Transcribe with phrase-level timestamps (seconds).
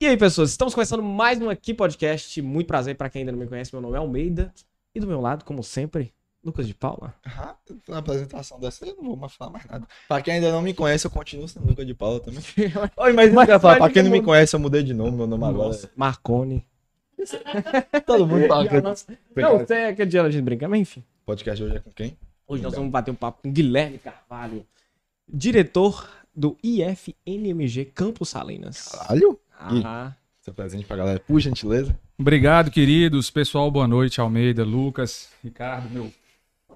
[0.00, 2.40] E aí, pessoas, estamos começando mais um Aqui Podcast.
[2.40, 3.70] Muito prazer para quem ainda não me conhece.
[3.74, 4.52] Meu nome é Almeida.
[4.94, 7.14] E do meu lado, como sempre, Lucas de Paula.
[7.24, 7.54] Ah,
[7.86, 9.86] na apresentação dessa eu não vou mais falar mais nada.
[10.08, 12.40] Pra quem ainda não me conhece, eu continuo sendo Lucas de Paula também.
[12.96, 15.12] Oi, mas, Mas- mas, falar, pra mas quem não me conhece, eu mudei de nome,
[15.16, 15.68] meu nome agora.
[15.68, 16.64] Nossa, Marconi.
[17.92, 21.04] é- Todo mundo fala que Não, não sei aquele dia a gente brinca, mas enfim.
[21.26, 22.16] podcast hoje é com quem?
[22.48, 24.66] Hoje nós vamos bater um papo com Guilherme Carvalho,
[25.28, 28.88] diretor do IFNMG Campos Salinas.
[28.88, 29.38] Caralho?
[29.60, 31.94] Ah, Seu presente pra galera, por gentileza.
[32.18, 33.30] Obrigado, queridos.
[33.30, 34.20] Pessoal, boa noite.
[34.20, 36.10] Almeida, Lucas, Ricardo, meu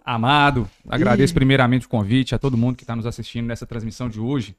[0.05, 0.69] amado.
[0.89, 4.55] Agradeço primeiramente o convite a todo mundo que está nos assistindo nessa transmissão de hoje.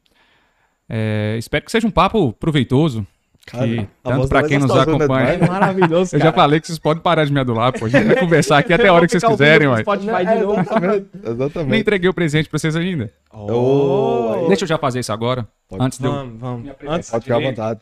[0.90, 3.05] É, espero que seja um papo proveitoso.
[3.46, 5.30] que, tanto para quem nos acompanha.
[5.34, 7.85] é maravilhoso, Eu já falei que vocês podem parar de me adular, pô.
[7.85, 9.82] A gente vai conversar aqui até a hora que vocês quiserem, ué.
[9.82, 10.60] Spotify de novo.
[10.62, 11.10] Exatamente.
[11.23, 11.82] Nem Exatamente.
[11.82, 13.12] entreguei o presente pra vocês ainda.
[13.32, 14.46] Oh.
[14.48, 15.48] Deixa eu já fazer isso agora.
[15.68, 15.84] Pode.
[15.84, 16.12] antes de eu.
[16.12, 16.71] Vamos, vamos.
[16.88, 17.80] Antes, Pode ficar à vontade.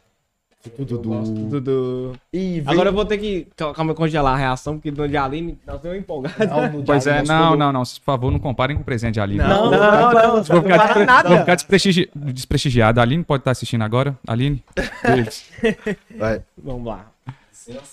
[0.69, 2.11] Tudo do...
[2.31, 5.75] Vem- Agora eu vou ter que calma, congelar a reação, porque no de Aline nós
[5.75, 6.47] estamos empolgados.
[6.47, 7.81] Não, no Pois é, não, não, não.
[7.83, 9.39] Por favor, não comparem com o presente de Aline.
[9.39, 10.43] Não, Não, não, não.
[10.43, 11.05] Vou ficar, Não despre...
[11.05, 11.29] nada.
[11.29, 12.99] vou ficar desprestigi- desprestigiado.
[12.99, 14.17] A Aline pode estar assistindo agora.
[14.27, 14.63] Aline.
[16.17, 16.41] Vai.
[16.57, 17.07] Vamos lá.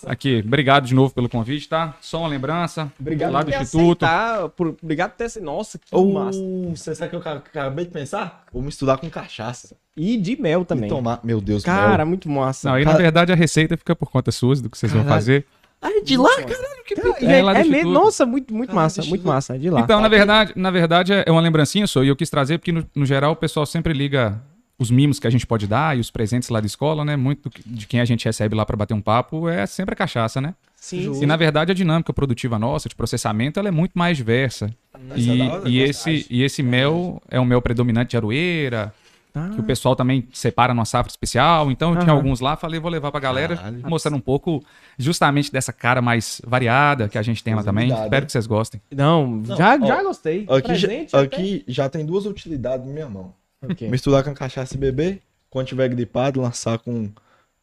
[0.07, 1.95] Aqui, obrigado de novo pelo convite, tá?
[2.01, 2.93] Só uma lembrança.
[2.99, 4.05] Obrigado lá do Instituto.
[4.05, 5.41] aceitar, por, obrigado por ter esse...
[5.41, 6.39] Nossa, que Ou, massa.
[6.75, 8.45] você sabe o que eu ca- acabei de pensar?
[8.53, 9.77] Vou misturar com cachaça.
[9.97, 10.89] E de mel E também.
[10.89, 12.07] tomar, meu Deus, Cara, mel.
[12.07, 12.69] muito massa.
[12.69, 15.21] Não, aí na verdade a receita fica por conta suas, do que vocês vão Caralho.
[15.21, 15.47] fazer.
[15.83, 19.03] Ai, de lá, caralho, que Cara, É, é, é mesmo, nossa, muito, muito Cara, massa,
[19.05, 19.81] muito massa, é de lá.
[19.81, 22.87] Então, na verdade, na verdade é uma lembrancinha só, e eu quis trazer porque no,
[22.95, 24.43] no geral o pessoal sempre liga
[24.81, 27.15] os mimos que a gente pode dar e os presentes lá da escola, né?
[27.15, 30.41] Muito de quem a gente recebe lá pra bater um papo é sempre a cachaça,
[30.41, 30.55] né?
[30.75, 31.23] Sim, Justo.
[31.23, 34.75] E na verdade a dinâmica produtiva nossa de processamento ela é muito mais diversa.
[35.11, 38.91] É E, hora, e esse, e esse mel é um mel predominante de aroeira,
[39.35, 41.71] Ah, que o pessoal também separa numa safra especial.
[41.71, 42.17] Então eu tinha Aham.
[42.17, 43.83] alguns lá, falei, vou levar pra galera, Caralho.
[43.87, 44.65] mostrando um pouco
[44.99, 47.93] justamente dessa cara mais variada que a gente tem lá também.
[47.93, 48.27] Espero né?
[48.27, 48.81] que vocês gostem.
[48.91, 50.47] Não, Não, já, ó, já gostei.
[50.49, 53.35] Aqui, Presente já, aqui já tem duas utilidades na minha mão.
[53.63, 53.89] Ok.
[53.89, 55.23] Misturar com cachaça e beber.
[55.51, 57.11] Quando tiver gripado, lançar com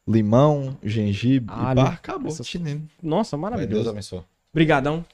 [0.06, 1.80] limão, gengibre Alho.
[1.80, 2.44] e pá, acabou.
[2.44, 2.82] Chinelo.
[3.02, 3.90] Nossa, Vai, Deus maravilhoso.
[3.90, 4.22] abençoe.
[4.52, 5.04] Obrigadão.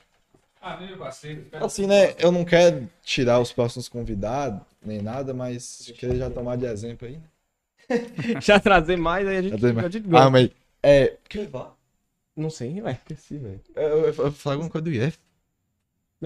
[1.60, 2.14] Assim, né?
[2.18, 7.06] Eu não quero tirar os próximos convidados, nem nada, mas queria já tomar de exemplo
[7.06, 7.16] aí.
[7.16, 7.22] né?
[8.40, 9.92] Já trazer mais, aí a gente, tem a mais.
[9.92, 10.30] gente Ah, gosta.
[10.30, 10.50] mas.
[10.82, 11.16] É.
[11.28, 11.46] Que?
[12.34, 12.92] Não sei, ué.
[12.92, 13.60] Esqueci, velho.
[13.76, 15.18] Eu, eu, eu ia falar alguma coisa do IF.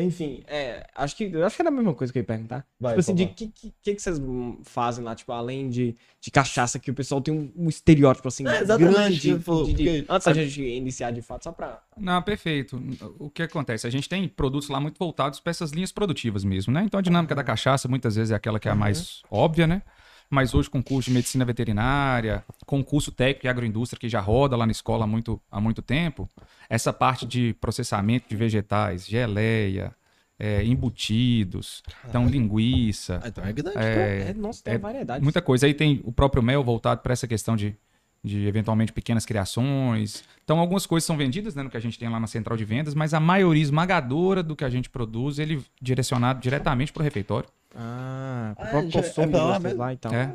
[0.00, 2.66] Enfim, é, acho que acho que era a mesma coisa que eu ia perguntar.
[2.80, 4.20] Vai, tipo assim, de que, que, que vocês
[4.64, 8.46] fazem lá, tipo, além de, de cachaça, que o pessoal tem um, um estereótipo assim,
[8.46, 8.94] É, exatamente,
[9.28, 9.38] grande.
[9.42, 11.82] falou, de- de- porque- antes da gente iniciar de fato, só pra.
[11.96, 12.80] Não, perfeito.
[13.18, 13.86] O que acontece?
[13.86, 16.82] A gente tem produtos lá muito voltados para essas linhas produtivas mesmo, né?
[16.84, 19.82] Então a dinâmica da cachaça muitas vezes é aquela que é a mais óbvia, né?
[20.30, 24.56] Mas hoje com curso de medicina veterinária, com curso técnico e agroindústria que já roda
[24.56, 26.28] lá na escola há muito, há muito tempo,
[26.68, 29.94] essa parte de processamento de vegetais, geleia,
[30.38, 33.78] é, embutidos, então linguiça, Ah, então é grande.
[33.78, 35.22] É, É, nossa, tem é variedade.
[35.22, 35.66] muita coisa.
[35.66, 37.74] Aí tem o próprio mel voltado para essa questão de,
[38.22, 40.22] de eventualmente pequenas criações.
[40.44, 42.64] Então, algumas coisas são vendidas né, no que a gente tem lá na central de
[42.64, 47.00] vendas, mas a maioria esmagadora do que a gente produz, ele é direcionado diretamente para
[47.00, 47.48] o refeitório.
[47.74, 49.78] Ah, o Ah, próprio já- consumo é lá de vocês mesmo?
[49.78, 50.14] lá e tal.
[50.14, 50.34] É.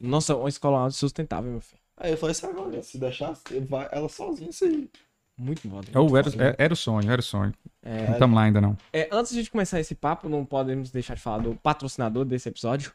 [0.00, 1.80] Nossa, uma escola sustentável, meu filho.
[1.96, 3.36] Aí eu falei assim agora, se deixar,
[3.68, 4.90] vai ela sozinha isso aí.
[5.36, 5.80] Muito bom.
[5.96, 7.52] Ou era, é- era o sonho, era o sonho.
[7.82, 8.76] É, Não estamos lá ainda não.
[8.92, 12.24] É, antes de a gente começar esse papo, não podemos deixar de falar do patrocinador
[12.24, 12.92] desse episódio.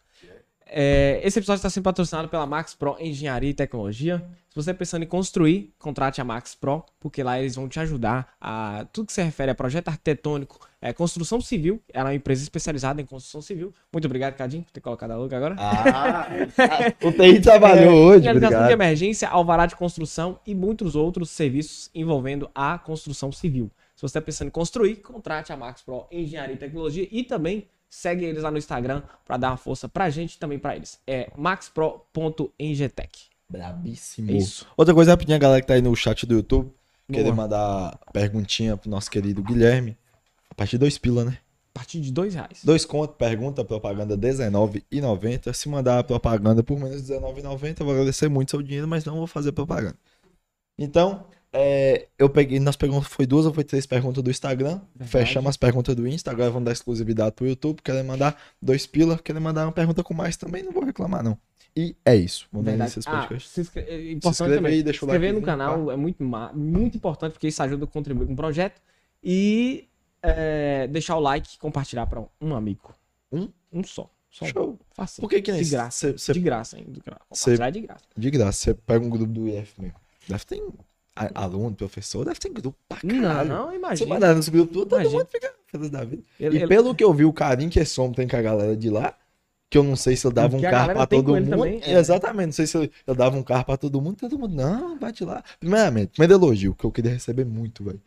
[0.72, 4.24] É, esse episódio está sendo patrocinado pela Max Pro Engenharia e Tecnologia.
[4.50, 7.80] Se você está pensando em construir, contrate a Max Pro, porque lá eles vão te
[7.80, 11.82] ajudar a tudo que se refere a projeto arquitetônico, é, construção civil.
[11.94, 13.74] Ela é uma empresa especializada em construção civil.
[13.92, 15.56] Muito obrigado, Cadinho, por ter colocado a logo agora.
[15.58, 16.28] Ah,
[17.04, 22.50] o TI trabalhou hoje, Realização de emergência, alvará de construção e muitos outros serviços envolvendo
[22.54, 23.72] a construção civil.
[23.96, 27.68] Se você está pensando em construir, contrate a Max Pro Engenharia e Tecnologia e também
[27.90, 31.00] segue eles lá no Instagram para dar uma força pra gente e também pra eles.
[31.08, 33.30] É maxpro.engetec.
[33.50, 34.30] Brabíssimo.
[34.32, 34.68] É isso.
[34.78, 36.72] Outra coisa rapidinho, a galera que tá aí no chat do YouTube,
[37.08, 37.36] querer Boa.
[37.36, 39.98] mandar perguntinha pro nosso querido Guilherme.
[40.50, 41.40] A partir de dois pila, né?
[41.74, 42.62] A partir de dois reais.
[42.64, 45.54] Dois conto, pergunta, propaganda R$19,90.
[45.54, 49.06] Se mandar a propaganda por menos de R$19,90, eu vou agradecer muito seu dinheiro, mas
[49.06, 49.98] não vou fazer propaganda.
[50.78, 54.80] Então, é, eu peguei, nós pegamos, foi duas ou foi três perguntas do Instagram.
[54.96, 55.10] Verdade.
[55.12, 57.82] Fechamos as perguntas do Insta, agora vamos dar exclusividade pro YouTube.
[57.82, 61.38] Querem mandar dois pila, querem mandar uma pergunta com mais também, não vou reclamar, não.
[61.76, 62.48] E é isso.
[62.52, 62.94] Vamos dar Verdade.
[62.94, 64.74] início a esse Ah, se inscre- é Se importante inscreve também.
[64.74, 66.24] aí, deixa o inscrever no canal é muito,
[66.54, 68.82] muito importante porque isso ajuda a contribuir com o projeto.
[69.24, 69.88] E
[70.22, 72.94] é, deixar o like e compartilhar para um amigo.
[73.32, 73.50] Um?
[73.72, 74.10] Um só.
[74.32, 74.46] Som.
[74.46, 74.80] Show.
[74.92, 75.22] Facinho.
[75.28, 76.12] Por que que nem De graça.
[76.12, 76.86] cê- cê- De graça, hein?
[76.90, 77.24] De graça.
[77.34, 78.04] Cê- Compartilhar de graça.
[78.18, 79.96] De graça, você pega um grupo do IF mesmo.
[80.28, 80.62] Deve ter
[81.36, 83.50] aluno, professor, deve ter grupo pra Não, caralho.
[83.50, 84.10] não, Você imagina.
[84.14, 85.18] mandar nos grupos, todo Imagina.
[85.18, 86.24] mundo fica feliz da vida.
[86.40, 88.42] Ele- e ele- pelo que eu vi, o carinho que esse homem tem com a
[88.42, 89.14] galera de lá,
[89.70, 91.50] que eu não sei se ele dava um Que a carro pra todo mundo.
[91.50, 91.94] também, é.
[92.00, 94.98] Exatamente, não sei se ele, ele dava um carro pra todo mundo, todo mundo, não,
[94.98, 95.44] bate lá.
[95.60, 98.02] Primeiramente, primeiro elogio, que eu queria receber muito, velho.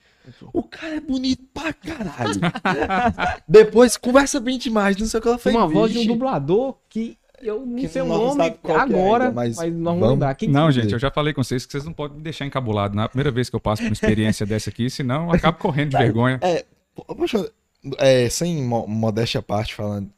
[0.52, 2.40] O cara é bonito pra caralho.
[3.46, 5.54] Depois, conversa bem demais, não sei o que ela fez.
[5.54, 9.34] uma voz de um dublador que eu não Que sei o nome é agora, ainda,
[9.34, 10.34] mas mas, nós vamos- lembrar.
[10.34, 12.94] Quem Não, gente, eu já falei com vocês que vocês não podem me deixar encabulado.
[12.94, 15.90] Na primeira vez que eu passo por uma experiência dessa aqui, senão eu acabo correndo
[15.90, 16.38] de vergonha.
[16.40, 17.50] É, po- poxa,
[17.98, 20.08] é, sem mo- modéstia à parte falando,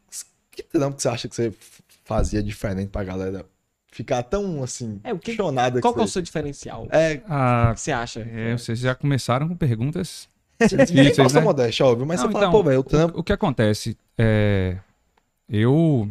[0.51, 1.53] que trampo que você acha que você
[2.05, 3.45] fazia diferente pra galera
[3.91, 6.85] ficar tão, assim, É, o que- questionada Qual que é o seu diferencial?
[6.85, 8.21] O É, Ah, que você acha?
[8.21, 10.29] é, vocês já começaram com perguntas
[10.69, 11.41] sem difíceis, né?
[11.41, 13.17] modéstia, óbvio, mas Não, você fala, então, pô, velho, o trampo...
[13.17, 14.77] O, o que acontece é.
[15.49, 16.09] Eu,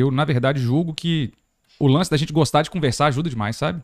[0.00, 1.32] eu, na verdade, julgo que
[1.78, 3.82] o lance da gente gostar de conversar ajuda demais, sabe?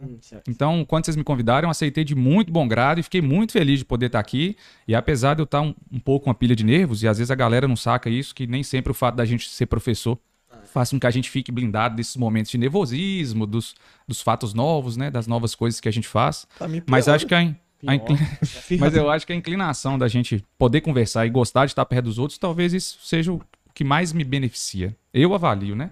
[0.00, 0.18] Hum.
[0.48, 3.78] Então, quando vocês me convidaram, eu aceitei de muito bom grado e fiquei muito feliz
[3.78, 4.56] de poder estar aqui.
[4.86, 7.18] E apesar de eu estar um, um pouco com uma pilha de nervos, e às
[7.18, 10.18] vezes a galera não saca isso, que nem sempre o fato da gente ser professor
[10.64, 13.74] faz com que a gente fique blindado desses momentos de nervosismo, dos,
[14.06, 15.10] dos fatos novos, né?
[15.10, 16.46] Das novas coisas que a gente faz.
[16.68, 18.18] Mim, Mas acho que a, a inclin-
[18.78, 22.04] Mas eu acho que a inclinação da gente poder conversar e gostar de estar perto
[22.04, 23.40] dos outros, talvez isso seja o
[23.74, 24.96] que mais me beneficia.
[25.12, 25.90] Eu avalio, né?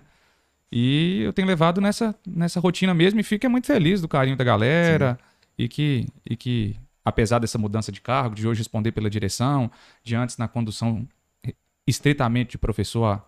[0.71, 4.37] E eu tenho levado nessa, nessa rotina mesmo e fico é muito feliz do carinho
[4.37, 5.19] da galera
[5.57, 9.71] e que, e que, apesar dessa mudança de cargo, de hoje responder pela direção,
[10.05, 11.09] de antes na condução
[11.87, 13.25] estritamente de professor há,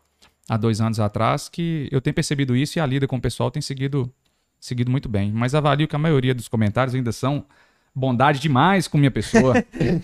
[0.54, 3.50] há dois anos atrás, que eu tenho percebido isso e a lida com o pessoal
[3.50, 4.12] tem seguido,
[4.60, 5.32] seguido muito bem.
[5.32, 7.46] Mas avalio que a maioria dos comentários ainda são
[7.94, 9.54] bondade demais com minha pessoa.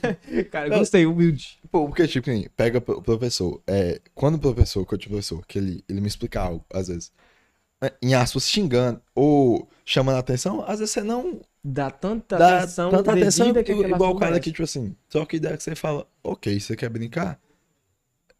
[0.50, 1.58] Cara, eu gostei, humilde.
[1.70, 5.44] Pô, porque, tipo, assim, pega o professor, é, quando o professor, que eu tive professor,
[5.46, 7.12] que ele, ele me explica algo, às vezes,
[7.82, 12.58] é, em aspas, xingando ou chamando a atenção, às vezes você não Dá tanta dá
[12.58, 15.74] atenção, tanta atenção que igual o cara que, tipo assim, só que ideia que você
[15.74, 17.40] fala, ok, você quer brincar?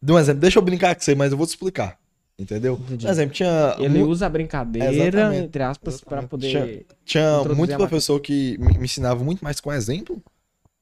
[0.01, 1.99] Dá um exemplo, deixa eu brincar com você, mas eu vou te explicar.
[2.39, 2.75] Entendeu?
[2.75, 3.05] Entendi.
[3.05, 5.45] Por exemplo, tinha, Ele mu- usa a brincadeira, Exatamente.
[5.45, 6.27] entre aspas, Exatamente.
[6.29, 6.85] poder...
[7.03, 10.21] tinha introduzir muito professor que me, me ensinava muito mais com exemplo,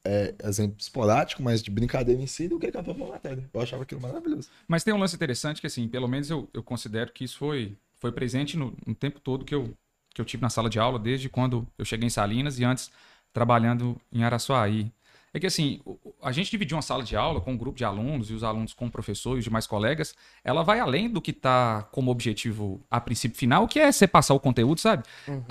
[0.05, 3.49] é, exemplo esporádico, mas de brincadeira em si, do que com a própria matéria.
[3.53, 4.49] Eu achava aquilo maravilhoso.
[4.67, 7.73] Mas tem um lance interessante que, assim, pelo menos eu, eu considero que isso foi,
[8.01, 9.73] foi presente no, no tempo todo que eu,
[10.13, 12.91] que eu tive na sala de aula, desde quando eu cheguei em Salinas e antes
[13.31, 14.91] trabalhando em Araçuaí.
[15.35, 15.81] É que, assim,
[16.23, 18.73] a gente dividir uma sala de aula com um grupo de alunos e os alunos
[18.73, 20.15] com o professor e os demais colegas,
[20.45, 24.33] ela vai além do que está como objetivo a princípio final, que é você passar
[24.33, 25.03] o conteúdo, sabe?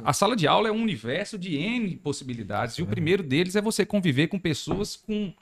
[0.02, 2.78] A sala de aula é um universo de N possibilidades.
[2.78, 5.34] E o primeiro deles é você conviver com pessoas com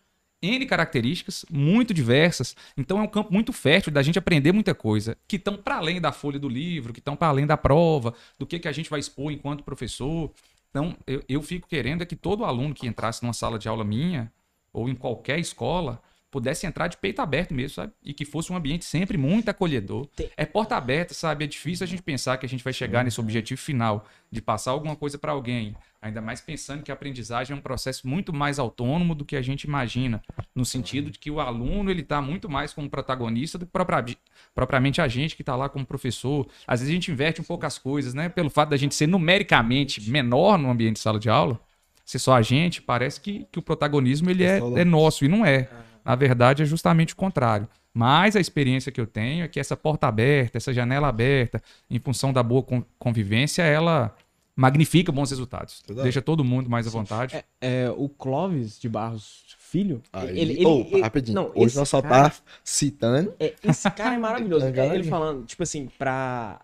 [0.42, 2.56] N características muito diversas.
[2.76, 6.00] Então é um campo muito fértil da gente aprender muita coisa, que estão para além
[6.00, 8.90] da folha do livro, que estão para além da prova, do que, que a gente
[8.90, 10.32] vai expor enquanto professor.
[10.72, 13.84] Então eu, eu fico querendo é que todo aluno que entrasse numa sala de aula
[13.84, 14.32] minha,
[14.72, 16.02] ou em qualquer escola,
[16.32, 17.92] pudesse entrar de peito aberto mesmo, sabe?
[18.02, 20.06] E que fosse um ambiente sempre muito acolhedor.
[20.16, 21.44] Tem- É porta aberta, sabe?
[21.44, 24.70] É difícil a gente pensar que a gente vai chegar nesse objetivo final de passar
[24.70, 25.76] alguma coisa para alguém.
[26.00, 29.42] Ainda mais pensando que a aprendizagem é um processo muito mais autônomo do que a
[29.42, 30.20] gente imagina,
[30.54, 34.16] no sentido de que o aluno ele está muito mais como protagonista do que propria-
[34.54, 36.48] propriamente a gente que está lá como professor.
[36.66, 38.28] Às vezes a gente inverte um pouco as coisas, né?
[38.30, 41.60] Pelo fato da gente ser numericamente menor no ambiente de sala de aula,
[42.04, 45.44] ser só a gente, parece que, que o protagonismo ele é, é nosso e não
[45.46, 45.68] é.
[46.04, 47.68] Na verdade, é justamente o contrário.
[47.94, 51.98] Mas a experiência que eu tenho é que essa porta aberta, essa janela aberta, em
[51.98, 54.14] função da boa con- convivência, ela
[54.56, 55.82] magnifica bons resultados.
[55.86, 56.04] Verdade.
[56.04, 57.36] Deixa todo mundo mais à vontade.
[57.36, 61.76] É, é, o Clóvis de Barros Filho, Aí, ele, ele, Ô, ele- rapidinho, não, hoje
[61.76, 63.34] nós só cara- tá citando.
[63.40, 64.66] É, esse cara é maravilhoso.
[64.66, 66.60] É, ele falando, tipo assim, pra.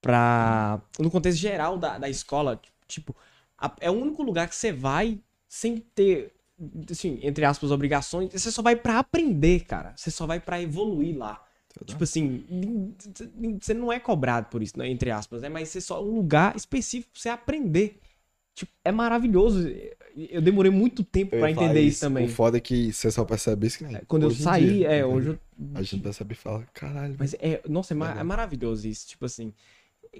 [0.00, 3.14] pra no contexto geral da, da escola, tipo,
[3.58, 6.32] a- é o único lugar que você vai sem ter,
[6.90, 8.32] assim, entre aspas, obrigações.
[8.32, 9.94] Você só vai pra aprender, cara.
[9.96, 11.42] Você só vai pra evoluir lá.
[11.86, 12.44] Tipo assim,
[13.60, 15.48] você não é cobrado por isso, né, entre aspas, né?
[15.48, 17.98] Mas você só é um lugar específico pra você aprender.
[18.54, 19.66] Tipo, é maravilhoso.
[20.14, 22.26] Eu demorei muito tempo falar entender isso também.
[22.26, 25.06] O foda é que você só percebe isso que nem Quando eu saí, dia, é,
[25.06, 25.38] hoje eu
[25.74, 27.16] A gente percebe e fala, caralho.
[27.18, 29.08] Mas é, nossa, é, é maravilhoso isso.
[29.08, 29.54] Tipo assim,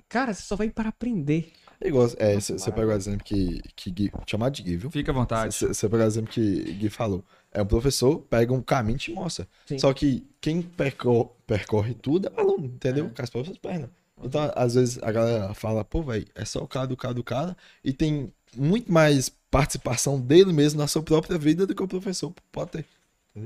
[0.08, 1.52] cara, você só vai para aprender.
[1.84, 4.88] É igual, é, você pega o exemplo que, que Gui, chamar de Gui, viu?
[4.88, 5.52] Fica à vontade.
[5.52, 7.24] Você pega o exemplo que Gui falou.
[7.50, 9.48] É um professor, pega um caminho e te mostra.
[9.66, 9.80] Sim.
[9.80, 13.06] Só que quem percorre, percorre tudo é o aluno, entendeu?
[13.06, 13.08] É.
[13.08, 13.90] Com as próprias pernas.
[14.22, 17.24] Então, às vezes, a galera fala, pô, velho, é só o cara do cara do
[17.24, 17.56] cara.
[17.82, 22.32] E tem muito mais participação dele mesmo na sua própria vida do que o professor
[22.52, 22.86] pode ter.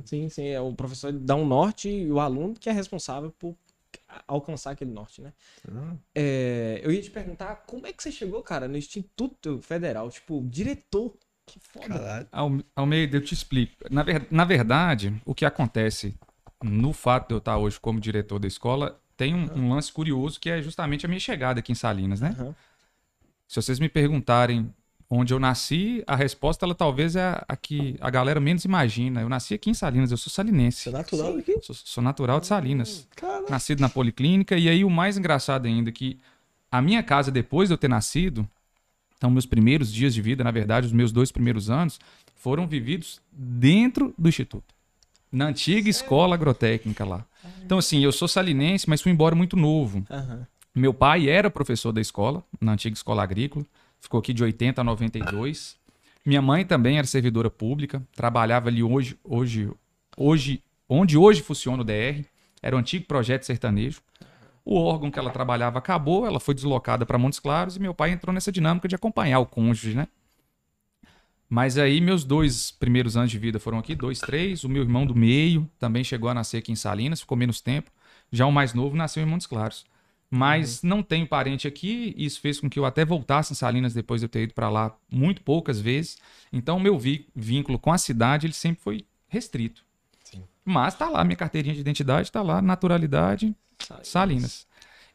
[0.05, 0.49] Sim, sim.
[0.49, 3.57] É, o professor dá um norte e o aluno que é responsável por
[4.27, 5.33] alcançar aquele norte, né?
[5.69, 10.11] Ah, É, eu ia te perguntar como é que você chegou, cara, no Instituto Federal,
[10.11, 11.17] tipo, diretor.
[11.47, 11.87] Que foda.
[11.89, 12.29] Caralho.
[12.33, 13.73] Al- Almeida, eu te explico.
[13.91, 16.19] Na, ver- na verdade, o que acontece
[16.63, 20.41] no fato de eu estar hoje como diretor da escola tem um, um lance curioso
[20.41, 22.31] que é justamente a minha chegada aqui em Salinas, né?
[22.39, 22.55] Aham.
[23.49, 24.75] Se vocês me perguntarem
[25.09, 29.21] onde eu nasci, a resposta ela talvez é a, a que a galera menos imagina.
[29.21, 30.83] Eu nasci aqui em Salinas, eu sou salinense.
[30.83, 31.59] Você é natural daqui?
[31.63, 33.07] Sou, sou natural de Salinas.
[33.15, 33.47] Caralho.
[33.49, 34.57] Nascido na Policlínica.
[34.57, 36.19] E aí o mais engraçado ainda é que
[36.71, 38.47] a minha casa, depois de eu ter nascido,
[39.17, 42.01] então meus primeiros dias de vida, na verdade, os meus dois primeiros anos,
[42.35, 44.75] foram vividos dentro do Instituto.
[45.31, 47.25] Na antiga escola agrotécnica lá.
[47.65, 50.05] Então, assim, eu sou salinense, mas fui embora muito novo.
[50.11, 50.47] Aham.
[50.75, 53.65] Meu pai era professor da escola, na antiga escola agrícola,
[54.07, 55.77] ficou aqui de 80 a 92.
[56.25, 59.71] Minha mãe também era servidora pública, trabalhava ali hoje, hoje,
[60.17, 62.25] hoje, onde hoje funciona o DR,
[62.63, 64.01] era o antigo projeto sertanejo.
[64.65, 68.11] O órgão que ela trabalhava acabou, ela foi deslocada para Montes Claros e meu pai
[68.11, 70.09] entrou nessa dinâmica de acompanhar o cônjuge, né?
[71.49, 74.65] Mas aí meus dois primeiros anos de vida foram aqui, dois, três.
[74.65, 77.91] O meu irmão do meio também chegou a nascer aqui em Salinas, ficou menos tempo.
[78.33, 79.85] Já o mais novo nasceu em Montes Claros.
[80.30, 84.21] Mas não tenho parente aqui, isso fez com que eu até voltasse em Salinas depois
[84.21, 86.18] de eu ter ido para lá muito poucas vezes.
[86.52, 86.99] Então, o meu
[87.35, 89.85] vínculo com a cidade ele sempre foi restrito.
[90.25, 90.42] Sim.
[90.64, 93.54] Mas tá lá, minha carteirinha de identidade tá lá, naturalidade,
[94.02, 94.66] Salinas.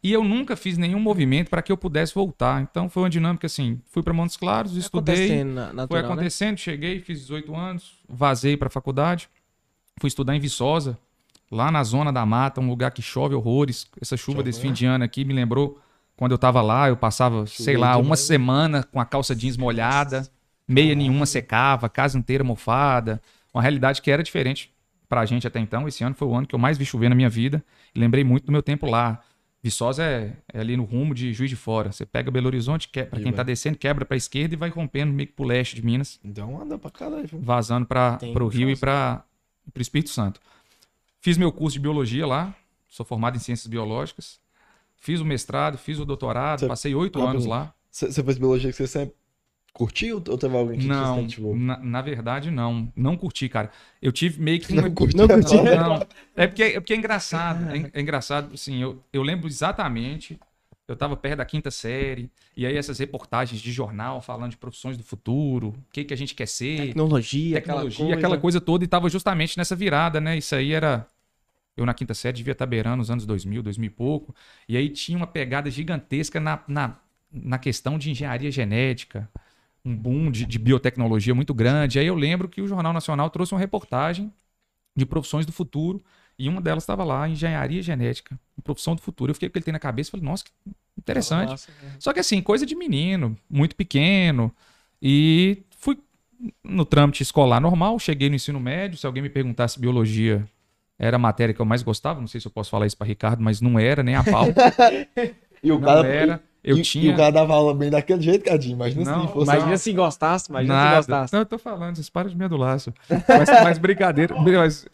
[0.04, 2.62] E eu nunca fiz nenhum movimento para que eu pudesse voltar.
[2.62, 6.08] Então, foi uma dinâmica assim: fui para Montes Claros, estudei, Acontecendo na- foi natural, né?
[6.14, 9.30] acontecendo, cheguei, fiz 18 anos, vazei para a faculdade,
[10.00, 10.98] fui estudar em Viçosa,
[11.52, 13.86] lá na zona da mata, um lugar que chove horrores.
[14.02, 14.68] Essa chuva Chove, desse né?
[14.68, 15.80] fim de ano aqui me lembrou
[16.16, 18.06] quando eu tava lá, eu passava, sei lá, demais.
[18.08, 20.28] uma semana com a calça jeans molhada,
[20.68, 23.22] meia nenhuma secava, casa inteira mofada.
[23.54, 24.72] Uma realidade que era diferente
[25.10, 25.88] pra gente até então.
[25.88, 28.24] Esse ano foi o ano que eu mais vi chover na minha vida e lembrei
[28.24, 29.20] muito do meu tempo lá.
[29.64, 31.92] Viçosa é, é ali no rumo de Juiz de Fora.
[31.92, 33.38] Você pega Belo Horizonte, que, para E quem vai.
[33.38, 36.60] tá descendo, quebra pra esquerda e vai rompendo meio que pro leste de Minas Então
[36.62, 37.28] anda pra caralho.
[37.28, 37.40] viu?
[37.42, 38.80] vazando para Tem o Rio e chance.
[38.80, 39.24] para
[39.78, 40.40] o Espírito Santo.
[41.22, 42.54] Fiz meu curso de biologia lá,
[42.90, 44.40] sou formado em ciências biológicas.
[44.96, 47.74] Fiz o mestrado, fiz o doutorado, Você- passei oito anos lá.
[47.92, 49.16] Você fez biologia que você sempre
[49.74, 51.56] curtiu ou teve alguém que te Não, incentivou?
[51.56, 52.92] na, na verdade não.
[52.96, 53.70] Não curti, cara.
[54.02, 54.74] Eu tive meio que...
[54.74, 55.16] Não curti.
[55.16, 55.56] Não curti.
[55.58, 55.64] Não,
[56.00, 56.08] não.
[56.36, 57.70] É porque é, porque é engraçado.
[57.76, 60.40] É, é engraçado, assim, eu, eu lembro exatamente.
[60.88, 64.98] Eu estava perto da quinta série, e aí essas reportagens de jornal falando de profissões
[64.98, 68.18] do futuro, o que, que a gente quer ser, Tecnologia, tecnologia, aquela coisa.
[68.18, 70.38] aquela coisa toda, e tava justamente nessa virada, né?
[70.38, 71.08] Isso aí era.
[71.78, 74.36] Eu na quinta série devia estar beirando os anos 2000, 2000 e pouco.
[74.68, 77.00] E aí tinha uma pegada gigantesca na, na,
[77.32, 79.30] na questão de engenharia genética,
[79.84, 81.98] um boom de, de biotecnologia muito grande.
[81.98, 84.32] Aí eu lembro que o Jornal Nacional trouxe uma reportagem
[84.96, 86.04] de profissões do futuro.
[86.42, 89.30] E uma delas estava lá, engenharia genética, profissão do futuro.
[89.30, 90.52] Eu fiquei com ele tem na cabeça e falei, nossa, que
[90.98, 91.50] interessante.
[91.50, 91.92] Nossa, né?
[92.00, 94.52] Só que assim, coisa de menino, muito pequeno.
[95.00, 96.00] E fui
[96.64, 98.98] no trâmite escolar normal, cheguei no ensino médio.
[98.98, 100.44] Se alguém me perguntasse biologia,
[100.98, 102.20] era a matéria que eu mais gostava.
[102.20, 104.48] Não sei se eu posso falar isso para Ricardo, mas não era nem a pau.
[105.64, 106.44] E o não cara, era.
[106.64, 107.12] Eu e, tinha.
[107.12, 108.74] e o cara dava aula bem daquele jeito, Cadinho.
[108.74, 109.52] Imagina Não, se fosse.
[109.52, 110.98] Imagina se gostasse, imagina se Nada.
[110.98, 111.34] gostasse.
[111.34, 112.78] Não, eu tô falando, vocês param de me adular.
[113.10, 114.34] Mas, mas brincadeira.
[114.42, 114.88] Mas...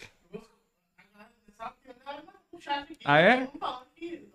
[3.06, 3.48] Ah, é?
[3.96, 4.28] Que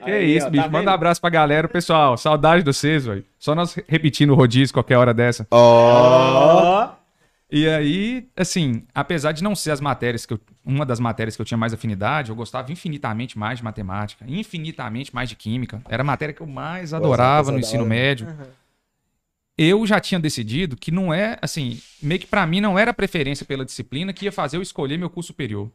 [0.00, 0.64] Aí, isso, ó, bicho.
[0.64, 1.68] tá Manda um abraço pra galera.
[1.68, 3.24] Pessoal, saudade de vocês, velho.
[3.38, 5.46] Só nós repetindo o rodízio qualquer hora dessa.
[5.50, 6.90] Ó.
[7.50, 10.40] E aí, assim, apesar de não ser as matérias que eu.
[10.64, 15.14] Uma das matérias que eu tinha mais afinidade, eu gostava infinitamente mais de matemática, infinitamente
[15.14, 15.82] mais de química.
[15.88, 18.28] Era a matéria que eu mais adorava no é ensino médio.
[19.58, 22.94] Eu já tinha decidido que não é, assim, meio que pra mim não era a
[22.94, 25.70] preferência pela disciplina que ia fazer eu escolher meu curso superior.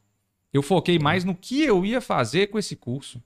[0.54, 3.22] Eu foquei mais no que eu ia fazer com esse curso.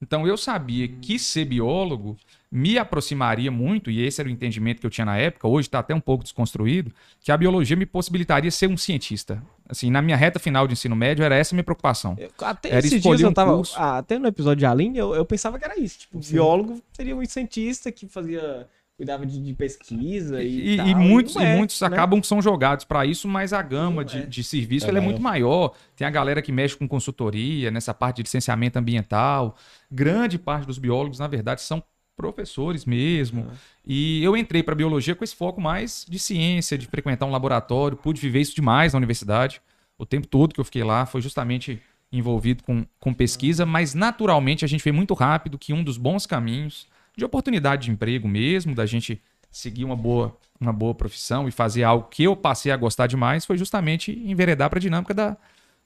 [0.00, 2.18] Então eu sabia que ser biólogo
[2.52, 5.78] me aproximaria muito, e esse era o entendimento que eu tinha na época, hoje está
[5.78, 9.42] até um pouco desconstruído, que a biologia me possibilitaria ser um cientista.
[9.68, 12.14] Assim, na minha reta final de ensino médio, era essa a minha preocupação.
[12.18, 13.56] Eu- Até Era esses dias eu um tava.
[13.56, 13.74] curso.
[13.76, 16.00] ah, até no episódio de Aline, eu, eu pensava que era isso.
[16.00, 16.34] Tipo, Sim.
[16.34, 18.68] biólogo seria um cientista que fazia.
[18.96, 20.74] Cuidava de, de pesquisa e.
[20.74, 21.86] E, tal, e muitos, e é, muitos né?
[21.86, 24.26] acabam que são jogados para isso, mas a gama de, é.
[24.26, 25.74] de serviço É ela é muito maior.
[25.94, 29.56] Tem a galera que mexe com consultoria, nessa parte de licenciamento ambiental.
[29.90, 31.82] Grande parte dos biólogos, na verdade, são
[32.16, 33.42] professores mesmo.
[33.42, 33.50] Uhum.
[33.86, 37.96] E eu entrei para biologia com esse foco mais de ciência, de frequentar um laboratório,
[37.96, 39.60] pude viver isso demais na universidade.
[39.98, 44.64] O tempo todo que eu fiquei lá foi justamente envolvido com, com pesquisa, mas naturalmente
[44.64, 46.86] a gente vê muito rápido que um dos bons caminhos
[47.16, 49.20] de oportunidade de emprego mesmo, da gente
[49.50, 53.46] seguir uma boa, uma boa profissão e fazer algo que eu passei a gostar demais,
[53.46, 55.36] foi justamente enveredar para a dinâmica da,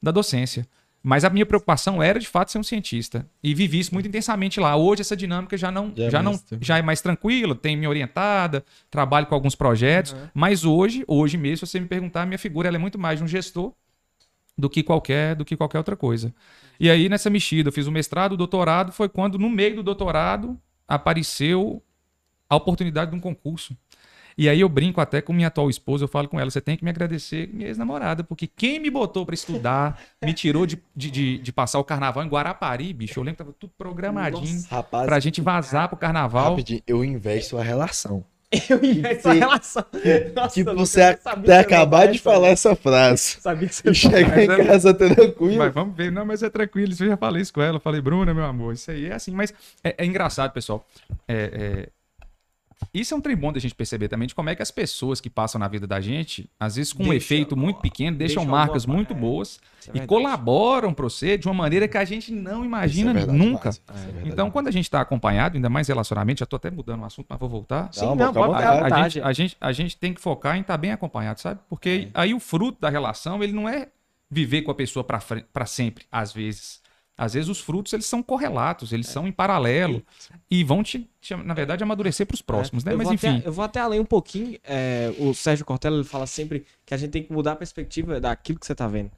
[0.03, 0.67] da docência.
[1.03, 4.61] Mas a minha preocupação era de fato ser um cientista e vivi isso muito intensamente
[4.61, 4.77] lá.
[4.77, 6.65] Hoje essa dinâmica já não Já é já, não mais tranquilo.
[6.65, 11.67] já é mais tranquila, tem me orientada, trabalho com alguns projetos, mas hoje, hoje mesmo,
[11.67, 13.73] se você me perguntar, minha figura ela é muito mais de um gestor
[14.59, 16.35] do que qualquer do que qualquer outra coisa.
[16.79, 19.83] E aí nessa mexida, eu fiz o mestrado, o doutorado, foi quando no meio do
[19.83, 20.59] doutorado
[20.91, 21.83] apareceu
[22.49, 23.77] a oportunidade de um concurso.
[24.37, 26.77] E aí eu brinco até com minha atual esposa, eu falo com ela, você tem
[26.77, 31.11] que me agradecer, minha ex-namorada, porque quem me botou pra estudar, me tirou de, de,
[31.11, 35.05] de, de passar o carnaval em Guarapari, bicho, eu lembro que tava tudo programadinho Rapaz,
[35.05, 36.51] pra gente vazar pro carnaval.
[36.51, 38.25] rapidinho, eu investo a relação.
[38.69, 39.39] Eu ia essa Sim.
[39.39, 39.85] relação.
[40.35, 42.23] Nossa, tipo, Lucas, você até que você ia acabar de essa.
[42.23, 43.37] falar essa frase.
[43.41, 45.57] Sabia que você E chegar em Mas é- casa tranquilo.
[45.59, 47.81] Mas vamos ver, não, mas é tranquilo, isso eu já falei isso com ela, eu
[47.81, 49.55] falei, Bruna, meu amor, isso aí é assim, mas
[49.85, 50.85] é, é engraçado, pessoal.
[51.29, 51.35] É,
[51.87, 51.89] é,
[52.95, 55.21] Isso é um trem bom da gente perceber também de como é que as pessoas
[55.21, 58.43] que passam na vida da gente, às vezes com um Deixa- efeito muito pequeno, deixam,
[58.43, 61.87] deixam marcas alguma- muito é, boas Isso é e colaboram para você de uma maneira
[61.87, 63.69] que a gente não imagina é verdade nunca.
[63.71, 67.05] é Então, quando a gente está acompanhado, ainda mais relacionamento, já tô até mudando o
[67.05, 67.89] assunto, mas vou voltar.
[67.93, 70.61] Sim, Não, não, pode A, a gente, a, gente, a gente tem que focar em
[70.63, 71.61] estar bem acompanhado, sabe?
[71.69, 73.89] Porque aí o fruto da relação, ele não é
[74.31, 76.80] viver com a pessoa para sempre, às vezes.
[77.21, 80.03] Às vezes os frutos, eles são correlatos, eles são em paralelo
[80.51, 82.95] e vão te, te, na verdade, amadurecer para os próximos, né?
[82.95, 84.59] Eu Mas enfim, Até, eu vou até além um pouquinho.
[84.65, 88.19] é, o Sérgio Cortella ele fala sempre que a gente tem que mudar a perspectiva
[88.19, 89.11] daquilo que você tá vendo.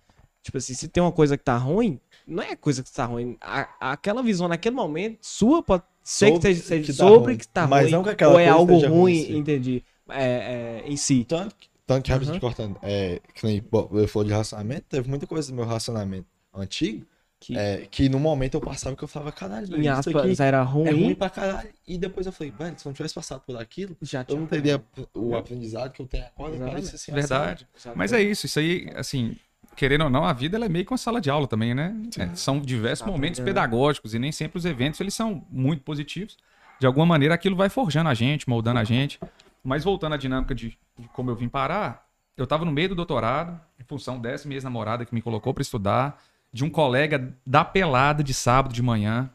[0.42, 3.36] Tipo assim, se tem uma coisa que tá ruim, não é coisa que tá ruim.
[3.40, 7.36] A- aquela visão naquele momento, sua pode ser que Sobre que tá sobre ruim.
[7.38, 7.92] que tá Mas ruim.
[7.92, 9.84] não que aquela ou é coisa algo esteja ruim ruim, entendi.
[10.08, 11.24] É, é, em si.
[11.28, 12.40] Tanto, que- tanto que, Aham.
[12.40, 16.26] cortando, é, que nem bom, eu falou de relacionamento, teve muita coisa do meu relacionamento
[16.52, 17.06] antigo,
[17.44, 20.16] Que é, que no momento eu passava que eu falava, caralho, velho, em isso aspas
[20.16, 20.90] aqui era é ruim.
[20.90, 21.68] ruim pra caralho.
[21.86, 24.46] E depois eu falei, velho, se eu não tivesse passado por aquilo, Já eu não
[24.46, 24.80] teria
[25.12, 26.54] o aprendizado que eu tenho agora.
[26.54, 26.74] Exatamente.
[26.74, 27.66] Parece assim, verdade.
[27.76, 29.36] Já Mas é isso, isso aí, assim,
[29.74, 31.94] querendo ou não, a vida ela é meio que uma sala de aula também, né?
[32.16, 33.54] É, são diversos Tá momentos aprendendo.
[33.62, 36.36] pedagógicos e nem sempre os eventos eles são muito positivos.
[36.78, 39.18] De alguma maneira aquilo vai forjando a gente, moldando a gente.
[39.64, 42.06] Mas voltando à dinâmica de, de como eu vim parar,
[42.36, 45.62] eu estava no meio do doutorado, em função dessa minha ex-namorada que me colocou para
[45.62, 46.20] estudar,
[46.52, 49.30] de um colega da pelada de sábado de manhã,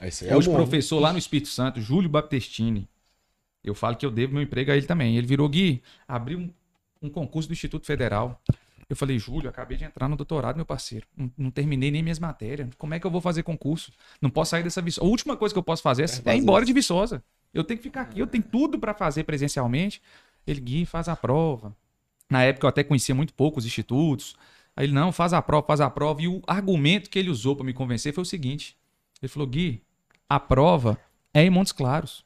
[0.00, 0.56] Esse é Hoje, bom.
[0.56, 2.88] professor lá no Espírito Santo, Júlio Baptistini.
[3.62, 5.16] Eu falo que eu devo meu emprego a ele também.
[5.16, 6.50] Ele virou Gui, abriu um,
[7.00, 8.42] um concurso do Instituto Federal.
[8.88, 11.06] Eu falei, Júlio, acabei de entrar no doutorado, meu parceiro.
[11.16, 12.68] Não, não terminei nem minhas matérias.
[12.76, 13.92] Como é que eu vou fazer concurso?
[14.20, 15.06] Não posso sair dessa Viçosa.
[15.06, 17.22] A última coisa que eu posso fazer é, é ir fazer embora de Viçosa.
[17.54, 20.02] Eu tenho que ficar aqui, eu tenho tudo para fazer presencialmente.
[20.46, 21.74] Ele, Gui, faz a prova.
[22.28, 24.34] Na época eu até conhecia muito pouco os institutos.
[24.76, 26.22] Aí ele, não, faz a prova, faz a prova.
[26.22, 28.76] E o argumento que ele usou para me convencer foi o seguinte:
[29.20, 29.82] ele falou, Gui,
[30.28, 30.98] a prova
[31.34, 32.24] é em Montes Claros.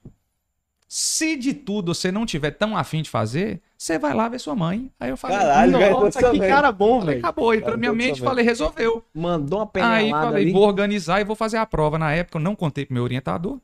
[0.89, 4.55] Se de tudo você não tiver tão afim de fazer, você vai lá ver sua
[4.55, 4.89] mãe.
[5.01, 7.19] Aí eu falei, Caralho, Nossa, que cara bom, velho.
[7.19, 7.53] acabou.
[7.53, 9.05] Entrou Cara, na minha mente, falei, resolveu.
[9.13, 10.53] Mandou uma Aí penelada falei, ali.
[10.53, 11.99] vou organizar e vou fazer a prova.
[11.99, 13.61] Na época eu não contei pro meu orientador.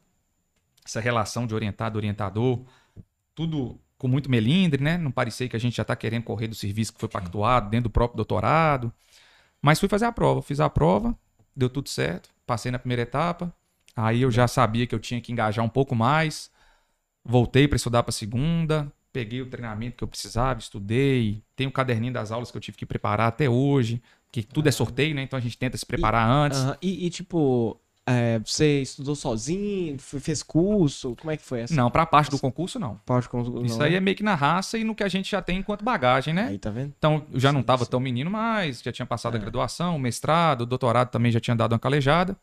[0.85, 2.61] Essa relação de orientado orientador,
[3.37, 4.99] tudo com muito melindre, né?
[4.99, 7.85] Não parecia que a gente já tá querendo correr do serviço que foi pactuado dentro
[7.85, 8.93] do próprio doutorado.
[9.62, 11.17] Mas fui fazer a prova, fiz a prova,
[11.55, 13.55] deu tudo certo, passei na primeira etapa.
[13.95, 16.51] Aí eu já sabia que eu tinha que engajar um pouco mais.
[17.25, 22.12] Voltei para estudar para segunda, peguei o treinamento que eu precisava, estudei, tenho o caderninho
[22.12, 25.23] das aulas que eu tive que preparar até hoje, que tudo é sorteio, né?
[25.23, 26.59] Então a gente tenta se preparar antes.
[26.59, 31.15] Aham, E, e, tipo, é, você estudou sozinho, fez curso?
[31.17, 31.75] Como é que foi essa?
[31.75, 32.97] Não, para a parte do concurso não.
[33.07, 33.99] Pode con- Isso não, aí né?
[33.99, 36.49] é meio que na raça e no que a gente já tem enquanto bagagem, né?
[36.49, 36.93] Aí, tá vendo?
[36.99, 37.91] Então, eu já não Sim, estava sim.
[37.91, 39.41] tão menino mais, já tinha passado a É.
[39.41, 42.37] graduação, o mestrado, o doutorado também já tinha dado uma calejada.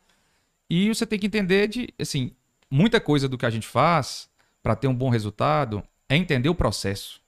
[0.68, 2.32] E você tem que entender de, assim,
[2.70, 4.28] muita coisa do que a gente faz
[4.62, 7.20] para ter um bom resultado é entender o processo.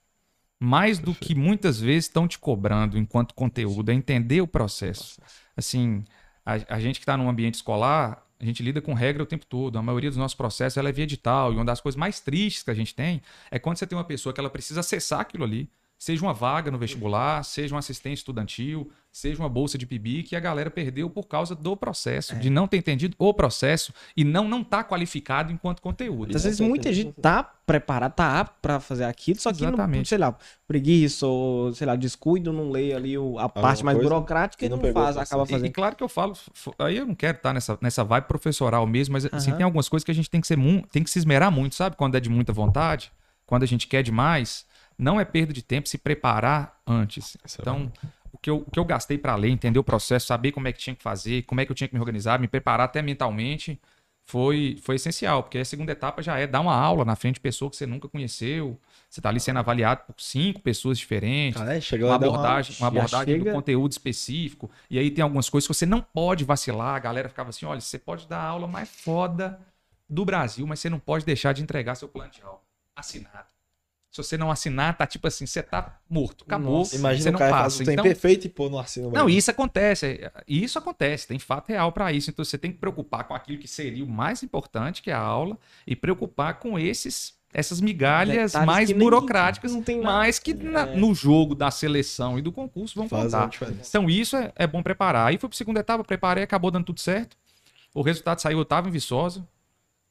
[0.58, 5.20] Mais do que muitas vezes estão te cobrando enquanto conteúdo, é entender o processo.
[5.56, 6.04] Assim,
[6.44, 9.46] a, a gente que está num ambiente escolar, a gente lida com regra o tempo
[9.46, 9.78] todo.
[9.78, 11.52] A maioria dos nossos processos ela é via edital.
[11.52, 14.04] E uma das coisas mais tristes que a gente tem é quando você tem uma
[14.04, 15.70] pessoa que ela precisa acessar aquilo ali.
[15.96, 20.36] Seja uma vaga no vestibular, seja um assistente estudantil, seja uma bolsa de PIBIC, que
[20.36, 24.48] a galera perdeu por causa do processo, de não ter entendido o processo e não
[24.48, 26.34] não tá qualificado enquanto conteúdo.
[26.34, 30.08] Às vezes muita gente tá preparada, tá apto pra fazer aquilo, só que, não, Exatamente.
[30.08, 30.34] sei lá,
[30.66, 34.70] preguiça ou, sei lá, descuido, não lê ali o- a parte mais burocrática e e
[34.70, 35.72] não não, faz, acaba E, e fazendo.
[35.72, 36.34] claro que eu falo,
[36.78, 39.58] aí eu não quero estar nessa, nessa vibe professoral mesmo, mas assim, Aham.
[39.58, 40.56] tem algumas coisas que a gente tem que ser
[40.90, 41.96] tem que se esmerar muito, sabe?
[41.96, 43.12] Quando é de muita vontade,
[43.44, 44.64] quando a gente quer demais,
[44.98, 47.36] não é perda de tempo se preparar antes.
[47.44, 47.92] Isso é Então,
[48.32, 50.72] o que eu, o que eu gastei para ler, entender o processo, saber como é
[50.72, 53.02] que tinha que fazer, como é que eu tinha que me organizar, me preparar até
[53.02, 53.78] mentalmente,
[54.24, 57.40] foi, foi essencial, porque a segunda etapa já é dar uma aula na frente de
[57.40, 58.80] pessoa que você nunca conheceu.
[59.10, 61.60] Você está ali sendo avaliado por cinco pessoas diferentes.
[61.60, 64.70] Cara, chega uma uma- abordagem, uma já abordagem do chega- conteúdo específico.
[64.88, 66.94] E aí tem algumas coisas que você não pode vacilar.
[66.94, 69.60] A galera ficava assim: olha, você pode dar a aula mais foda
[70.08, 72.60] do Brasil, mas você não pode deixar de entregar seu plano de aula
[72.94, 73.48] assinado.
[74.12, 76.80] Se você não assinar, tá tipo assim, você tá morto, acabou.
[76.80, 77.76] Nossa, você Imagina o não passa.
[77.76, 79.10] o tempo Então, perfeito e pô no assino.
[79.10, 80.20] não, isso acontece.
[80.46, 82.28] Isso acontece, tem fato real para isso.
[82.28, 85.18] Então você tem que preocupar com aquilo que seria o mais importante, que é a
[85.18, 90.16] aula, e preocupar com esses essas migalhas Detalhes mais burocráticas, não tem nada.
[90.18, 93.50] mas que na- no jogo da seleção e do concurso vão faz contar.
[93.86, 95.28] Então isso é, é bom preparar.
[95.28, 97.36] Aí foi pra segunda etapa, preparei, acabou dando tudo certo.
[97.94, 99.46] O resultado saiu, eu tava em Viçosa,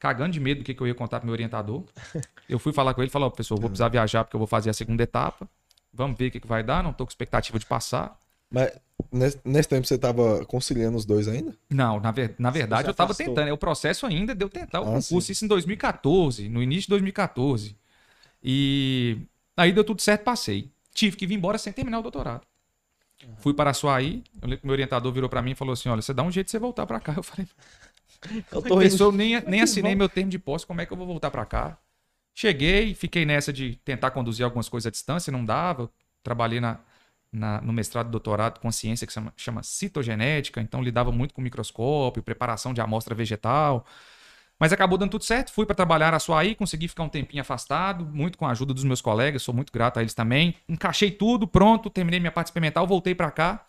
[0.02, 1.84] cagando de medo do que, que eu ia contar pro meu orientador.
[2.50, 4.72] Eu fui falar com ele, falou, ó, pessoal, vou precisar viajar porque eu vou fazer
[4.72, 5.48] a segunda etapa.
[5.94, 8.18] Vamos ver o que, que vai dar, não tô com expectativa de passar.
[8.50, 8.72] Mas
[9.12, 11.56] nesse, nesse tempo você tava conciliando os dois ainda?
[11.70, 13.48] Não, na, ver- na verdade eu tava tentando.
[13.48, 15.22] É o processo ainda de eu tentar o Ah, concurso.
[15.22, 15.32] sim.
[15.34, 17.76] Isso em 2014, no início de 2014.
[18.44, 19.20] E
[19.56, 20.72] aí deu tudo certo, passei.
[20.94, 22.42] Tive que vir embora sem terminar o doutorado.
[23.38, 26.02] Fui para Açuaí, eu lembro que meu orientador virou para mim e falou assim: Olha,
[26.02, 27.14] você dá um jeito de você voltar para cá.
[27.16, 27.48] Eu falei:
[28.52, 31.08] Eu Tô eu nem, nem assinei meu termo de posse, como é que eu vou
[31.08, 31.78] voltar para cá?
[32.36, 35.90] Cheguei, fiquei nessa de tentar conduzir algumas coisas à distância, não dava.
[36.24, 36.80] Trabalhei na,
[37.32, 41.42] na- no mestrado e doutorado com ciência que chama, chama citogenética, então lidava muito com
[41.42, 43.86] microscópio, preparação de amostra vegetal.
[44.60, 48.06] Mas acabou dando tudo certo, fui para trabalhar a Açuaí, consegui ficar um tempinho afastado,
[48.06, 50.56] muito com a ajuda dos meus colegas, sou muito grato a eles também.
[50.70, 53.66] Encaixei tudo, pronto, terminei minha parte experimental, voltei para cá,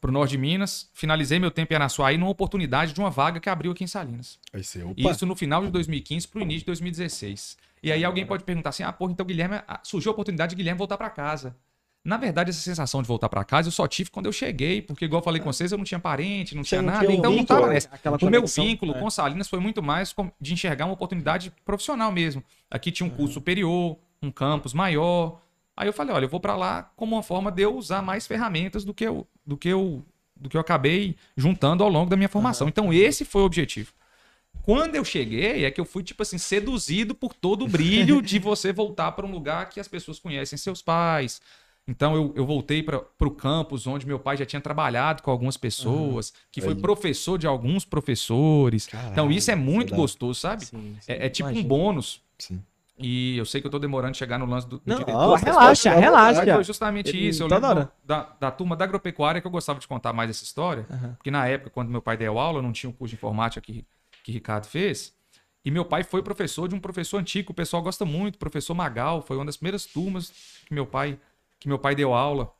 [0.00, 3.40] para o norte de Minas, finalizei meu tempo em Araçuaí numa oportunidade de uma vaga
[3.40, 4.38] que abriu aqui em Salinas.
[4.52, 5.10] Aí você, opa.
[5.10, 7.56] Isso no final de 2015 para o início de 2016.
[7.82, 10.56] E aí alguém pode perguntar assim: ah, porra, então Guilherme, ah, surgiu a oportunidade de
[10.56, 11.56] Guilherme voltar para casa.
[12.04, 15.04] Na verdade, essa sensação de voltar para casa eu só tive quando eu cheguei, porque,
[15.06, 17.14] igual eu falei com vocês, eu não tinha parente, não tinha não nada, tinha um
[17.18, 17.74] então não vínculo, tava né?
[17.74, 17.90] nessa.
[18.24, 19.00] O meu vínculo é.
[19.00, 22.44] com Salinas foi muito mais com- de enxergar uma oportunidade profissional mesmo.
[22.70, 25.40] Aqui tinha um curso superior, um campus maior.
[25.76, 28.24] Aí eu falei, olha, eu vou para lá como uma forma de eu usar mais
[28.24, 30.02] ferramentas do que eu, do que eu,
[30.34, 32.68] do que eu acabei juntando ao longo da minha formação.
[32.68, 33.92] Então esse foi o objetivo.
[34.62, 38.38] Quando eu cheguei, é que eu fui, tipo assim, seduzido por todo o brilho de
[38.38, 41.40] você voltar para um lugar que as pessoas conhecem seus pais.
[41.88, 45.56] Então eu, eu voltei para o campus onde meu pai já tinha trabalhado com algumas
[45.56, 46.80] pessoas, que foi Aí.
[46.80, 48.86] professor de alguns professores.
[48.86, 50.66] Caralho, então isso é muito dá- gostoso, sabe?
[50.66, 51.68] Sim, sim, É, é tipo um imagino.
[51.68, 52.20] bônus.
[52.38, 52.60] Sim.
[52.98, 55.18] E eu sei que eu tô demorando de chegar no lance do, do Não, diretor.
[55.18, 56.44] ó, Nossa, relaxa, relaxa.
[56.46, 57.42] Mas foi justamente Ele- isso.
[57.42, 57.92] Eu lembro hora.
[58.04, 60.86] da, da turma da agropecuária que eu gostava de contar mais essa história.
[60.90, 61.14] Aham.
[61.18, 63.84] Porque na época, quando meu pai deu aula, não tinha o curso de informática que,
[64.24, 65.14] que Ricardo fez.
[65.62, 69.20] E meu pai foi professor de um professor antigo, o pessoal gosta muito, professor Magal.
[69.20, 70.32] Foi uma das primeiras turmas
[70.64, 71.18] que meu pai,
[71.60, 72.50] que meu pai deu aula.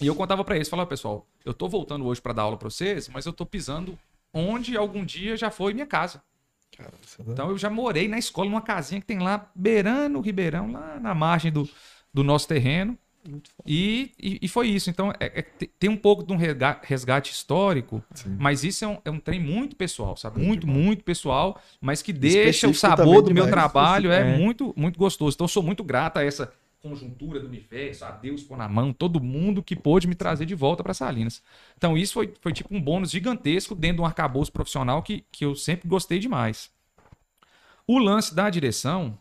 [0.00, 2.68] E eu contava pra eles, falava, pessoal, eu tô voltando hoje pra dar aula pra
[2.68, 3.98] vocês, mas eu tô pisando
[4.32, 6.22] onde algum dia já foi minha casa.
[6.78, 10.70] Dá- Então eu já morei na escola, numa casinha que tem lá, beirando o Ribeirão,
[10.72, 11.68] lá na margem do,
[12.12, 12.96] do nosso terreno.
[13.26, 13.50] Muito.
[13.66, 14.90] E, e, e foi isso.
[14.90, 18.36] Então é- é- te- tem um pouco de um resga- resgate histórico, Sim.
[18.38, 20.38] mas isso é um, é um trem muito pessoal, sabe?
[20.42, 23.50] Muito, muito pessoal, mas que deixa o Específico sabor também do meu demais.
[23.50, 24.12] trabalho.
[24.12, 24.36] É, É.
[24.36, 25.34] muito, muito gostoso.
[25.36, 26.52] Então eu sou muito grato a essa
[26.88, 30.54] conjuntura do universo, a Deus pôr na mão, todo mundo que pôde me trazer de
[30.54, 31.42] volta para Salinas.
[31.78, 35.44] Então isso foi, foi tipo um bônus gigantesco dentro de um arcabouço profissional que, que
[35.46, 36.70] eu sempre gostei demais.
[37.86, 39.18] O lance da direção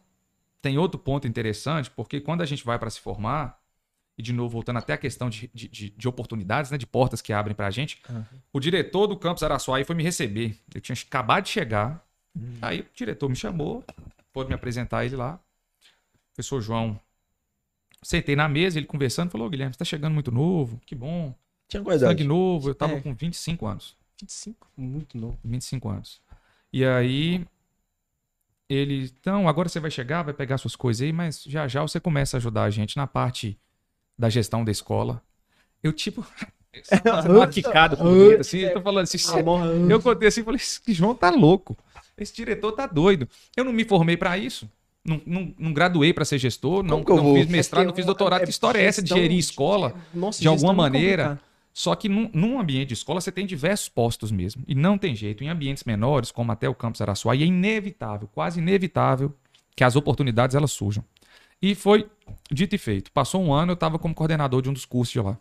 [0.62, 3.60] tem outro ponto interessante, porque quando a gente vai para se formar,
[4.18, 7.22] e de novo voltando até a questão de, de, de- de oportunidades, né, de portas
[7.22, 8.26] que abrem para a gente, Aham.
[8.52, 10.58] o diretor do campus Araçuaí foi me receber.
[10.74, 12.06] Eu tinha acabado de chegar,
[12.62, 13.84] aí o diretor me chamou,
[14.34, 15.40] pôde me apresentar ele lá.
[16.34, 17.00] Professor João.
[18.04, 21.34] Sentei na mesa, ele conversando, falou: "Ô, Guilherme, você tá chegando muito novo, que bom.
[21.68, 22.12] Tinha qualidade.
[22.12, 23.02] Sangue novo, eu tava É.
[23.02, 23.96] com 25 anos.
[24.22, 25.38] 25, muito novo.
[25.44, 26.22] 25 anos.
[26.72, 27.46] E aí,
[28.70, 32.00] ele, então, agora você vai chegar, vai pegar suas coisas aí, mas já já você
[32.00, 33.58] começa a ajudar a gente na parte
[34.18, 35.22] da gestão da escola.
[35.82, 36.26] Eu, tipo,
[37.30, 39.44] uma quicada dentro, assim, eu tô falando assim, "Cê-
[39.90, 41.78] eu contei assim, falei, esse João tá louco,
[42.18, 43.28] esse diretor tá doido.
[43.56, 44.70] Eu não me formei pra isso,
[45.06, 48.06] não, não, não graduei pra ser gestor, não, eu não fiz mestrado, É não fiz
[48.06, 48.42] doutorado.
[48.42, 49.94] é Que história é essa de gerir escola?
[50.14, 51.54] Nossa, de alguma é maneira, complicado.
[51.74, 54.64] Só que num, num ambiente de escola você tem diversos postos mesmo.
[54.68, 55.44] E não tem jeito.
[55.44, 59.34] Em ambientes menores, como até o campus Araçuaí, é inevitável, quase inevitável,
[59.76, 61.04] que as oportunidades elas surjam.
[61.60, 62.08] E foi
[62.52, 63.12] dito e feito.
[63.12, 65.38] Passou um ano, eu estava como coordenador de um dos cursos de lá.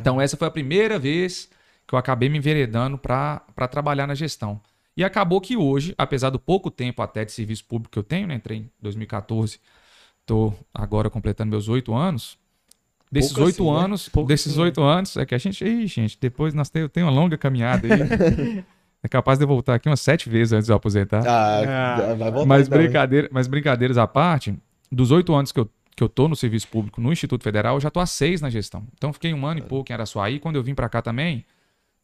[0.00, 1.50] Então essa foi a primeira vez
[1.86, 4.60] que eu acabei me enveredando para trabalhar na gestão.
[4.96, 8.26] E acabou que hoje, apesar do pouco tempo até de serviço público que eu tenho,
[8.26, 8.34] né?
[8.34, 9.58] entrei em 2014,
[10.20, 12.38] estou agora completando meus oito anos.
[13.10, 13.84] Desses oito assim, né?
[13.84, 16.90] anos, Pouco desses assim, oito anos, é que a gente, ih, gente, depois nós temos,
[16.90, 18.64] tem uma longa caminhada aí.
[19.04, 21.24] É capaz de eu voltar aqui umas sete vezes antes de eu aposentar.
[21.26, 22.46] Ah, vai voltar.
[22.46, 24.54] mas, então, brincadeira, mas brincadeiras à parte,
[24.92, 27.80] dos oito anos que eu, que eu tô no serviço público no Instituto Federal, eu
[27.80, 28.86] já tô há seis na gestão.
[28.96, 30.38] Então fiquei um ano e pouco em Araçuaí.
[30.38, 31.44] Quando eu vim para cá também,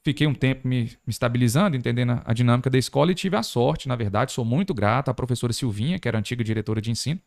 [0.04, 3.42] fiquei um tempo me, me estabilizando, entendendo a, a dinâmica da escola e tive a
[3.42, 7.20] sorte, na verdade, sou muito grato à professora Silvinha, que era antiga diretora de ensino,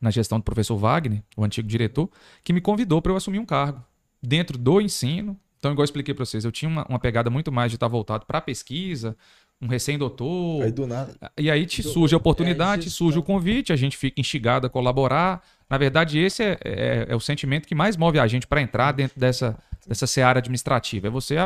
[0.00, 2.10] na gestão do professor Wagner, o antigo diretor,
[2.42, 3.82] que me convidou para eu assumir um cargo
[4.22, 5.38] dentro do ensino.
[5.58, 7.88] Então, igual eu expliquei para vocês, eu tinha uma, uma pegada muito mais de estar
[7.88, 9.16] voltado para a pesquisa,
[9.60, 11.14] um recém-doutor, Aí do nada.
[11.36, 14.66] e aí te surge a oportunidade, É, te surge o convite, a gente fica instigado
[14.66, 15.42] a colaborar.
[15.68, 18.92] Na verdade, esse é, é- é o sentimento que mais move a gente para entrar
[18.92, 21.08] dentro dessa, dessa seara administrativa.
[21.08, 21.36] É você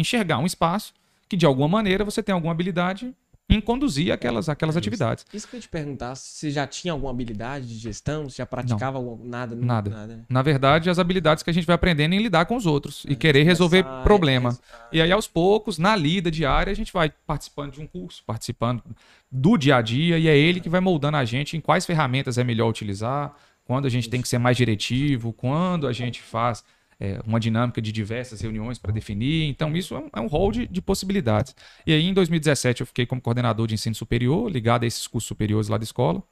[0.00, 0.92] enxergar um espaço
[1.28, 3.14] que, de alguma maneira, você tem alguma habilidade
[3.52, 5.26] em conduzir aquelas, aquelas atividades.
[5.34, 8.38] Isso que eu ia te perguntar, se você já tinha alguma habilidade de gestão, se
[8.38, 9.56] já praticava algum- nada?
[9.56, 10.06] Nada.
[10.06, 10.20] né?
[10.28, 13.16] Na verdade, as habilidades que a gente vai aprendendo em lidar com os outros e
[13.16, 14.50] querer resolver Conversar, problema.
[14.50, 14.88] conversar.
[14.92, 18.84] E aí, aos poucos, na lida diária, a gente vai participando de um curso, participando
[19.32, 22.38] do dia a dia, e é ele que vai moldando a gente em quais ferramentas
[22.38, 23.34] é melhor utilizar,
[23.64, 26.62] quando a gente tem que ser mais diretivo, quando a gente faz
[27.00, 29.48] é, uma dinâmica de diversas reuniões para definir.
[29.48, 31.56] Então, isso é um, é um rol de, de possibilidades.
[31.86, 35.26] E aí, em 2017, eu fiquei como coordenador de ensino superior, ligado a esses cursos
[35.26, 36.22] superiores lá da escola,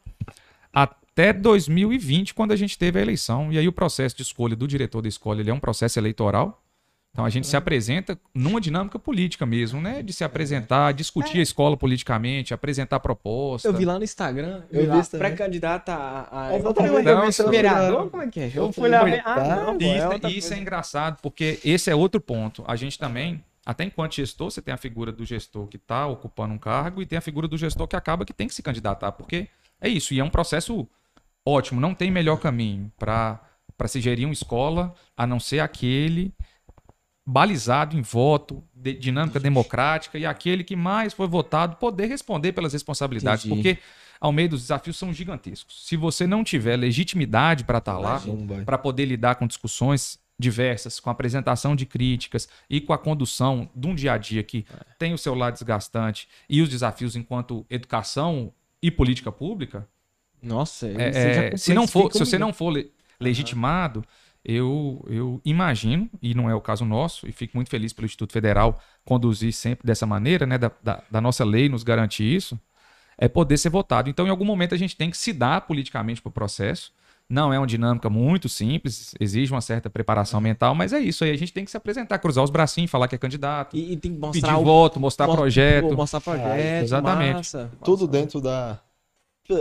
[0.70, 3.50] até 2020, quando a gente teve a eleição.
[3.50, 6.62] E aí, o processo de escolha do diretor da escola ele é um processo eleitoral.
[7.12, 10.02] Então a gente se apresenta numa dinâmica política mesmo, né?
[10.02, 13.66] De se apresentar, discutir a escola politicamente, apresentar proposta.
[13.66, 16.50] Eu vi lá no Instagram, eu Eu vi lá, isso pré-candidata a,
[17.28, 18.52] isso vereador, como é que é?
[18.54, 19.22] Eu Eu fui lá ver.
[19.24, 22.62] Ah, não, E é isso, isso é engraçado, porque esse é outro ponto.
[22.66, 26.54] A gente também, até enquanto gestor, você tem a figura do gestor que está ocupando
[26.54, 29.10] um cargo e tem a figura do gestor que acaba que tem que se candidatar,
[29.12, 29.48] porque
[29.80, 30.88] é isso, e é um processo
[31.44, 33.40] ótimo, não tem melhor caminho para
[33.86, 36.32] se gerir uma escola a não ser aquele
[37.30, 42.72] balizado em voto, de- dinâmica democrática e aquele que mais foi votado poder responder pelas
[42.72, 43.62] responsabilidades, Entendi.
[43.74, 43.82] porque
[44.18, 45.86] ao meio dos desafios são gigantescos.
[45.86, 48.64] Se você não tiver legitimidade para estar lá, Não vai.
[48.64, 53.68] para poder lidar com discussões diversas, com a apresentação de críticas e com a condução
[53.76, 54.64] de um dia a dia que
[54.98, 58.50] tem o seu lado desgastante e os desafios enquanto educação
[58.82, 59.86] e política pública,
[60.42, 64.02] Nossa, é, é, se não for, se você não for le- legitimado,
[64.48, 68.32] eu, eu imagino, e não é o caso nosso, e fico muito feliz pelo Instituto
[68.32, 72.58] Federal conduzir sempre dessa maneira, né, da, da, da nossa lei nos garantir isso,
[73.18, 74.08] é poder ser votado.
[74.08, 76.92] Então, em algum momento, a gente tem que se dar politicamente para o processo.
[77.30, 81.30] Não é uma dinâmica muito simples, exige uma certa preparação mental, mas é isso aí.
[81.30, 83.96] A gente tem que se apresentar, cruzar os bracinhos, falar que é candidato, E, e
[83.98, 85.94] tem que pedir mostrar o voto, mostrar mo- projeto.
[85.94, 86.84] Mostrar projeto.
[86.84, 87.34] exatamente.
[87.36, 88.12] Massa, Tudo massa.
[88.12, 88.80] dentro da.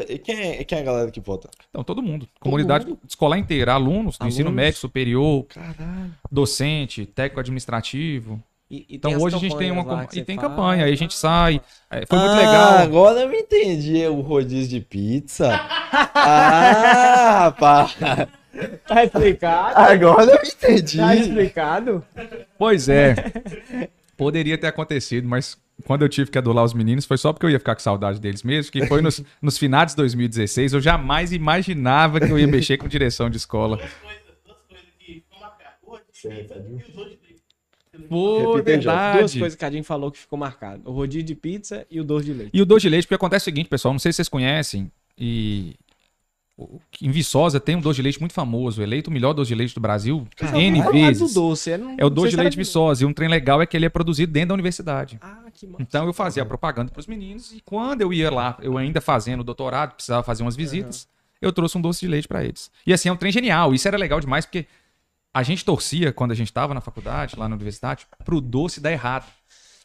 [0.10, 1.50] E quem é, quem é a galera que vota?
[1.70, 2.28] Então, todo mundo.
[2.42, 6.12] Comunidade escolar inteira, alunos do ensino médio superior, Caralho.
[6.30, 8.42] docente, técnico administrativo.
[8.70, 11.62] E- e Então hoje a gente tem uma e tem campanha, aí a gente sai.
[11.90, 12.78] É, foi muito Ah, legal.
[12.80, 15.52] Agora eu entendi o rodízio de pizza.
[16.14, 17.96] ah, rapaz.
[18.86, 19.80] Tá explicado?
[19.80, 20.98] Agora eu entendi.
[20.98, 22.04] Tá explicado?
[22.58, 23.16] Pois é.
[24.18, 27.50] Poderia ter acontecido, mas quando eu tive que adular os meninos foi só porque eu
[27.50, 30.74] ia ficar com saudade deles mesmo, que foi nos, nos finados de 2016.
[30.74, 33.80] Eu jamais imaginava que eu ia mexer com direção de escola.
[34.38, 35.78] duas coisas que ficam marcadas.
[35.84, 37.38] O rodízio de pizza e os dois de leite.
[38.10, 38.64] Foi Repita aí, Jorge.
[38.64, 39.18] verdade.
[39.20, 40.82] Duas coisas que a gente falou que ficou marcado.
[40.86, 42.52] O rodízio de pizza e o doce de leite.
[42.54, 44.92] E o doce de leite, porque acontece o seguinte, pessoal, não sei se vocês conhecem,
[45.18, 45.76] e
[47.02, 49.76] em Viçosa tem um doce de leite muito famoso, eleito o melhor doce de leite
[49.76, 51.34] do Brasil, N Ah, vezes.
[51.34, 51.70] do doce.
[51.72, 53.78] eu não- É o doce de era leite Viçosa, e um trem legal é que
[53.78, 55.18] ele é produzido dentro da universidade.
[55.22, 55.84] Ah, que massa.
[55.84, 59.42] Então eu fazia propaganda para os meninos e quando eu ia lá, eu ainda fazendo
[59.42, 61.08] o doutorado, precisava fazer umas visitas,
[61.40, 62.72] eu trouxe um doce de leite para eles.
[62.86, 63.74] E assim, é um trem genial.
[63.74, 64.66] Isso era legal demais porque
[65.34, 68.92] a gente torcia quando a gente estava na faculdade, lá na universidade, pro doce dar
[68.92, 69.26] errado.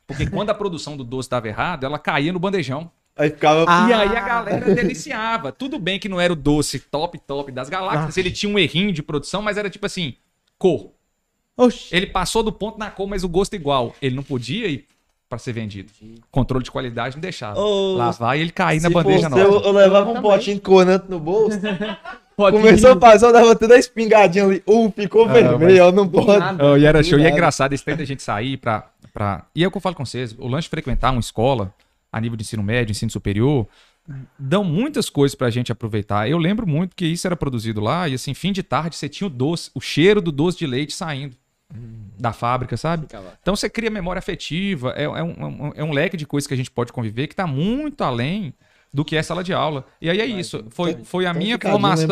[0.06, 2.90] Porque quando a produção do doce dava errado, ela caía no bandejão.
[3.16, 3.64] Aí ficava.
[3.68, 3.88] Ah.
[3.88, 5.52] E aí a galera deliciava.
[5.52, 8.92] Tudo bem que não era o doce top, top das galáxias, ele tinha um errinho
[8.92, 10.14] de produção, mas era tipo assim,
[10.58, 10.90] cor.
[11.56, 11.94] Oxi.
[11.94, 13.94] Ele passou do ponto na cor, mas o gosto igual.
[14.00, 14.86] Ele não podia ir
[15.28, 15.90] para ser vendido.
[16.30, 17.58] Controle de qualidade não deixava.
[17.58, 19.66] Ô, Lavar e ele cair na bandeja fosse eu, nova.
[19.66, 21.58] eu levava um potinho de corante no bolso.
[22.34, 24.62] Pode Começou a passar, eu dava toda a espingadinha ali.
[24.66, 26.38] Uh, ficou Ah, vermelho, ó, não pode.
[26.38, 26.64] nada.
[26.64, 27.18] Oh, e era show.
[27.18, 29.44] E é engraçado esse tempo da gente sair pra, pra.
[29.54, 31.74] E é o que eu falo com vocês: o lance de frequentar uma escola
[32.12, 33.66] a nível de ensino médio, ensino superior,
[34.38, 36.28] dão muitas coisas pra gente aproveitar.
[36.28, 39.26] Eu lembro muito que isso era produzido lá, e assim, fim de tarde você tinha
[39.26, 41.34] o doce, o cheiro do doce de leite saindo
[42.18, 43.06] da fábrica, sabe?
[43.40, 46.46] Então você cria memória afetiva, é, é um, é um- é um leque de coisas
[46.46, 48.52] que a gente pode conviver que está muito além
[48.92, 49.86] do que é sala de aula.
[49.98, 50.66] E aí é isso.
[50.68, 52.06] Foi, foi a minha formação.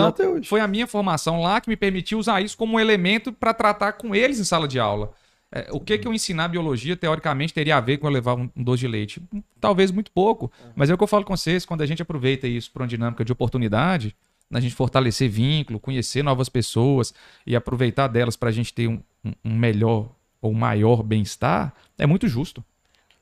[0.48, 3.92] Foi a minha formação lá que me permitiu usar isso como um elemento para tratar
[3.92, 5.12] com eles em sala de aula.
[5.52, 8.48] É, o que que eu ensinar biologia, teoricamente, teria a ver com eu levar um,
[8.56, 9.20] um doce de leite?
[9.60, 12.46] Talvez muito pouco, mas é o que eu falo com vocês, quando a gente aproveita
[12.46, 14.14] isso para uma dinâmica de oportunidade,
[14.52, 17.12] a gente fortalecer vínculo, conhecer novas pessoas
[17.46, 19.00] e aproveitar delas para a gente ter um,
[19.44, 20.10] um- melhor
[20.40, 22.64] ou maior bem-estar, é muito justo.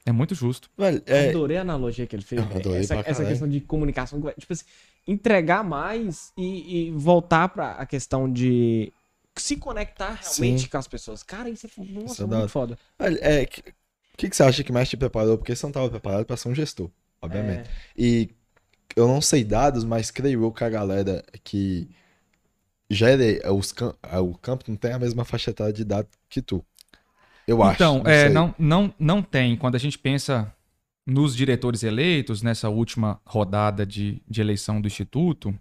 [0.07, 0.71] É muito justo.
[0.79, 2.41] Velho, é, Adorei a analogia que ele fez.
[2.81, 4.19] Essa, essa questão de comunicação.
[4.39, 4.65] Tipo assim,
[5.07, 8.91] entregar mais e, e voltar pra a questão de
[9.39, 10.69] se conectar realmente Sim.
[10.69, 11.23] com as pessoas.
[11.23, 12.79] Cara, isso é, nossa, Isso é muito foda.
[12.99, 15.39] velho, é, que- o que, que você acha que mais te preparou?
[15.39, 16.91] Porque você não estava preparado para ser um gestor,
[17.23, 17.69] obviamente.
[17.69, 18.31] É, E
[18.97, 21.89] eu não sei dados, mas creio eu que a galera que
[22.91, 26.41] gere os cam- ah, o campo não tem a mesma faixa etária de idade que
[26.43, 26.65] tu.
[27.47, 27.75] Eu acho.
[27.77, 28.29] Então, é, sei.
[28.33, 29.57] não, não, não tem.
[29.57, 30.53] Quando a gente pensa
[31.07, 35.59] nos diretores eleitos, nessa última rodada de, de eleição do Instituto,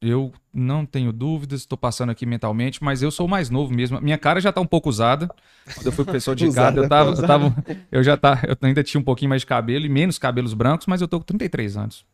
[0.00, 4.00] eu, não tenho dúvidas, estou passando aqui mentalmente, mas eu sou mais novo mesmo.
[4.00, 5.28] Minha cara já está um pouco usada.
[5.74, 8.82] Quando eu fui professor de Usada, eu, tava, eu, tava, eu já tá, eu ainda
[8.84, 11.76] tinha um pouquinho mais de cabelo e menos cabelos brancos, mas eu tô com 33
[11.76, 12.04] anos.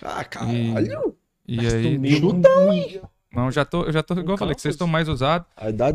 [0.00, 1.16] Ah, caralho!
[1.46, 1.98] E tu aí.
[1.98, 2.32] mesmo-
[3.32, 5.46] Não, já tô, eu já tô, igual eu falei, que vocês estão mais usados.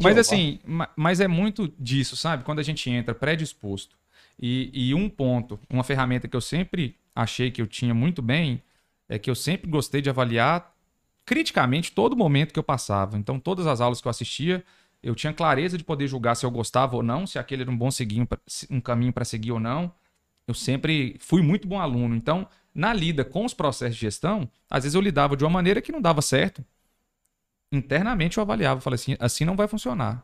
[0.03, 2.43] Mas já assim, ma- mas é muito disso, sabe?
[2.43, 3.95] Quando a gente entra predisposto.
[4.39, 8.61] E, e um ponto, uma ferramenta que eu sempre achei que eu tinha muito bem,
[9.09, 10.72] é que eu sempre gostei de avaliar
[11.25, 13.17] criticamente todo momento que eu passava.
[13.17, 14.63] Então, todas as aulas que eu assistia,
[15.01, 17.77] eu tinha clareza de poder julgar se eu gostava ou não, se aquele era um
[17.77, 18.27] bom seguinho,
[18.69, 19.93] um caminho para seguir ou não.
[20.47, 22.15] Eu sempre fui muito bom aluno.
[22.15, 25.81] Então, na lida com os processos de gestão, às vezes eu lidava de uma maneira
[25.81, 26.63] que não dava certo
[27.73, 30.23] internamente eu avaliava, falei assim, assim não vai funcionar.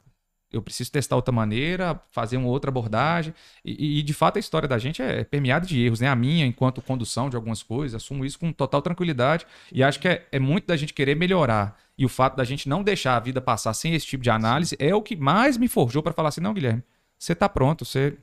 [0.51, 3.33] Eu preciso testar outra maneira, fazer uma outra abordagem.
[3.63, 6.07] E, e, de fato a história da gente é permeada de erros, né?
[6.07, 9.45] A minha, enquanto condução de algumas coisas, assumo isso com total tranquilidade.
[9.71, 11.77] E acho que é, é muito da gente querer melhorar.
[11.95, 14.75] E o fato da gente não deixar a vida passar sem esse tipo de análise
[14.79, 16.81] é o que mais me forjou para falar assim: não, Guilherme,
[17.17, 18.17] você tá pronto, você.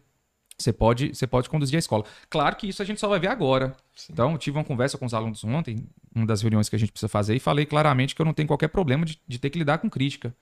[0.58, 2.02] Você pode, você pode conduzir a escola.
[2.30, 3.76] Claro que isso a gente só vai ver agora.
[4.10, 6.90] Então, eu tive uma conversa com os alunos ontem, uma das reuniões que a gente
[6.90, 9.58] precisa fazer, e falei claramente que eu não tenho qualquer problema de, de ter que
[9.58, 10.34] lidar com crítica.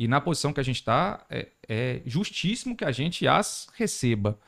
[0.00, 4.38] E na posição que a gente está, é, é justíssimo que a gente as receba.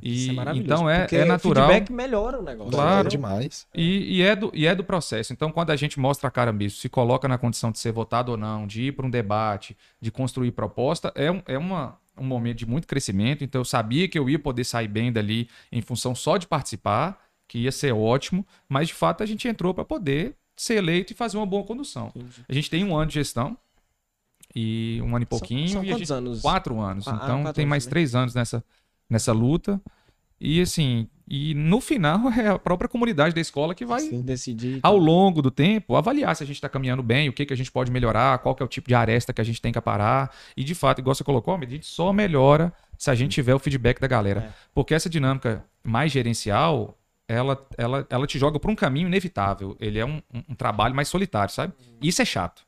[0.00, 0.72] E, Isso é maravilhoso.
[0.72, 1.68] então é, porque é o natural.
[1.68, 2.72] feedback melhora o negócio.
[2.72, 3.06] Claro.
[3.06, 3.66] É demais.
[3.74, 5.30] E, e é do, e é do processo.
[5.30, 8.32] Então, quando a gente mostra a cara mesmo, se coloca na condição de ser votado
[8.32, 12.24] ou não, de ir para um debate, de construir proposta, é, um, é uma, um
[12.24, 13.44] momento de muito crescimento.
[13.44, 17.22] Então, eu sabia que eu ia poder sair bem dali em função só de participar,
[17.46, 21.14] que ia ser ótimo, mas de fato a gente entrou para poder ser eleito e
[21.14, 22.10] fazer uma boa condução.
[22.48, 23.58] A gente tem um ano de gestão
[24.54, 25.68] e um ano e São- pouquinho.
[25.68, 26.40] são a quantos anos?
[26.40, 27.08] Quatro anos.
[27.08, 27.90] Ah, então quatro tem anos mais também.
[27.90, 28.64] três anos nessa,
[29.10, 29.80] nessa luta.
[30.40, 34.20] E assim, e no final é a própria comunidade da escola que vai, Sim.
[34.22, 34.80] Decidir.
[34.82, 37.56] ao longo do tempo, avaliar se a gente está caminhando bem, o que, que a
[37.56, 39.78] gente pode melhorar, qual que é o tipo de aresta que a gente tem que
[39.78, 40.30] aparar.
[40.56, 43.58] E de fato, igual você colocou, a gente só melhora se a gente tiver o
[43.58, 44.40] feedback da galera.
[44.40, 44.52] É.
[44.74, 49.76] Porque essa dinâmica mais gerencial, ela, ela, ela te joga para um caminho inevitável.
[49.80, 51.72] Ele é um, um- um trabalho mais solitário, sabe?
[52.02, 52.62] Isso é chato.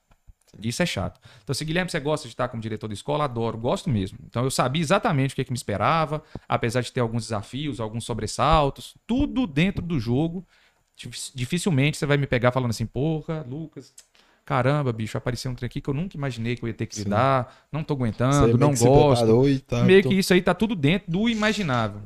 [0.63, 1.21] Isso é chato.
[1.43, 4.19] Então, se Guilherme, você gosta de estar como diretor da escola, adoro, gosto mesmo.
[4.27, 8.05] Então, eu sabia exatamente o que, que me esperava, apesar de ter alguns desafios, alguns
[8.05, 10.47] sobressaltos, tudo dentro do jogo.
[10.97, 13.95] Dif- Dificilmente você vai me pegar falando assim, porra, Lucas,
[14.45, 16.97] caramba, bicho, apareceu um trem aqui que eu nunca imaginei que eu ia ter que
[16.97, 17.03] Sim.
[17.03, 17.95] lidar, não tô
[18.29, 19.39] Você aguentando, meio não gosto.
[19.67, 22.01] tá, Meio tô- que isso aí tá tudo dentro do imaginável.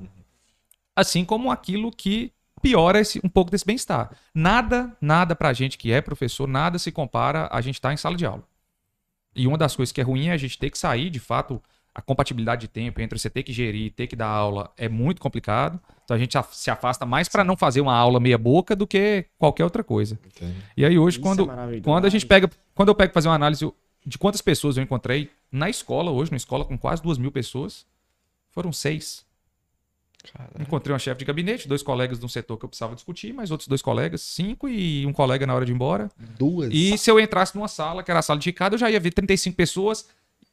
[0.94, 4.10] Assim como aquilo que piora esse, um pouco desse bem-estar.
[4.34, 8.16] Nada, nada pra gente que é professor, nada se compara a gente estar em sala
[8.16, 8.44] de aula.
[9.34, 11.62] E uma das coisas que é ruim é a gente ter que sair, de fato,
[11.94, 14.88] a compatibilidade de tempo entre você ter que gerir e ter que dar aula é
[14.88, 15.80] muito complicado.
[16.04, 19.26] Então a gente se afasta mais para não fazer uma aula meia boca do que
[19.38, 20.18] qualquer outra coisa.
[20.24, 20.56] Entende?
[20.76, 23.34] E aí hoje, Isso quando, é quando a gente pega, quando eu pego fazer uma
[23.34, 23.70] análise
[24.04, 27.86] de quantas pessoas eu encontrei na escola hoje, numa escola com quase duas mil pessoas,
[28.50, 29.24] foram seis.
[30.32, 30.52] Caralho.
[30.60, 33.50] Encontrei uma chefe de gabinete, dois colegas de um setor que eu precisava discutir, mais
[33.50, 36.10] outros dois colegas, cinco e um colega na hora de ir embora.
[36.38, 36.70] Duas.
[36.72, 39.00] E se eu entrasse numa sala, que era a sala de Ricardo, eu já ia
[39.00, 40.08] ver 35 pessoas,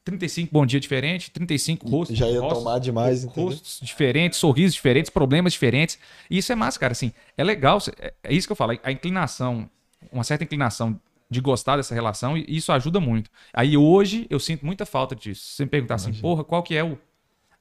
[0.06, 2.18] 35 bom dia diferentes, 35 rostos.
[2.18, 3.50] Já ia rostos- tomar demais, entendeu?
[3.50, 6.00] rostos diferentes, sorrisos diferentes, problemas diferentes.
[6.30, 6.94] E isso é massa, cara.
[6.94, 7.78] Assim, é legal.
[8.00, 8.80] É, é isso que eu falo.
[8.82, 9.70] A inclinação,
[10.12, 11.00] uma certa inclinação
[11.30, 13.30] de gostar dessa relação, e isso ajuda muito.
[13.54, 15.42] Aí hoje eu sinto muita falta disso.
[15.44, 16.98] Se você me perguntar assim, porra, qual que é o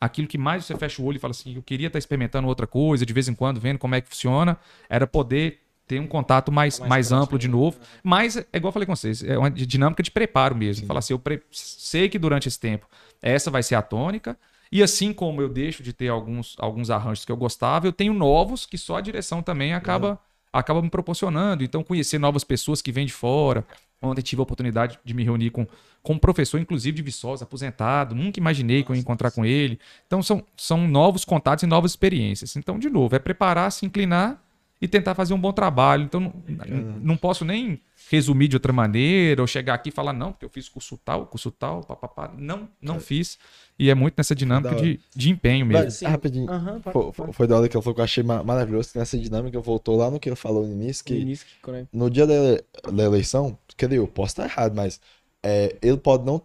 [0.00, 2.66] aquilo que mais você fecha o olho e fala assim, eu queria estar experimentando outra
[2.66, 6.50] coisa, de vez em quando vendo como é que funciona, era poder ter um contato
[6.50, 7.78] mais, Mais mais, amplo de novo.
[8.02, 10.86] Mas, é igual eu falei com vocês, é uma dinâmica de preparo mesmo.
[10.86, 12.86] Falar assim, eu sei que durante esse tempo
[13.22, 14.36] essa vai ser a tônica,
[14.70, 18.12] e assim como eu deixo de ter alguns, alguns arranjos que eu gostava, eu tenho
[18.12, 20.18] novos que só a direção também acaba,
[20.52, 21.62] acaba me proporcionando.
[21.62, 23.64] Então, conhecer novas pessoas que vêm de fora,
[24.02, 25.66] Ontem tive a oportunidade de me reunir com,
[26.02, 28.14] com um professor, inclusive de Viçosa, aposentado.
[28.14, 29.78] Nunca imaginei que eu ia encontrar com ele.
[30.06, 32.54] Então, são, são novos contatos e novas experiências.
[32.56, 34.42] Então, de novo, é preparar, se inclinar
[34.80, 36.02] e tentar fazer um bom trabalho.
[36.04, 37.80] Então, não, não posso nem
[38.10, 41.26] resumir de outra maneira ou chegar aqui e falar, não, porque eu fiz curso tal,
[41.26, 42.30] curso tal, papapá.
[42.36, 43.38] Não, não fiz.
[43.78, 45.84] E é muito nessa dinâmica de, de empenho mesmo.
[45.84, 46.48] Mas, rapidinho.
[46.50, 48.92] Aham, pode- Foi, foi- foi da hora que ele falou que eu achei ma- maravilhoso
[48.92, 51.60] que nessa dinâmica voltou lá no que ele falou no início, No que início que
[51.62, 51.88] conecta.
[51.92, 55.00] no dia da, ele- da eleição, quer dizer, eu posso estar errado, mas
[55.42, 56.42] é, ele pode não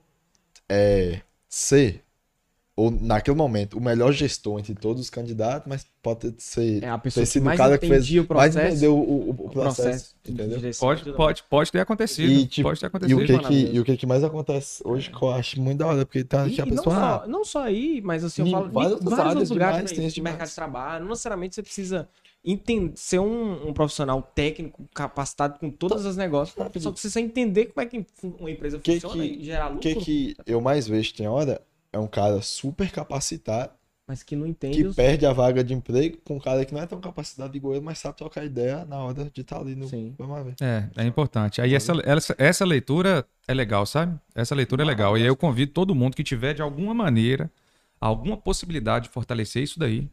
[0.69, 2.03] é, ser,
[2.75, 6.97] ou naquele momento, o melhor gestor entre todos os candidatos, mas pode ser, É a
[6.97, 8.77] ter pessoa que sido o mais cara que fez, o mais processo.
[8.77, 10.15] entendeu o, o- o o processo,
[10.79, 12.31] Pode, pode, pode ter acontecido.
[12.31, 13.23] E, tipo, pode ter E acontecido.
[13.23, 15.87] o, que que, e o que que mais acontece hoje que eu acho muito da
[15.87, 16.95] hora, porque tá E, que a e não, pessoa...
[16.95, 20.05] só, não só aí, mas assim, eu falo vários áreas outros lugares demais, também, tem
[20.07, 21.03] isso de mercado de trabalho.
[21.03, 22.09] Não necessariamente você precisa
[22.43, 26.55] entender, ser um, um profissional técnico, capacitado com todas as negócios.
[26.55, 28.05] Só que você precisa entender como é que
[28.39, 31.27] uma empresa Que funciona que- e gerar O lucro, que que eu mais vejo tem
[31.27, 31.61] hora
[31.93, 33.73] é um cara super capacitado
[34.07, 34.93] mas que não entende que os...
[34.95, 37.85] perde a vaga de emprego com um cara que não é tão capacitado igual ele,
[37.85, 39.87] mas sabe trocar ideia na hora de estar ali no.
[39.87, 40.13] Sim.
[40.17, 40.55] Vamos ver.
[40.59, 41.61] É, é importante.
[41.61, 44.19] Aí essa, essa, essa leitura é legal, sabe?
[44.35, 45.17] Essa leitura é legal.
[45.17, 47.49] E aí eu convido todo mundo que tiver, de alguma maneira,
[48.01, 50.09] alguma possibilidade de fortalecer isso daí.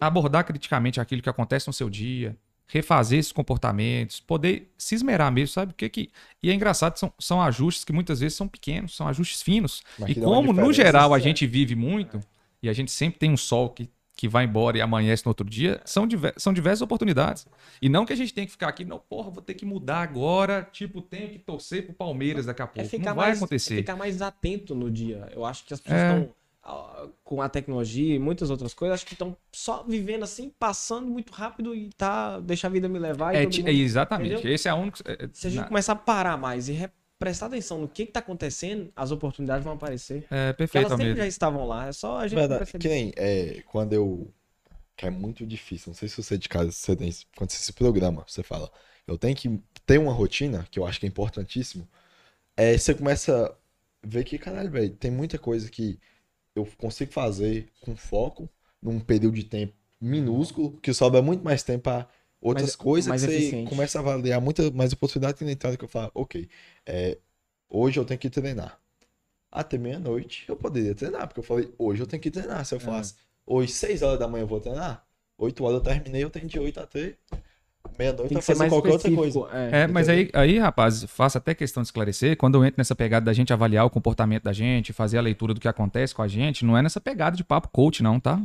[0.00, 2.34] Abordar criticamente aquilo que acontece no seu dia,
[2.66, 5.72] refazer esses comportamentos, poder se esmerar mesmo, sabe?
[5.72, 6.10] O que que...
[6.42, 9.82] E é engraçado, são, são ajustes que muitas vezes são pequenos, são ajustes finos.
[9.98, 11.20] Mas E como, no geral, a é.
[11.20, 12.20] gente vive muito,
[12.62, 15.44] e a gente sempre tem um sol que, que vai embora e amanhece no outro
[15.48, 17.44] dia, são, diver- são diversas oportunidades.
[17.82, 20.02] E não que a gente tenha que ficar aqui, não, porra, vou ter que mudar
[20.02, 22.88] agora, tipo, tenho que torcer pro Palmeiras daqui a É pouco.
[22.88, 23.74] ficar, não vai mais, acontecer.
[23.74, 25.28] é ficar mais atento no dia.
[25.34, 26.18] Eu acho que as pessoas É.
[26.18, 26.34] estão
[27.24, 31.32] com a tecnologia e muitas outras coisas, acho que estão só vivendo assim, passando muito
[31.32, 33.34] rápido e tá, deixa a vida me levar.
[33.34, 34.32] e É, mundo- é, exatamente.
[34.34, 34.52] entendeu?
[34.52, 34.98] Esse é o único.
[35.06, 37.88] é, é, Se a gente na- começar a parar mais e re- prestar atenção no
[37.88, 40.26] que, que tá acontecendo, as oportunidades vão aparecer.
[40.30, 42.82] É Porque elas sempre já estavam lá, é só a gente Verdade, perceber.
[42.82, 44.32] que nem é, quando eu.
[44.96, 47.72] Que é muito difícil, não sei se você de casa, você tem, quando você se
[47.72, 48.70] programa, você fala,
[49.06, 51.88] eu tenho que ter uma rotina, que eu acho que é importantíssimo.
[52.56, 55.98] É, você começa a ver que, caralho, velho, tem muita coisa que
[56.54, 58.48] eu consigo fazer com foco,
[58.82, 62.08] num período de tempo minúsculo, que sobra muito mais tempo para
[62.40, 63.68] outras Mais- coisas, mais você eficiente.
[63.68, 66.48] começa a avaliar muita mais oportunidade que na entrada que eu falo, ok,
[66.86, 67.18] é,
[67.68, 68.80] hoje eu tenho que treinar.
[69.52, 72.64] Até meia-noite eu poderia treinar, porque eu falei, hoje eu tenho que treinar.
[72.64, 72.80] Se eu É.
[72.80, 75.04] faço hoje, 6 horas da manhã eu vou treinar,
[75.36, 77.16] 8 horas eu terminei, eu tenho de 8 até
[77.98, 79.40] meia-noite Tem pra que ser fazer mais qualquer outra coisa.
[79.52, 79.82] É.
[79.82, 82.36] É, mas aí, aí, rapaz, faço até questão de esclarecer.
[82.36, 85.54] Quando eu entro nessa pegada da gente avaliar o comportamento da gente, fazer a leitura
[85.54, 88.40] do que acontece com a gente, não é nessa pegada de papo coach, não, tá?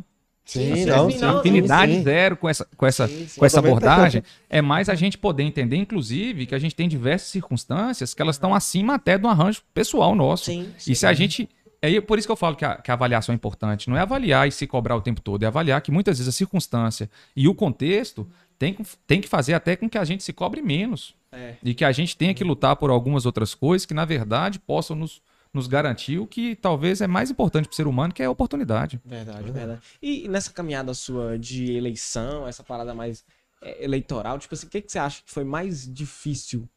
[0.45, 2.03] Sim, Sim, não, sim, Afinidade sim.
[2.03, 3.39] zero com essa, com essa, Sim, sim.
[3.39, 3.83] com essa Totalmente.
[3.83, 4.23] abordagem.
[4.47, 8.36] É mais a gente poder entender, inclusive, que a gente tem diversas circunstâncias que elas
[8.36, 10.45] estão acima até do arranjo pessoal nosso.
[10.45, 11.49] Sim, E se a gente.
[11.81, 13.89] É por isso que eu falo que a, que a avaliação é importante.
[13.89, 16.36] Não é avaliar e se cobrar o tempo todo, é avaliar que muitas vezes a
[16.36, 18.27] circunstância e o contexto
[18.57, 21.13] tem, que- tem que fazer até com que a gente se cobre menos.
[21.31, 21.55] É.
[21.63, 24.95] E que a gente tenha que lutar por algumas outras coisas que, na verdade, possam
[24.95, 25.21] nos,
[25.53, 28.31] nos garantir o que talvez é mais importante para o ser humano, que é a
[28.31, 28.99] oportunidade.
[29.03, 29.81] Verdade, verdade.
[30.01, 33.25] E nessa caminhada sua de eleição, essa parada mais
[33.61, 36.69] é, eleitoral, tipo assim, o que, que você acha que foi mais difícil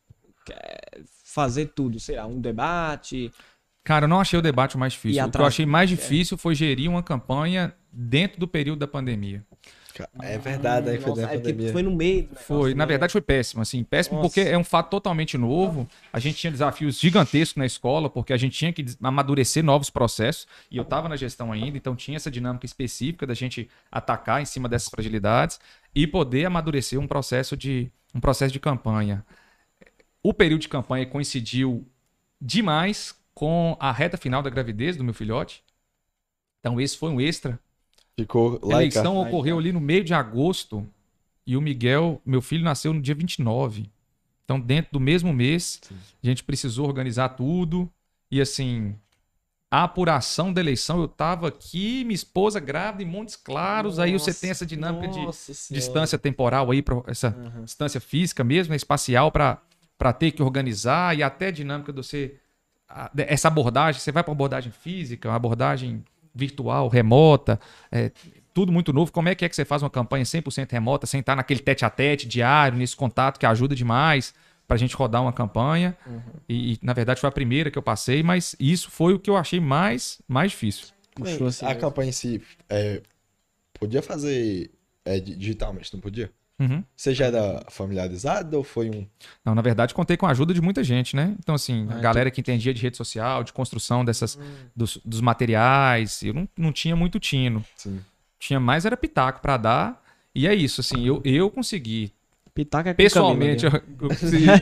[0.50, 2.00] é, fazer tudo?
[2.00, 3.30] Sei lá, um debate?
[3.84, 5.24] Cara, eu não achei o debate mais difícil.
[5.24, 9.44] O que eu achei mais difícil foi gerir uma campanha dentro do período da pandemia.
[10.22, 11.72] É verdade, aí foi Nossa, da é pandemia.
[11.72, 12.24] foi no meio.
[12.24, 12.86] do Foi, na né?
[12.86, 14.28] verdade foi péssimo, assim, péssimo Nossa.
[14.28, 15.88] porque é um fato totalmente novo.
[16.12, 20.46] A gente tinha desafios gigantescos na escola, porque a gente tinha que amadurecer novos processos,
[20.70, 24.44] e eu estava na gestão ainda, então tinha essa dinâmica específica da gente atacar em
[24.44, 25.59] cima dessas fragilidades
[25.94, 29.24] e poder amadurecer um processo de um processo de campanha.
[30.22, 31.86] O período de campanha coincidiu
[32.40, 35.62] demais com a reta final da gravidez do meu filhote.
[36.61, 37.59] Então esse foi um extra
[38.18, 40.84] Ficou a lá eleição ocorreu ali no meio de agosto
[41.46, 43.88] e o Miguel, meu filho, nasceu no dia 29.
[44.44, 45.80] Então, dentro do mesmo mês,
[46.22, 47.88] a gente precisou organizar tudo.
[48.30, 48.96] E assim,
[49.70, 53.98] a apuração da eleição, eu tava aqui, minha esposa grávida em Montes Claros.
[53.98, 55.80] aí você tem essa dinâmica de Nossa Senhora.
[55.80, 57.62] distância temporal aí, pra, essa Aham.
[57.64, 62.34] distância física mesmo, né, espacial, para ter que organizar e até a dinâmica de você.
[63.16, 66.02] Essa abordagem, você vai para abordagem física, uma abordagem
[66.34, 67.58] virtual, remota,
[67.90, 68.10] é,
[68.54, 69.12] tudo muito novo.
[69.12, 71.84] Como é que é que você faz uma campanha 100% remota, sem estar naquele tete
[71.84, 74.34] a tete diário, nesse contato que ajuda demais
[74.66, 75.96] para a gente rodar uma campanha?
[76.48, 79.28] E, e, na verdade, foi a primeira que eu passei, mas isso foi o que
[79.30, 80.86] eu achei mais, mais difícil.
[81.14, 81.80] Puxou assim a mesmo.
[81.80, 83.02] campanha em si, é,
[83.78, 84.70] podia fazer
[85.04, 86.30] é, di- digitalmente, não podia?
[86.59, 86.82] Uhum.
[86.96, 89.06] Você já era familiarizado ou foi um.
[89.44, 91.34] Não, na verdade, contei com a ajuda de muita gente, né?
[91.38, 94.36] Então, assim, a Ah, galera que entendia de rede social, de construção dessas,
[94.74, 97.64] dos, dos materiais, eu não, não tinha muito tino.
[97.76, 98.00] Sim.
[98.40, 100.02] Tinha mais era pitaco pra dar.
[100.34, 102.12] E é isso, assim, eu, eu consegui,
[102.54, 104.59] Pitaca é pessoalmente, eu, eu consegui, né?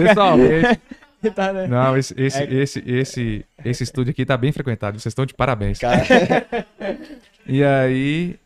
[0.00, 0.80] Pessoalmente.
[1.22, 1.66] Pitaca, né?
[1.68, 5.32] Não, esse, esse, É- esse, esse, esse estúdio aqui tá bem frequentado, vocês estão de
[5.34, 5.78] parabéns.
[5.78, 6.02] Cara,
[7.46, 8.36] E aí,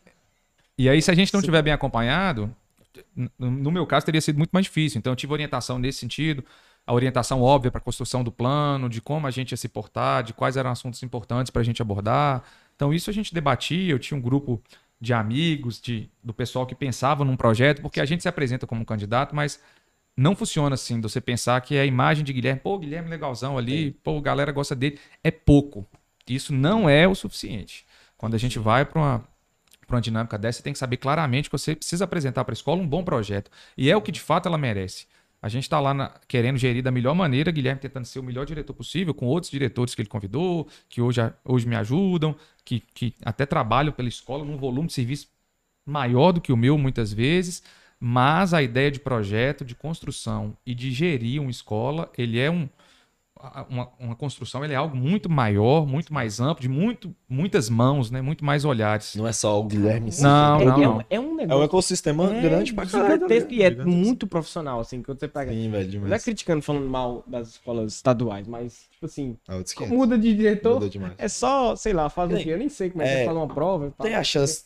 [0.77, 2.55] e aí, se a gente não tiver bem acompanhado,
[3.37, 4.99] no meu caso teria sido muito mais difícil.
[4.99, 6.43] Então, eu tive orientação nesse sentido,
[6.85, 10.23] a orientação óbvia para a construção do plano, de como a gente ia se portar,
[10.23, 12.43] de quais eram assuntos importantes para a gente abordar.
[12.75, 13.91] Então, isso a gente debatia.
[13.91, 14.61] Eu tinha um grupo
[14.99, 18.81] de amigos, de, do pessoal que pensava num projeto, porque a gente se apresenta como
[18.81, 19.61] um candidato, mas
[20.15, 23.57] não funciona assim, de você pensar que é a imagem de Guilherme, pô, Guilherme legalzão
[23.57, 24.99] ali, pô, galera gosta dele.
[25.23, 25.87] É pouco.
[26.27, 27.85] Isso não é o suficiente.
[28.17, 29.27] Quando a gente vai para uma,
[29.91, 32.55] pra uma dinâmica dessa, você tem que saber claramente que você precisa apresentar para a
[32.55, 33.51] escola um bom projeto.
[33.77, 35.05] E é o que de fato ela merece.
[35.41, 38.45] A gente está lá na- querendo gerir da melhor maneira, Guilherme tentando ser o melhor
[38.45, 43.15] diretor possível, com outros diretores que ele convidou, que hoje, hoje me ajudam, que, que
[43.25, 45.27] até trabalham pela escola num volume de serviço
[45.85, 47.63] maior do que o meu, muitas vezes.
[47.99, 52.69] Mas a ideia de projeto, de construção e de gerir uma escola, ele é um,
[53.69, 58.11] uma, uma construção, ele é algo muito maior, muito mais amplo, de muito, muitas mãos,
[58.11, 58.21] né?
[58.21, 59.15] muito mais olhares.
[59.15, 60.21] não é só o Guilherme em si.
[60.21, 60.97] Não, é, não, é, não.
[60.97, 63.13] um- é um É um negócio ecossistema é grande pra caralho.
[63.15, 63.89] gigantesco e é Gigantesco.
[63.99, 65.51] muito profissional, assim, quando você pega.
[65.51, 66.23] Sim, velho, Não é demais.
[66.23, 69.95] criticando, falando mal das escolas estaduais, mas, tipo assim, É outros 500.
[69.97, 71.13] muda de diretor, Muda demais.
[71.17, 72.49] é só, sei lá, faz o quê?
[72.51, 73.91] Eu nem sei como é que é, faz uma prova.
[74.01, 74.65] Tem a chance.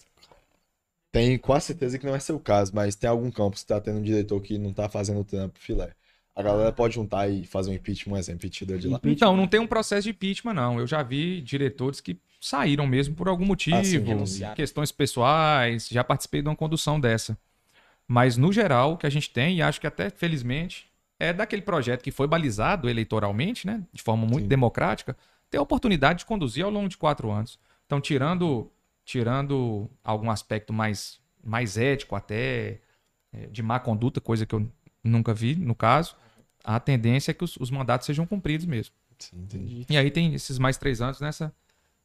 [1.12, 4.00] Tem quase certeza que não é seu caso, mas tem algum campus que tá tendo
[4.00, 5.92] um diretor que não tá fazendo o trampo filé.
[6.36, 9.00] A galera pode juntar e fazer um impeachment, um exemplo, impeachment de lá.
[9.06, 10.78] Então, não tem um processo de impeachment, não.
[10.78, 16.04] Eu já vi diretores que saíram mesmo por algum motivo, Ah, sim, questões pessoais, já
[16.04, 17.38] participei de uma condução dessa.
[18.06, 21.62] Mas, no geral, o que a gente tem, e acho que até felizmente, é daquele
[21.62, 24.50] projeto que foi balizado eleitoralmente, né, de forma muito Sim.
[24.50, 25.16] democrática,
[25.50, 27.58] ter a oportunidade de conduzir ao longo de quatro anos.
[27.86, 28.70] Então, tirando,
[29.06, 32.82] tirando algum aspecto mais, mais ético até,
[33.32, 34.70] é, de má conduta, coisa que eu
[35.04, 36.16] nunca vi, no caso,
[36.66, 38.94] a tendência é que os, os mandatos sejam cumpridos mesmo.
[39.20, 39.86] Sim, entendi.
[39.90, 41.54] E aí tem esses mais três anos nessa,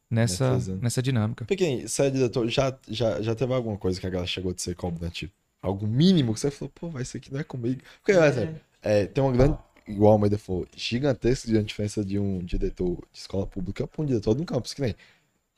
[0.09, 1.45] nessa, nessa dinâmica.
[1.45, 4.61] Pequeno, você é diretor, já, já, já teve alguma coisa que a galera chegou de
[4.61, 5.31] ser combinativo?
[5.61, 7.81] Algo mínimo que você falou, pô, vai, isso aqui não é comigo.
[7.97, 9.57] Porque, por exemplo, é, tem uma grande,
[9.87, 14.05] igual a Almeida falou, gigantesca de diferença de um diretor de escola pública para um
[14.05, 14.95] diretor de um campus, que nem.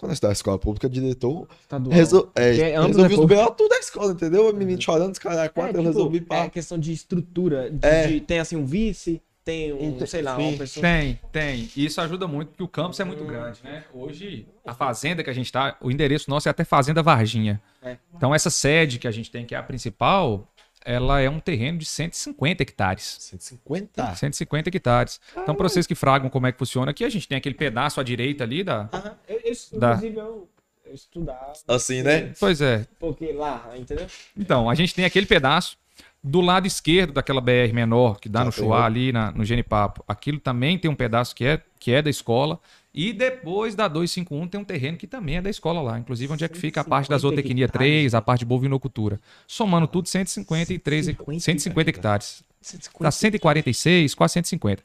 [0.04, 1.96] Quando eu estava na escola pública, diretor Estadual.
[1.96, 3.46] resol, é, ambos resolvi é os.
[3.46, 4.50] BO tudo da escola, entendeu?
[4.50, 6.50] O menino chorando, os caras quatro, eu tipo, resolvi É pá.
[6.50, 7.70] questão de estrutura.
[7.72, 8.08] de- É.
[8.08, 10.82] de- tem assim um vice, tem um, sei lá, uma pessoa.
[10.82, 11.70] Tem, tem.
[11.76, 13.84] E isso ajuda muito, porque o campus é muito grande, né?
[13.94, 17.62] Hoje, a fazenda que a gente tá, o endereço nosso é até Fazenda Varginha.
[17.82, 17.98] É.
[18.16, 20.48] Então, essa sede que a gente tem, que é a principal,
[20.86, 23.18] ela é um terreno de 150 hectares.
[23.20, 24.16] 150?
[24.16, 25.22] 150 hectares.
[25.38, 28.00] Então, para vocês que fragam como é que funciona aqui, a gente tem aquele pedaço
[28.00, 28.90] à direita ali da.
[28.92, 29.18] Aham.
[29.28, 29.94] Eu, eu, Dá.
[29.94, 30.50] inclusive, eu,
[30.94, 31.54] estudava.
[31.68, 32.34] Assim, né?
[32.40, 32.86] Pois é.
[33.00, 34.08] Porque lá, entendeu?
[34.38, 35.78] Então, a gente tem aquele pedaço
[36.24, 39.44] do lado esquerdo daquela BR menor que dá Já no tem Chuá ali na, no
[39.44, 40.04] Genipapo.
[40.08, 42.60] Aquilo também tem um pedaço que é, que é da escola.
[42.94, 45.98] E depois da 251 tem um terreno que também é da escola lá.
[45.98, 47.88] Inclusive, onde é que fica a parte da 150 zootecnia hectares.
[47.88, 49.20] 3, a parte de bovinocultura.
[49.48, 52.44] Somando tudo, 153, 150 150 hectares.
[52.62, 53.04] 150.
[53.04, 54.84] Tá 146, quase 150.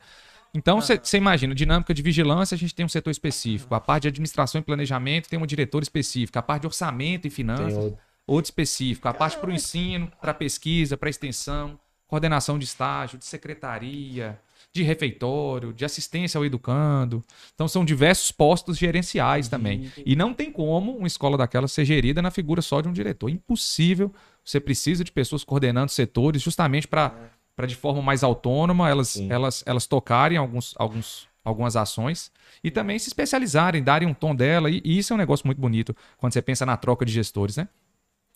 [0.55, 3.75] Então, você imagina, dinâmica de vigilância, a gente tem um setor específico.
[3.75, 6.39] A parte de administração e planejamento tem um diretor específico.
[6.39, 7.99] A parte de orçamento e finanças, outro.
[8.27, 9.07] outro específico.
[9.07, 11.79] A parte para o ensino, para pesquisa, para extensão,
[12.09, 14.41] coordenação de estágio, de secretaria,
[14.73, 17.23] de refeitório, de assistência ao educando.
[17.55, 19.93] Então, são diversos postos gerenciais também.
[20.05, 23.29] E não tem como uma escola daquela ser gerida na figura só de um diretor.
[23.29, 24.13] Impossível.
[24.45, 27.15] Você precisa de pessoas coordenando setores justamente para
[27.59, 29.33] para de forma mais autônoma elas, Sim.
[29.33, 32.31] elas, elas tocarem alguns, alguns, algumas ações
[32.63, 34.71] e também se especializarem, darem um tom dela.
[34.71, 37.57] E, e isso é um negócio muito bonito quando você pensa na troca de gestores,
[37.57, 37.69] né?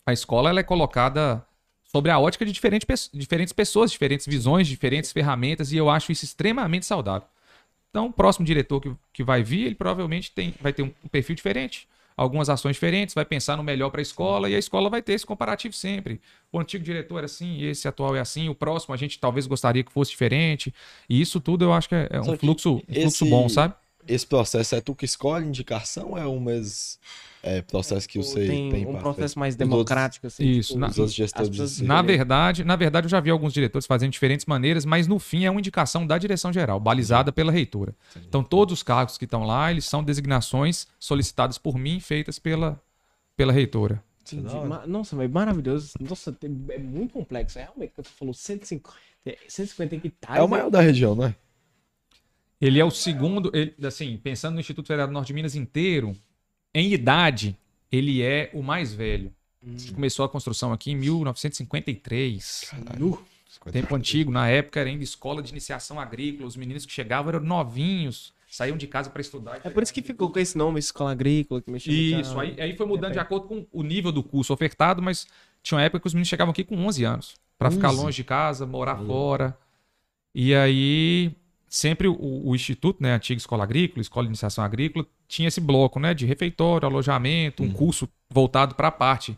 [0.05, 1.41] A escola ela é colocada
[1.93, 6.25] sobre a ótica de diferente, diferentes pessoas, diferentes visões, diferentes ferramentas, e eu acho isso
[6.25, 7.27] extremamente saudável.
[7.91, 11.07] Então, o próximo diretor que, que vai vir, ele provavelmente tem, vai ter um, um
[11.07, 11.87] perfil diferente,
[12.17, 15.13] algumas ações diferentes, vai pensar no melhor para a escola, e a escola vai ter
[15.13, 16.19] esse comparativo sempre.
[16.51, 19.83] O antigo diretor era assim, esse atual é assim, o próximo a gente talvez gostaria
[19.83, 20.73] que fosse diferente.
[21.07, 23.75] E isso tudo eu acho que é, é um fluxo, um fluxo esse- bom, sabe?
[24.07, 26.99] Esse processo é tu que escolhe indicação ou é um mês
[27.41, 30.45] é, processo que você tem, tem, um processo mais democrático, assim.
[30.45, 31.79] Isso, na- Os outros as gestores pessoas.
[31.81, 35.19] Na verdade, na verdade, eu já vi alguns diretores fazendo de diferentes maneiras, mas no
[35.19, 37.93] fim é uma indicação da direção geral, balizada pela reitora.
[38.27, 42.81] Então, todos os cargos que estão lá, eles são designações solicitadas por mim, feitas pela,
[43.35, 44.03] pela reitora.
[44.31, 44.37] É.
[44.67, 45.91] Ma- Nossa, mas maravilhoso.
[45.99, 46.35] Nossa,
[46.69, 47.59] é muito complexo.
[47.59, 48.89] É realmente, que tu falou 150,
[49.25, 50.37] é, 150 hectares.
[50.39, 51.35] É o maior da região, não é?
[52.65, 56.15] Ele é o segundo, ele- assim, pensando no Instituto Federal do Norte de Minas inteiro,
[56.73, 57.57] em idade,
[57.91, 59.33] ele é o mais velho.
[59.65, 59.75] Hum.
[59.93, 62.67] Começou a construção aqui em 1953.
[62.69, 63.19] Caralho.
[63.71, 67.39] Tempo antigo, na época era ainda escola de iniciação agrícola, os meninos que chegavam eram
[67.45, 69.61] novinhos, saíam de casa para estudar.
[69.63, 72.55] É por isso que ficou com esse nome, escola agrícola, que mexeu Isso, a- aí,
[72.59, 75.27] aí foi mudando de acordo com o nível do curso ofertado, mas
[75.61, 77.97] tinha uma época que os meninos chegavam aqui com 11 anos, para ficar 11?
[78.03, 79.57] longe de casa, morar fora.
[80.35, 81.31] E aí,
[81.73, 85.99] sempre o, o instituto, né, antiga escola agrícola, escola de iniciação agrícola, tinha esse bloco,
[85.99, 89.35] né, de refeitório, alojamento, um curso voltado para a parte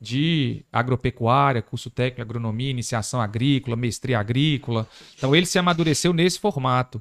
[0.00, 4.88] de agropecuária, curso técnico, agronomia, iniciação agrícola, mestria agrícola.
[5.16, 7.00] Então ele se amadureceu nesse formato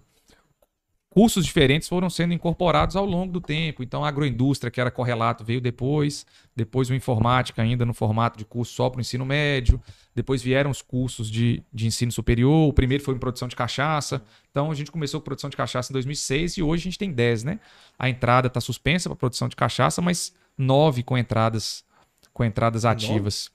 [1.17, 3.81] cursos diferentes foram sendo incorporados ao longo do tempo.
[3.81, 6.27] Então, a agroindústria, que era correlato, veio depois.
[6.55, 9.81] Depois, o informática, ainda no formato de curso só para o ensino médio.
[10.13, 12.69] Depois vieram os cursos de, de ensino superior.
[12.69, 14.21] O primeiro foi em produção de cachaça.
[14.51, 17.11] Então, a gente começou com produção de cachaça em 2006 e hoje a gente tem
[17.11, 17.59] 10, né?
[17.97, 21.83] A entrada está suspensa para produção de cachaça, mas nove com entradas,
[22.31, 23.49] com entradas ativas.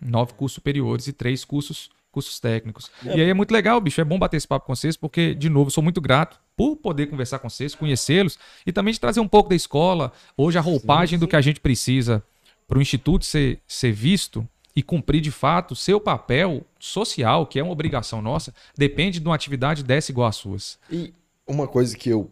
[0.00, 2.88] Nove cursos superiores e três cursos, cursos técnicos.
[3.02, 4.00] E aí é muito legal, bicho.
[4.00, 7.06] É bom bater esse papo com vocês, porque, de novo, sou muito grato por poder
[7.06, 8.36] conversar com vocês, conhecê-los
[8.66, 10.12] e também de trazer um pouco da escola.
[10.36, 12.20] Hoje, a roupagem do que a gente precisa
[12.66, 17.62] para o Instituto ser, ser visto e cumprir de fato seu papel social, que é
[17.62, 20.78] uma obrigação nossa, depende de uma atividade dessa igual às suas.
[20.90, 21.12] E
[21.46, 22.28] uma coisa que eu,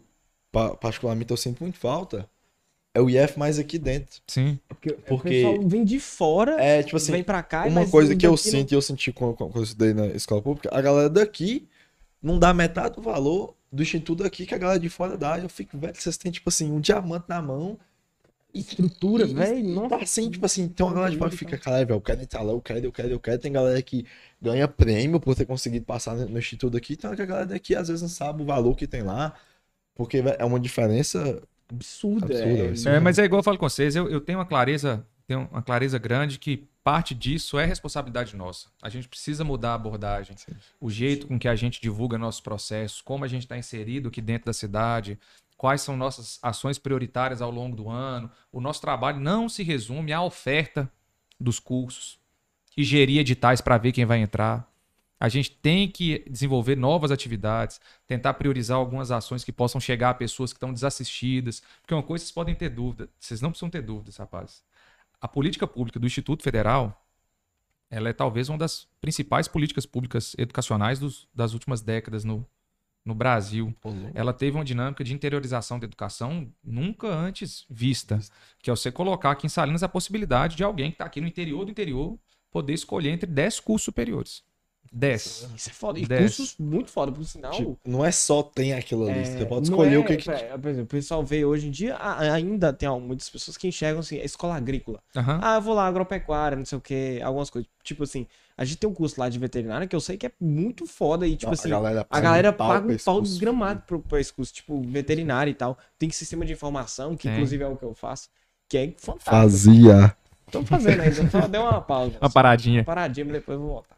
[0.51, 2.29] pa- particularmente, eu sinto muito falta
[2.93, 4.19] é o IF mais aqui dentro.
[4.27, 4.59] Sim.
[4.67, 5.19] Porque, Porque- o
[5.53, 8.31] pessoal vem de fora, É, tipo assim, vem pra cá uma mas coisa que eu
[8.31, 11.65] não- sinto e eu senti quando, quando eu estudei na escola pública, a galera daqui
[12.21, 15.39] não dá metade do valor do instituto aqui que a galera de fora dá.
[15.39, 17.77] Eu fico, velho, vocês têm, tipo assim, um diamante na mão.
[18.53, 19.89] Estrutura, velho, nossa.
[19.89, 22.21] Tá assim, tipo assim, tem uma galera de fora que fica, caralho, velho, eu quero
[22.21, 23.39] entrar lá, eu quero, eu quero, eu quero.
[23.39, 24.05] Tem galera que
[24.41, 26.95] ganha prêmio por ter conseguido passar no, instituto aqui.
[26.95, 29.33] Tem uma galera daqui, às vezes, não sabe o valor que tem lá.
[29.93, 31.41] Porque é uma diferença.
[31.71, 32.25] absurda.
[32.25, 32.97] Absurda, é, absurda.
[32.97, 35.61] É, mas é igual eu falo com vocês, eu, eu tenho uma clareza, tenho uma
[35.61, 38.69] clareza grande que parte disso é responsabilidade nossa.
[38.81, 40.37] A gente precisa mudar a abordagem,
[40.79, 44.21] o jeito com que a gente divulga nossos processos, como a gente está inserido aqui
[44.21, 45.19] dentro da cidade,
[45.57, 48.31] quais são nossas ações prioritárias ao longo do ano.
[48.53, 50.89] O nosso trabalho não se resume à oferta
[51.37, 52.17] dos cursos
[52.77, 54.71] e gerir editais para ver quem vai entrar.
[55.19, 60.13] A gente tem que desenvolver novas atividades, tentar priorizar algumas ações que possam chegar a
[60.13, 61.61] pessoas que estão desassistidas.
[61.81, 64.66] Porque uma coisa vocês podem ter dúvida, vocês não precisam ter dúvidas, rapazes.
[65.21, 67.05] A política pública do Instituto Federal,
[67.89, 72.45] ela é talvez uma das principais políticas públicas educacionais dos- das últimas décadas no,
[73.03, 73.73] no Brasil.
[74.13, 78.19] Ela teve uma dinâmica de interiorização da educação nunca antes vista,
[78.61, 81.27] que é você colocar aqui em Salinas a possibilidade de alguém que está aqui no
[81.27, 82.19] interior do interior
[82.51, 84.43] poder escolher entre 10 cursos superiores.
[84.91, 85.49] 10.
[85.55, 85.99] Isso é foda.
[85.99, 86.35] E Dez.
[86.37, 87.51] cursos muito foda, por sinal.
[87.51, 89.19] Tipo, não é só tem aquilo ali.
[89.19, 90.29] é, você pode escolher é, o que, que.
[90.31, 93.67] é, Por exemplo, o pessoal vê hoje em dia, ainda tem ó, muitas pessoas que
[93.67, 95.01] enxergam assim, a escola agrícola.
[95.15, 95.39] Aham.
[95.41, 97.69] Ah, eu vou lá, agropecuária, não sei o que, algumas coisas.
[97.83, 98.27] Tipo assim,
[98.57, 101.27] a gente tem um curso lá de veterinária que eu sei que é muito foda
[101.27, 103.99] e, tipo Não, assim, a galera a galera um paga pra um pau desgramado pro,
[103.99, 105.77] pra esse curso, tipo, veterinário e tal.
[105.97, 107.33] Tem sistema de informação, que Tem.
[107.33, 108.29] inclusive é o que eu faço,
[108.67, 109.31] que é fantástico.
[109.31, 110.15] Fazia.
[110.51, 112.17] Tô fazendo ainda, só deu uma pausa.
[112.21, 112.79] Uma paradinha.
[112.79, 113.96] Uma paradinha, mas depois eu vou voltar.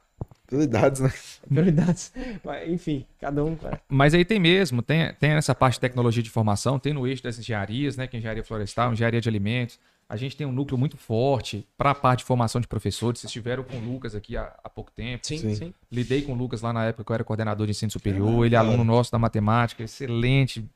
[0.50, 1.14] Prioridades, né?
[1.48, 2.12] Prioridades.
[2.44, 3.56] Mas, enfim, cada um.
[3.56, 3.80] cara.
[3.88, 7.22] Mas aí tem mesmo, tem, tem essa parte de tecnologia de informação, tem no eixo
[7.22, 8.08] das engenharias, né?
[8.08, 9.80] Que é engenharia florestal, engenharia de alimentos.
[10.10, 13.20] A gente tem um núcleo muito forte para a parte de formação de professores.
[13.20, 15.28] Vocês estiveram com o Lucas aqui há, há pouco tempo.
[15.28, 15.54] Sim, Sim.
[15.54, 15.74] sim.
[15.92, 18.44] Lidei com o Lucas lá na época que eu era coordenador de ensino superior.
[18.44, 20.68] Ele é aluno nosso da matemática, excelente,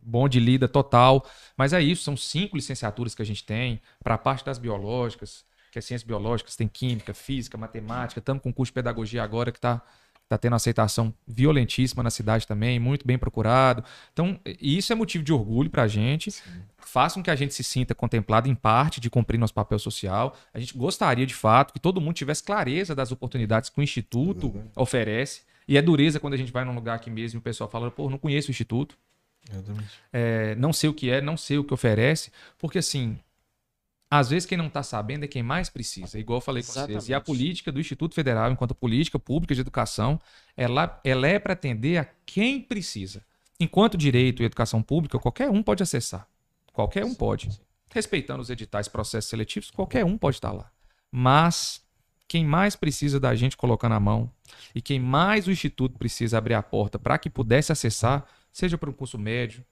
[0.00, 1.26] bom de lida total.
[1.56, 5.44] Mas é isso, são cinco licenciaturas que a gente tem para a parte das biológicas,
[5.72, 8.20] que é ciências biológicas, tem química, física, matemática.
[8.20, 9.80] Estamos com um curso de pedagogia agora que está
[10.28, 13.82] tá tendo aceitação violentíssima na cidade também, muito bem procurado.
[14.12, 16.30] Então, isso é motivo de orgulho para a gente.
[16.76, 20.36] Faça com que a gente se sinta contemplado em parte de cumprir nosso papel social.
[20.52, 24.50] A gente gostaria, de fato, que todo mundo tivesse clareza das oportunidades que o Instituto
[24.50, 24.72] Verdade.
[24.76, 25.42] oferece.
[25.66, 27.90] E é dureza quando a gente vai num lugar aqui mesmo e o pessoal fala,
[27.90, 28.96] pô, não conheço o Instituto,
[30.12, 32.30] é, não sei o que é, não sei o que oferece.
[32.58, 33.18] Porque, assim,
[34.12, 36.86] às vezes quem não está sabendo é quem mais precisa, igual eu falei com vocês.
[36.86, 37.24] E a Exatamente.
[37.24, 40.20] política do Instituto Federal, enquanto política pública de educação,
[40.54, 43.24] ela, ela é para atender a quem precisa.
[43.58, 46.28] Enquanto direito e educação pública, qualquer um pode acessar.
[46.74, 47.58] Qualquer um pode.
[47.88, 50.70] Respeitando os editais, processos seletivos, qualquer um pode estar lá.
[51.10, 51.80] Mas
[52.28, 54.30] quem mais precisa da gente colocando a mão
[54.74, 58.90] e quem mais o Instituto precisa abrir a porta para que pudesse acessar, seja para
[58.90, 59.64] um curso médio,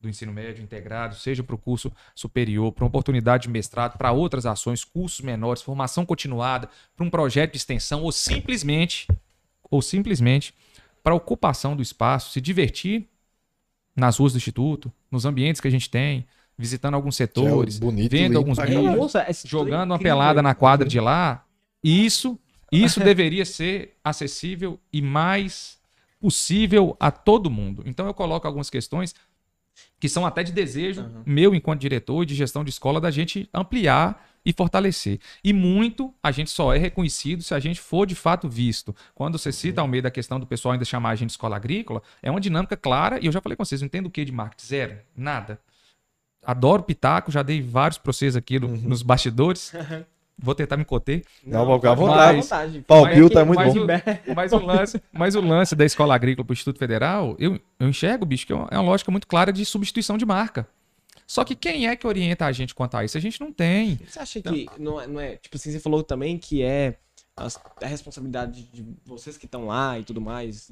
[0.00, 4.12] do ensino médio integrado, seja para o curso superior, para uma oportunidade de mestrado, para
[4.12, 9.08] outras ações, cursos menores, formação continuada, para um projeto de extensão ou simplesmente
[9.70, 10.54] ou simplesmente
[11.02, 13.08] para ocupação do espaço, se divertir
[13.94, 16.26] nas ruas do instituto, nos ambientes que a gente tem,
[16.56, 21.44] visitando alguns setores, é bonito, vendo alguns vídeos, jogando uma pelada na quadra de lá,
[21.82, 22.38] isso,
[22.70, 25.78] isso deveria ser acessível e mais
[26.20, 27.82] possível a todo mundo.
[27.86, 29.14] Então eu coloco algumas questões
[30.00, 31.22] que são até de desejo Aham.
[31.26, 35.18] meu enquanto diretor e de gestão de escola da gente ampliar e fortalecer.
[35.44, 38.94] E muito a gente só é reconhecido se a gente for de fato visto.
[39.14, 41.56] Quando você cita ao meio da questão do pessoal ainda chamar a gente de escola
[41.56, 44.24] agrícola, é uma dinâmica clara, e eu já falei com vocês, não entendo o que
[44.24, 44.66] de marketing?
[44.66, 45.58] Zero, nada.
[46.42, 49.72] Adoro pitaco, já dei vários processos aqui no- nos bastidores.
[50.40, 51.24] Vou tentar me conter.
[51.44, 52.40] Não, vou ficar à fica vontade.
[52.40, 52.84] vontade.
[52.88, 53.80] Mas é muito mas bom.
[53.80, 53.86] o-
[54.36, 57.88] Mas o lance, mas o lance da escola agrícola para o Instituto Federal, eu, eu
[57.88, 60.68] enxergo, bicho, que é uma, é uma lógica muito clara de substituição de marca.
[61.26, 63.18] Só que quem é que orienta a gente quanto a isso?
[63.18, 63.98] A gente não tem.
[64.06, 66.98] Você acha que não é, não é- Tipo assim, você falou também que é
[67.36, 70.70] as- a responsabilidade de vocês que estão lá e tudo mais,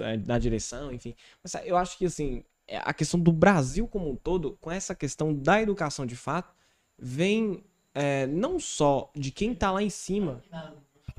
[0.00, 1.14] é, na direção, enfim.
[1.42, 4.94] Mas eu acho que, assim, é a questão do Brasil como um todo, com essa
[4.94, 6.54] questão da educação de fato,
[6.98, 7.62] vem
[7.94, 10.42] é, não só de quem tá lá em cima.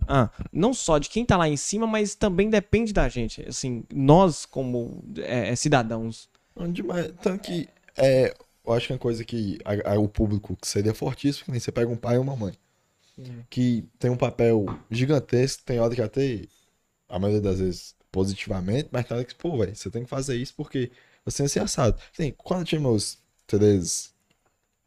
[0.07, 3.41] Ah, não só de quem tá lá em cima, mas também depende da gente.
[3.47, 6.29] Assim, nós, como é, é, cidadãos.
[6.71, 7.11] Demais.
[7.21, 8.33] Tanto que é,
[8.65, 11.51] eu acho que é uma coisa que a- a- o público que seria fortíssimo, que
[11.51, 12.53] nem você pega um pai e uma mãe,
[13.49, 16.41] que tem um papel gigantesco, tem hora que até,
[17.07, 20.35] a maioria das vezes, positivamente, mas tem hora que, pô, velho, você tem que fazer
[20.35, 20.91] isso porque
[21.25, 21.99] você é assim assado.
[22.11, 23.17] Assim, quando eu tinha meus
[23.47, 24.09] 13,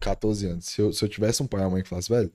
[0.00, 2.30] 14 anos, se eu, se eu tivesse um pai e uma mãe que falasse, velho,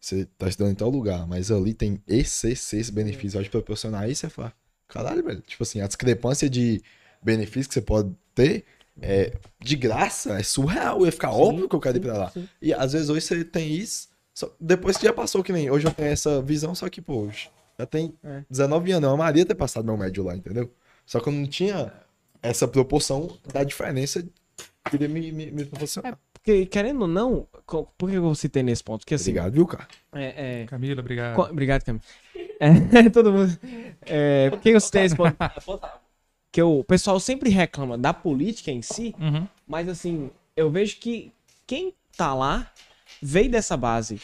[0.00, 3.50] você tá estudando em tal lugar, mas ali tem esse, esse, esse benefício, vai te
[3.50, 4.52] proporcionar isso, você fala,
[4.88, 6.82] caralho, velho, tipo assim, a discrepância de
[7.22, 8.64] benefícios que você pode ter
[9.00, 12.30] é de graça, é surreal, ia ficar óbvio que eu quero ir pra lá.
[12.30, 12.48] sim.
[12.60, 15.86] E às vezes hoje você tem isso, só- depois que já passou, que nem hoje
[15.86, 17.48] eu tenho essa visão, só que, pô, hoje
[17.78, 18.42] já tem É.
[18.50, 20.70] 19 anos, eu amaria ter passado meu médio lá, entendeu?
[21.06, 21.92] Só que eu não tinha
[22.42, 24.22] essa proporção da diferença
[24.90, 26.18] que ele me, me, me proporcionar.
[26.42, 27.46] Porque, querendo ou não,
[27.96, 29.00] por que eu citei nesse ponto?
[29.02, 29.30] Porque assim.
[29.30, 29.86] Obrigado, viu, cara?
[30.12, 31.36] É, é, Camila, obrigado.
[31.36, 32.02] Co- Obrigado, Camila.
[32.58, 33.56] É, todo mundo.
[34.02, 35.36] É, por que eu citei esse ponto?
[36.50, 39.46] Que o pessoal sempre reclama da política em si, Uhum.
[39.66, 41.32] mas assim, eu vejo que
[41.66, 42.70] quem tá lá
[43.22, 44.20] veio dessa base.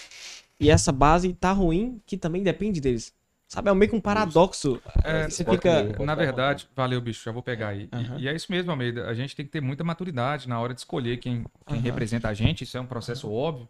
[0.60, 3.14] E essa base tá ruim, que também depende deles.
[3.48, 4.80] Sabe, é meio que um paradoxo.
[5.02, 6.04] É, Você pode fica.
[6.04, 7.84] Na verdade, valeu, bicho, já vou pegar aí.
[7.84, 8.20] E- Aham.
[8.20, 9.08] E, é isso mesmo, Almeida.
[9.08, 11.82] A gente tem que ter muita maturidade na hora de escolher quem, quem Aham.
[11.84, 12.64] representa a gente.
[12.64, 13.66] Isso é um processo óbvio.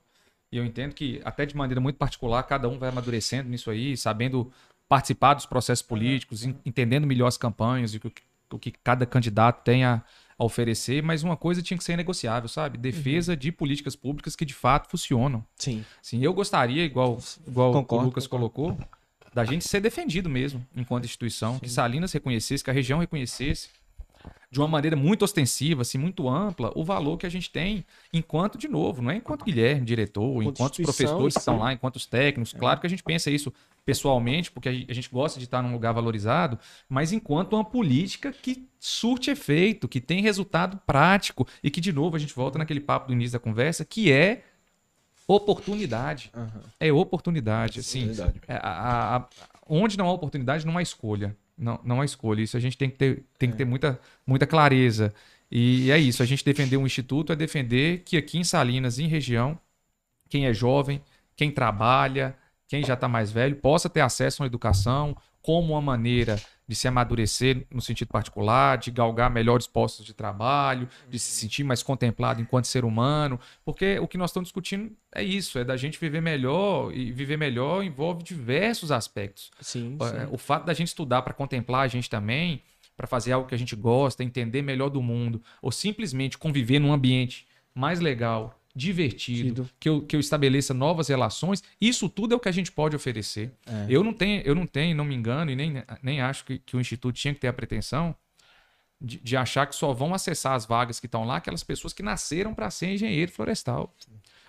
[0.51, 3.97] E eu entendo que, até de maneira muito particular, cada um vai amadurecendo nisso aí,
[3.97, 4.51] sabendo
[4.89, 8.13] participar dos processos políticos, en- entendendo melhor as campanhas e o que,
[8.53, 10.03] o que cada candidato tem a,
[10.37, 11.05] a oferecer.
[11.05, 12.79] Mas uma coisa tinha que ser negociável, sabe?
[12.79, 15.45] Defesa de políticas públicas que de fato funcionam.
[15.57, 15.85] Sim.
[16.03, 18.77] Sim, eu gostaria, igual, igual Concordo, o Lucas colocou,
[19.35, 23.69] da gente ser defendido mesmo enquanto instituição, que Salinas reconhecesse, que a região reconhecesse,
[24.51, 28.57] de uma maneira muito ostensiva, assim, muito ampla, o valor que a gente tem enquanto,
[28.57, 31.61] de novo, não é enquanto Guilherme, diretor, Enquanto os professores que estão sim.
[31.61, 32.53] lá, enquanto os técnicos.
[32.53, 33.53] Claro que a gente pensa isso
[33.85, 36.59] pessoalmente, porque a gente gosta de estar num lugar valorizado,
[36.89, 42.17] mas enquanto uma política que surte efeito, que tem resultado prático e que, de novo,
[42.17, 44.45] a gente volta naquele papo do início da conversa, que é
[45.29, 46.31] oportunidade.
[46.35, 46.63] Aham.
[46.81, 48.11] É oportunidade, assim.
[48.49, 49.29] É, a- a- a-
[49.69, 51.37] onde não há oportunidade, não há escolha.
[51.57, 52.41] Não, não há escolha.
[52.41, 55.13] Isso a gente tem que ter, tem que ter muita, muita clareza.
[55.51, 56.23] E é isso.
[56.23, 59.59] A gente defender um instituto é defender que aqui em Salinas, em região,
[60.29, 61.01] quem é jovem,
[61.37, 65.81] quem trabalha, quem já está mais velho, possa ter acesso a uma educação como uma
[65.83, 71.33] maneira de se amadurecer no sentido particular, de galgar melhores postos de trabalho, de se
[71.33, 75.65] sentir mais contemplado enquanto ser humano, porque o que nós estamos discutindo é isso, é
[75.65, 79.51] da gente viver melhor e viver melhor envolve diversos aspectos.
[79.61, 80.29] Sim, É, sim.
[80.31, 82.63] O fato da gente estudar para contemplar a gente também,
[82.95, 86.93] para fazer algo que a gente gosta, entender melhor do mundo, ou simplesmente conviver num
[86.93, 89.71] ambiente mais legal, divertido, Tido.
[89.81, 92.95] que eu, que eu estabeleça novas relações, isso tudo é o que a gente pode
[92.95, 93.53] oferecer.
[93.67, 93.87] É.
[93.89, 96.77] Eu não tenho, eu não tenho, não me engano, e nem, nem acho que, que
[96.77, 98.15] o Instituto tinha que ter a pretensão
[99.01, 102.03] de, de achar que só vão acessar as vagas que estão lá aquelas pessoas que
[102.03, 103.95] nasceram para ser engenheiro florestal.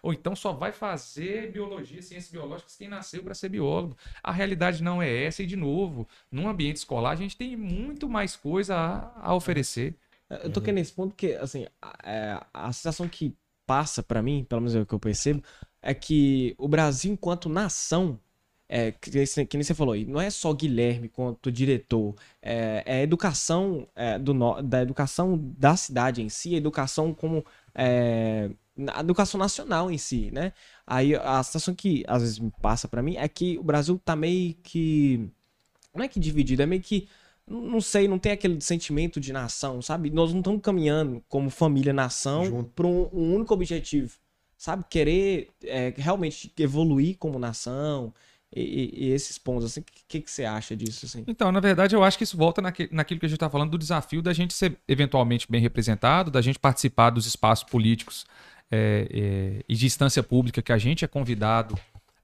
[0.02, 3.98] Ou então só vai fazer biologia, ciências biológicas quem nasceu para ser biólogo.
[4.24, 8.08] A realidade não é essa, e de novo, num ambiente escolar a gente tem muito
[8.08, 9.96] mais coisa a, a oferecer.
[10.30, 13.36] Eu tô querendo nesse ponto porque, assim, a, é, a sensação que
[13.70, 15.44] passa pra mim, pelo menos é o que eu percebo,
[15.80, 18.20] é que o Brasil, enquanto nação,
[18.68, 19.12] é, que,
[19.46, 24.18] que nem você falou, não é só Guilherme quanto diretor, é, é a educação é,
[24.18, 27.46] do, da educação da cidade em si, a educação como
[27.76, 28.50] é,
[28.92, 30.52] a educação nacional em si, né?
[30.88, 34.16] Aí a situação que às vezes me passa pra mim é que o Brasil tá
[34.16, 35.30] meio que
[35.94, 37.08] não é que dividido, é meio que
[37.50, 40.10] não sei, não tem aquele sentimento de nação, sabe?
[40.10, 44.18] Nós não estamos caminhando como família nação para um, um único objetivo,
[44.58, 44.86] sabe?
[44.90, 48.14] Querer é, realmente evoluir como nação
[48.56, 49.82] e, e- e esses pontos assim.
[49.82, 51.24] O que, que, que você acha disso assim?
[51.28, 53.72] Então, na verdade, eu acho que isso volta naque- naquilo que a gente está falando
[53.72, 58.26] do desafio da gente ser eventualmente bem representado, da gente participar dos espaços políticos
[58.72, 59.08] é,
[59.60, 61.78] é, e de instância pública que a gente é convidado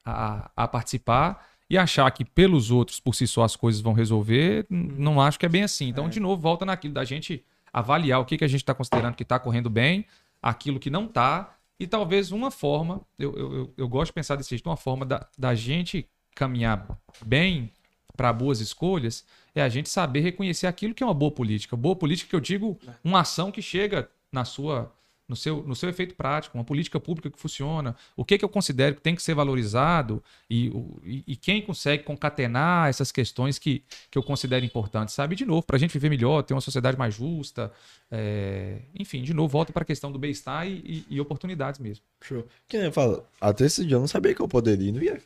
[0.04, 4.66] a, a participar e achar que pelos outros, por si só, as coisas vão resolver,
[4.70, 5.88] n- não acho que é bem assim.
[5.88, 7.44] Então, de novo, volta naquilo da gente
[7.74, 10.06] avaliar o que, que a gente está considerando que está correndo bem,
[10.42, 14.36] aquilo que não está, e talvez uma forma, eu, eu, eu- eu gosto de pensar
[14.36, 16.88] desse jeito, uma forma da, da gente caminhar
[17.26, 17.72] bem
[18.16, 21.76] para boas escolhas é a gente saber reconhecer aquilo que é uma boa política.
[21.76, 24.92] Boa política que eu digo, uma ação que chega na sua
[25.28, 28.50] no seu, no seu efeito prático, uma política pública que funciona, o que, que eu
[28.50, 33.58] considero que tem que ser valorizado e, o- e, e quem consegue concatenar essas questões
[33.58, 35.36] que, que eu considero importantes, sabe?
[35.36, 37.72] De novo, para a gente viver melhor, ter uma sociedade mais justa,
[38.12, 42.04] é, enfim, de novo, volta para a questão do bem-estar e, e- oportunidades mesmo.
[42.22, 42.48] Show.
[42.68, 45.02] Que nem eu falo, até esse dia eu não sabia que eu poderia ir no
[45.04, 45.26] IF.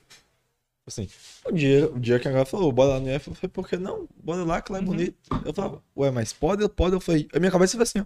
[0.88, 1.08] Assim,
[1.46, 3.68] o dia, o dia que a galera falou, bora lá no IF, eu falei, por
[3.70, 4.08] que não?
[4.24, 5.16] Bora lá, que lá é bonito.
[5.46, 6.96] Eu falava, ué, mas pode, pode?
[6.96, 8.06] Eu falei, a minha cabeça foi assim, ó.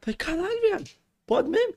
[0.00, 0.90] Falei, caralho, viado,
[1.32, 1.74] pode mesmo?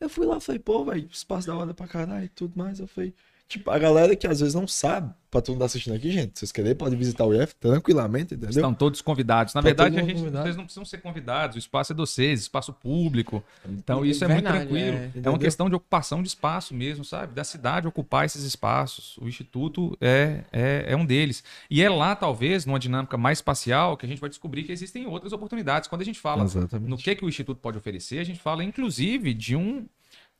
[0.00, 2.80] Eu fui lá, falei, pô, velho, espaço da hora pra caralho e tudo mais.
[2.80, 3.14] Eu falei,
[3.48, 6.40] tipo, a galera que às vezes não sabe, pra todo mundo assistindo aqui, gente, se
[6.40, 8.50] vocês querem, pode visitar o IF tranquilamente, entendeu?
[8.50, 9.52] Estão todos convidados.
[9.52, 10.44] Na Tá verdade, a gente, convidado.
[10.44, 11.56] vocês não precisam ser convidados.
[11.56, 13.42] O espaço é de vocês, espaço público.
[13.68, 14.96] Então, isso é, Verdade, muito tranquilo.
[14.96, 15.10] é.
[15.24, 17.34] É, uma questão de ocupação de espaço mesmo, sabe?
[17.34, 19.16] Da cidade ocupar esses espaços.
[19.18, 21.42] O Instituto é, é, é um deles.
[21.68, 25.06] E é lá, talvez, numa dinâmica mais espacial, que a gente vai descobrir que existem
[25.06, 25.88] outras oportunidades.
[25.88, 26.88] Quando a gente fala Exatamente.
[26.88, 29.84] no que, que o Instituto pode oferecer, a gente fala, inclusive, de um,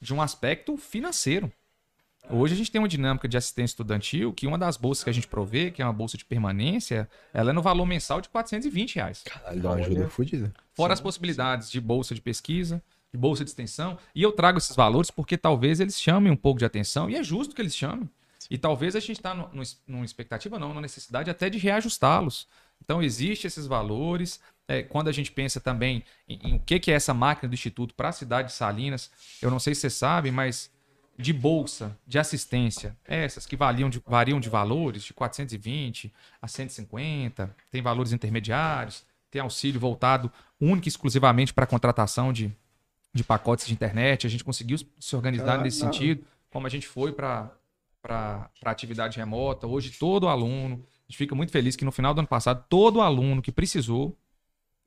[0.00, 1.52] de um aspecto financeiro.
[2.30, 5.12] Hoje a gente tem uma dinâmica de assistência estudantil que uma das bolsas que a
[5.12, 8.96] gente provê, que é uma bolsa de permanência, ela é no valor mensal de 420
[8.96, 9.22] reais.
[9.24, 10.52] Caralho, dá uma ajuda fodida.
[10.72, 13.98] Fora as possibilidades de bolsa de pesquisa, de bolsa de extensão.
[14.14, 17.22] E eu trago esses valores porque talvez eles chamem um pouco de atenção, e é
[17.22, 18.08] justo que eles chamem.
[18.50, 19.34] E talvez a gente está
[19.86, 22.46] numa expectativa, não, numa necessidade até de reajustá-los.
[22.82, 24.40] Então, existem esses valores.
[24.66, 27.54] É, quando a gente pensa também em, em o que, que é essa máquina do
[27.54, 29.10] Instituto para a cidade de Salinas,
[29.40, 30.70] eu não sei se vocês sabem, mas
[31.16, 36.12] de bolsa, de assistência, essas que variam de, variam de valores de 420
[36.42, 42.52] a 150, tem valores intermediários, tem auxílio voltado único e exclusivamente para a contratação de,
[43.12, 44.26] de pacotes de internet.
[44.26, 45.92] A gente conseguiu se organizar Caralho, nesse não.
[45.92, 47.50] sentido, como a gente foi para
[48.04, 49.66] para atividade remota.
[49.66, 53.00] Hoje, todo aluno, a gente fica muito feliz que no final do ano passado, todo
[53.00, 54.14] aluno que precisou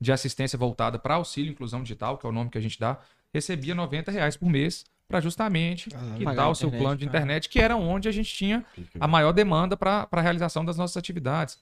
[0.00, 2.96] de assistência voltada para auxílio inclusão digital, que é o nome que a gente dá,
[3.32, 6.16] recebia 90 reais por mês para justamente Caralho.
[6.16, 7.18] quitar o seu internet, plano de cara.
[7.18, 8.64] internet, que era onde a gente tinha
[9.00, 11.58] a maior demanda para a realização das nossas atividades.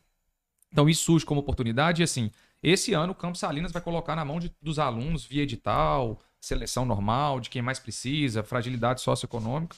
[0.72, 2.02] Então, isso surge como oportunidade.
[2.02, 2.30] E, assim,
[2.62, 6.84] esse ano o Campo Salinas vai colocar na mão de- dos alunos, via edital, seleção
[6.84, 9.76] normal, de quem mais precisa, fragilidade socioeconômica,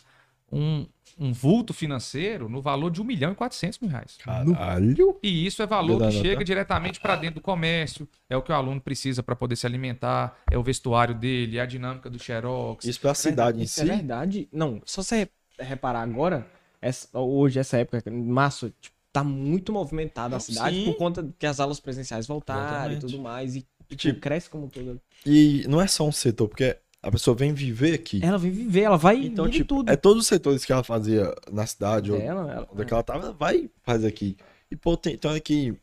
[0.50, 0.86] um,
[1.18, 4.16] um vulto financeiro no valor de 1 milhão e 400 mil reais.
[4.22, 5.18] Caralho.
[5.22, 6.44] E isso é valor que Verdade, chega tá?
[6.44, 10.38] diretamente para dentro do comércio, é o que o aluno precisa para poder se alimentar,
[10.50, 12.84] é o vestuário dele, é a dinâmica do xerox.
[12.84, 13.80] Isso pra cidade em Isso si.
[13.82, 14.48] é verdade.
[14.52, 15.28] Não, só você
[15.58, 16.46] reparar agora,
[16.80, 20.84] essa- hoje, essa época, em março, tipo, tá muito movimentada a cidade sim.
[20.84, 23.00] por conta que as aulas presenciais voltaram e Exatamente.
[23.00, 23.56] tudo mais.
[23.56, 25.00] E tipo, tipo- cresce como todo.
[25.26, 28.20] E não é só um setor, porque a pessoa vem viver aqui.
[28.22, 29.90] Ela vem viver, ela vai Então, tipo, tudo.
[29.90, 32.92] é todos os setores que ela fazia na cidade, ou dela, ela- onde é que
[32.92, 34.36] ela tava, ela vai fazer aqui.
[34.70, 35.74] E, pô, tem, então é que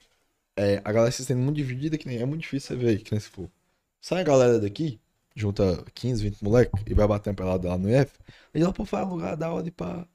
[0.58, 3.12] é, a galera se sendo muito dividida, que nem é muito difícil você ver, que
[3.12, 3.50] nem se for.
[4.02, 5.00] Sai a galera daqui,
[5.36, 8.12] junta 15, 20 moleque e vai bater uma pelada lá no IF,
[8.54, 10.08] e ela, pô, faz lugar da hora de pá.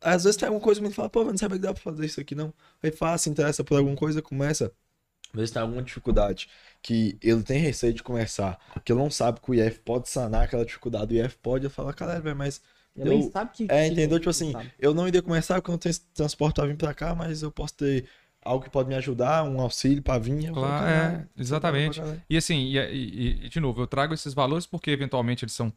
[0.00, 2.06] Às vezes tem alguma coisa me fala, pô, mas não sabe que dá pra fazer
[2.06, 2.52] isso aqui, não.
[2.82, 4.72] Aí faz, se interessa por alguma coisa, começa.
[5.32, 6.48] Às vezes tem alguma dificuldade
[6.82, 10.44] que ele tem receio de começar, que ele não sabe que o IF pode sanar
[10.44, 12.60] aquela dificuldade, o IF pode, eu falo, caralho, velho, mas
[12.96, 13.66] ela nem eu- sabe que.
[13.68, 14.18] é, entendeu?
[14.18, 14.72] Tipo assim, sabe.
[14.78, 17.50] eu não iria começar porque eu não tenho transporte pra vir pra cá, mas eu
[17.52, 18.08] posso ter
[18.42, 20.50] algo que pode me ajudar, um auxílio pra vir.
[20.50, 22.00] Claro, é, exatamente.
[22.28, 25.70] E assim, e, e- e, de novo, eu trago esses valores porque eventualmente eles são,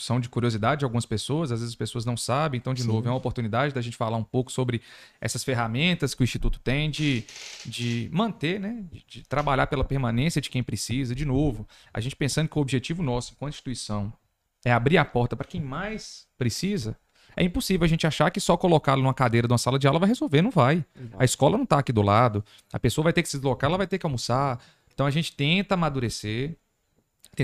[0.00, 2.88] são de curiosidade de algumas pessoas, às vezes as pessoas não sabem, então, de Sim.
[2.88, 4.80] novo, é uma oportunidade da gente falar um pouco sobre
[5.20, 7.24] essas ferramentas que o Instituto tem de,
[7.66, 8.84] de manter, né?
[8.90, 11.14] De, de trabalhar pela permanência de quem precisa.
[11.14, 14.12] De novo, a gente pensando que o objetivo nosso, enquanto instituição,
[14.64, 16.96] é abrir a porta para quem mais precisa.
[17.36, 19.98] É impossível a gente achar que só colocá-lo numa cadeira de uma sala de aula
[19.98, 20.84] vai resolver, não vai.
[21.18, 23.78] A escola não está aqui do lado, a pessoa vai ter que se deslocar, ela
[23.78, 24.60] vai ter que almoçar.
[24.92, 26.56] Então a gente tenta amadurecer,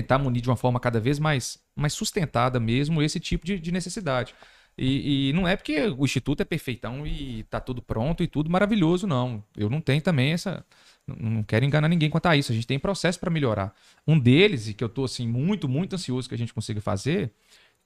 [0.01, 3.71] tentar munir de uma forma cada vez mais, mais sustentada mesmo esse tipo de, de
[3.71, 4.35] necessidade.
[4.77, 8.47] E, e não é porque o Instituto é perfeitão e tá tudo pronto e tudo
[8.47, 9.43] maravilhoso, não.
[9.55, 10.63] Eu não tenho também essa.
[11.07, 12.51] Não quero enganar ninguém quanto a isso.
[12.51, 13.73] A gente tem processo para melhorar.
[14.05, 17.31] Um deles, e que eu tô assim, muito, muito ansioso que a gente consiga fazer,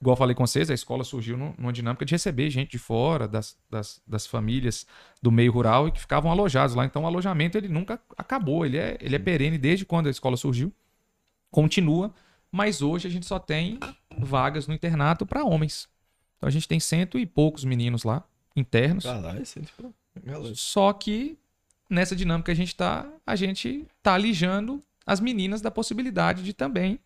[0.02, 3.26] igual falei com vocês, a escola surgiu num- numa dinâmica de receber gente de fora,
[3.26, 4.86] das, das, das famílias
[5.22, 6.84] do meio rural e que ficavam alojados lá.
[6.86, 10.36] Então o alojamento ele nunca acabou, ele é, ele é perene desde quando a escola
[10.36, 10.74] surgiu.
[11.52, 12.14] Continua,
[12.52, 13.78] mas hoje a gente só tem
[14.18, 15.88] vagas no internato para homens.
[16.38, 18.24] Então a gente tem cento e poucos meninos lá,
[18.56, 19.04] internos.
[19.04, 19.94] Caralho, esse tipo,
[20.24, 20.56] galera.
[20.56, 21.38] Só que
[21.90, 26.54] nessa dinâmica que a gente tá, a gente tá alijando as meninas da possibilidade de
[26.54, 27.00] também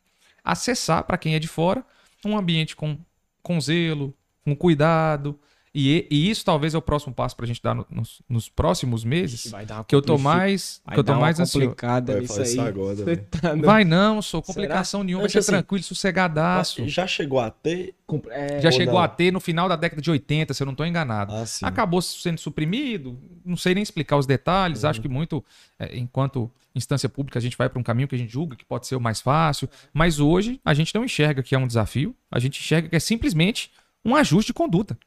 [0.44, 1.84] acessar, para quem é de fora,
[2.24, 2.98] um ambiente com,
[3.42, 5.40] com zelo, com cuidado.
[5.78, 8.48] E, e isso talvez é o próximo passo para a gente dar no- nos, nos
[8.48, 9.52] próximos meses.
[9.52, 11.66] Vai dar uma Que eu tô mais, vai que eu tô dar uma mais ansioso.
[11.68, 12.50] complicada Vai nisso fazer aí.
[12.52, 16.88] isso agora, tá Vai não, sou complicação nenhuma, vai Mas, ser assim, tranquilo, sossegadaço.
[16.88, 17.94] Já chegou a ter?
[18.30, 19.02] é, Já ou chegou não?
[19.02, 21.34] a ter no final da década de 80, se eu não estou enganado.
[21.34, 21.44] Ah.
[21.64, 24.86] Acabou sendo suprimido, não sei nem explicar os detalhes.
[24.86, 25.44] Acho que muito,
[25.78, 28.64] é, enquanto instância pública, a gente vai para um caminho que a gente julga que
[28.64, 29.70] pode ser o mais fácil.
[29.94, 33.00] Mas hoje a gente não enxerga que é um desafio, a gente enxerga que é
[33.00, 33.72] simplesmente
[34.06, 34.98] um ajuste de conduta.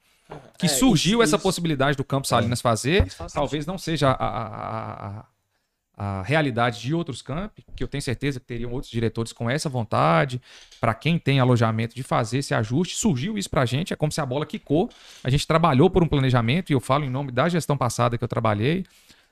[0.59, 4.13] Que É, surgiu isso- essa isso- possibilidade do Campo Salinas fazer, talvez não seja a,
[4.13, 8.91] a- a- a- a realidade de outros campi, que eu tenho certeza que teriam outros
[8.91, 10.41] diretores com essa vontade,
[10.81, 12.95] para quem tem alojamento de fazer esse ajuste.
[12.95, 14.89] Surgiu isso para a gente, é como se a bola quicou.
[15.25, 18.23] A gente trabalhou por um planejamento, e eu falo em nome da gestão passada que
[18.23, 18.85] eu trabalhei.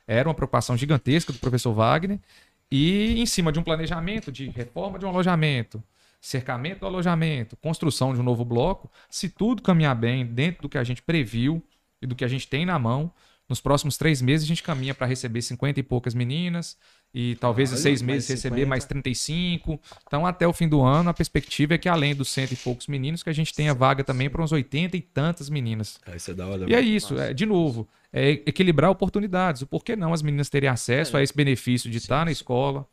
[0.08, 2.18] Era uma preocupação gigantesca do professor Wagner.
[2.70, 5.80] E em cima de um planejamento de reforma de um alojamento,
[6.26, 10.76] cercamento do alojamento, construção de um novo bloco, se tudo caminhar bem dentro do que
[10.76, 11.62] a gente previu
[12.02, 13.12] e do que a gente tem na mão,
[13.48, 16.76] nos próximos três meses a gente caminha para receber 50 e poucas meninas
[17.14, 18.68] e talvez em Olha, seis mais meses receber 50.
[18.68, 19.80] mais 35.
[20.04, 22.88] Então, até o fim do ano, a perspectiva é que além dos cento e poucos
[22.88, 26.00] meninos, que a gente tenha vaga também para uns 80 e tantas meninas.
[26.04, 26.68] Aí você dá hora.
[26.68, 29.62] E é isso, é, de novo, é equilibrar oportunidades.
[29.62, 32.84] O porquê não as meninas terem acesso a esse benefício de estar na escola,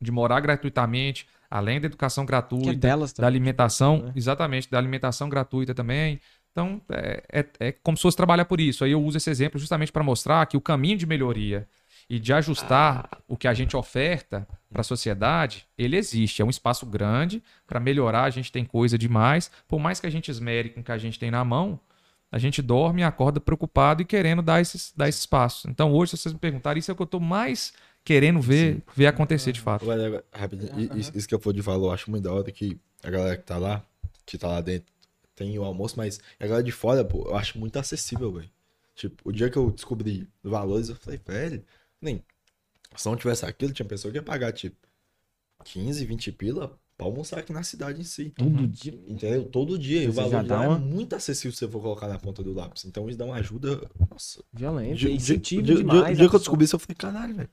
[0.00, 4.12] de morar gratuitamente, além da educação é gratuita, delas da alimentação, né?
[4.16, 6.20] exatamente, da alimentação gratuita também.
[6.50, 8.82] Então, é, é, é como se fosse trabalhar por isso.
[8.82, 11.68] Aí eu uso esse exemplo justamente para mostrar que o caminho de melhoria
[12.10, 16.42] e de ajustar o que a gente oferta para a sociedade, ele existe.
[16.42, 18.24] É um espaço grande para melhorar.
[18.24, 19.48] A gente tem coisa demais.
[19.68, 21.78] Por mais que a gente esmere com o que a gente tem na mão,
[22.32, 25.70] a gente dorme e acorda preocupado e querendo dar esses, dar esse espaço.
[25.70, 27.72] Então, hoje, se vocês me perguntarem, isso é o que eu estou mais
[28.04, 29.82] querendo ver, ver acontecer de fato.
[29.82, 32.78] Agora, rapidinho, isso, isso que eu for de valor, eu acho muito da hora que
[33.02, 33.84] a galera que tá lá,
[34.26, 34.92] que tá lá dentro,
[35.34, 38.50] tem o almoço, mas a galera de fora, pô, eu acho muito acessível, velho.
[38.94, 41.64] Tipo, o dia que eu descobri valores, eu falei, velho,
[42.00, 42.22] nem.
[42.96, 44.76] Se não tivesse aquilo, tinha pessoa que ia pagar, tipo,
[45.64, 48.32] 15, 20 pila pra almoçar aqui na cidade em si.
[48.36, 48.94] Todo dia.
[49.08, 49.44] Entendeu?
[49.44, 50.02] Todo dia.
[50.04, 52.08] E o já valor de dá lá uma- é muito acessível se você for colocar
[52.08, 52.84] na ponta do lápis.
[52.84, 53.80] Então isso dá uma ajuda.
[54.10, 54.42] Nossa.
[54.52, 54.94] Violento.
[54.94, 55.98] Dia- dia- incentivo dia- demais.
[56.00, 56.38] dia- a dia que eu pessoa.
[56.40, 57.50] descobri isso, eu falei, caralho, velho.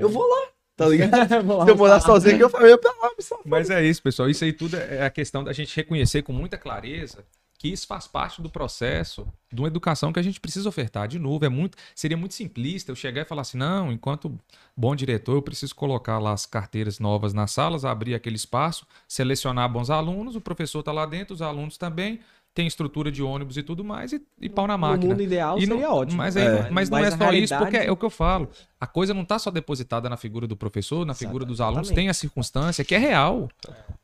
[0.00, 1.44] Eu vou lá, tá ligado?
[1.44, 3.24] Vou lá Se eu morar sozinho, aqui, eu falei, eu pra lá, me.
[3.44, 4.30] Mas é isso, pessoal.
[4.30, 7.24] Isso aí tudo é a questão da gente reconhecer com muita clareza
[7.58, 11.08] que isso faz parte do processo de uma educação que a gente precisa ofertar.
[11.08, 14.38] De novo, é muito, seria muito simplista eu chegar e falar assim: não, enquanto
[14.76, 19.70] bom diretor, eu preciso colocar lá as carteiras novas nas salas, abrir aquele espaço, selecionar
[19.70, 22.20] bons alunos, o professor está lá dentro, os alunos também,
[22.56, 25.10] tem estrutura de ônibus e tudo mais, e, e pau na No máquina.
[25.12, 26.16] mundo ideal E não- seria ótimo.
[26.16, 28.08] Mas, aí- mas não Mas é a só isso, realidade- porque é o que eu
[28.10, 28.48] falo.
[28.80, 31.94] A coisa não está só depositada na figura do professor, na figura dos alunos, Exatamente.
[32.04, 33.48] tem a circunstância que é real.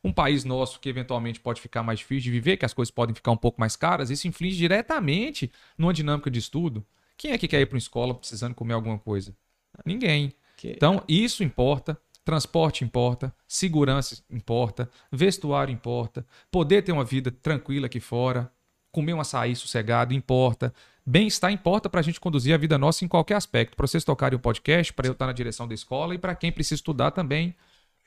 [0.05, 3.15] Um país nosso que eventualmente pode ficar mais difícil de viver, que as coisas podem
[3.15, 6.85] ficar um pouco mais caras, isso inflige diretamente numa dinâmica de estudo.
[7.17, 9.35] Quem é que quer ir para uma escola precisando comer alguma coisa?
[9.87, 10.33] Ninguém.
[10.59, 11.97] Que- Então, isso importa.
[12.25, 18.51] Transporte importa, segurança importa, vestuário importa, poder ter uma vida tranquila aqui fora,
[18.93, 20.73] comer um açaí sossegado importa,
[21.05, 23.77] bem-estar importa para a gente conduzir a vida nossa em qualquer aspecto.
[23.77, 26.53] Para vocês tocarem o podcast, para eu estar na direção da escola e para quem
[26.53, 27.57] precisa estudar também,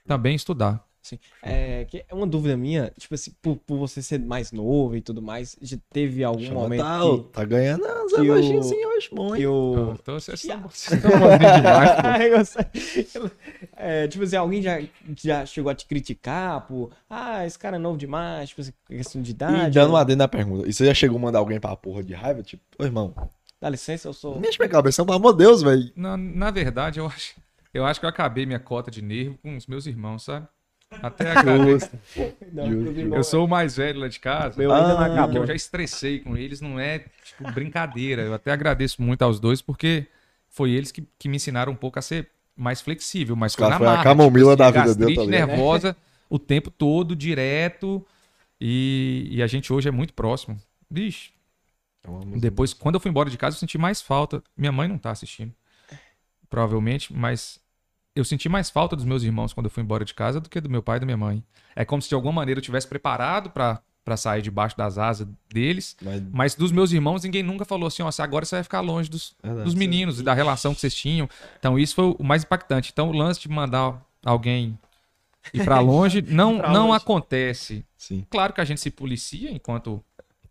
[0.06, 0.86] também estudar.
[1.06, 1.20] Sim.
[1.44, 5.02] É, que é uma dúvida minha, tipo assim, por, por você ser mais novo e
[5.02, 9.10] tudo mais, já teve algum Chama momento tá, que, tá ganhando o- elogios assim hoje,
[9.14, 9.42] bom, hein?
[9.42, 9.94] que o...
[10.02, 13.22] Então, vocês bonzinhos demais, pô.
[13.22, 13.32] Eu.
[13.78, 14.82] É, tipo assim, alguém já,
[15.16, 19.22] já chegou a te criticar por, ah, esse cara é novo demais, tipo assim, questão
[19.22, 19.76] de E idade.
[19.76, 20.68] dando ou- uma adendo na pergunta.
[20.68, 22.42] E você já chegou a mandar alguém pra porra de raiva?
[22.42, 23.14] Tipo, ô irmão,
[23.62, 24.34] Dá licença, eu sou...
[24.36, 25.92] não mexe minha cabeça, pelo amor de Deus, velho.
[25.96, 27.36] Na, na verdade, eu acho,
[27.74, 30.48] eu acho que eu acabei minha cota de nervo com os meus irmãos, sabe?
[31.02, 31.44] Até.
[31.44, 31.90] Não, Justo.
[32.64, 34.58] inclusive, Eu sou o mais velho lá de casa.
[34.58, 35.38] Meu ainda não Ah, acabou.
[35.38, 38.22] eu já estressei com eles, não é tipo brincadeira.
[38.24, 40.08] Eu até agradeço muito aos dois, porque
[40.50, 43.72] foi eles que, que me ensinaram um pouco a ser mais flexível, mas foi cara
[43.74, 45.48] na foi a marra, camomila da vida dele, tá ligado?
[45.50, 45.96] nervosa
[46.30, 48.06] o tempo todo, direto,
[48.60, 50.58] e, e a gente hoje é muito próximo.
[50.90, 51.32] Bicho,
[52.38, 54.42] depois, quando eu fui embora de casa, eu senti mais falta.
[54.56, 55.52] Minha mãe não tá assistindo,
[56.50, 57.60] provavelmente, mas
[58.16, 60.62] eu senti mais falta dos meus irmãos quando eu fui embora de casa do que
[60.62, 61.44] do meu pai e da minha mãe.
[61.76, 65.28] É como se de alguma maneira eu tivesse preparado pra pra sair debaixo das asas
[65.52, 68.64] deles, Mas, mas dos meus irmãos ninguém nunca falou assim, ó, "Cê- agora você vai
[68.64, 71.28] ficar longe dos, verdade, dos meninos e da relação que vocês tinham.
[71.58, 72.92] Então isso foi o mais impactante.
[72.94, 74.78] Então o lance de mandar alguém
[75.52, 76.98] ir pra longe não não longe.
[76.98, 77.84] acontece.
[77.98, 78.24] Sim.
[78.30, 80.00] Claro que a gente se policia enquanto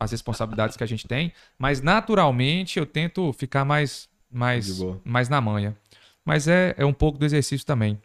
[0.01, 5.41] as responsabilidades que a gente tem, mas naturalmente eu tento ficar mais mais mais na
[5.41, 5.77] manha.
[6.25, 8.01] Mas é, é um pouco do exercício também.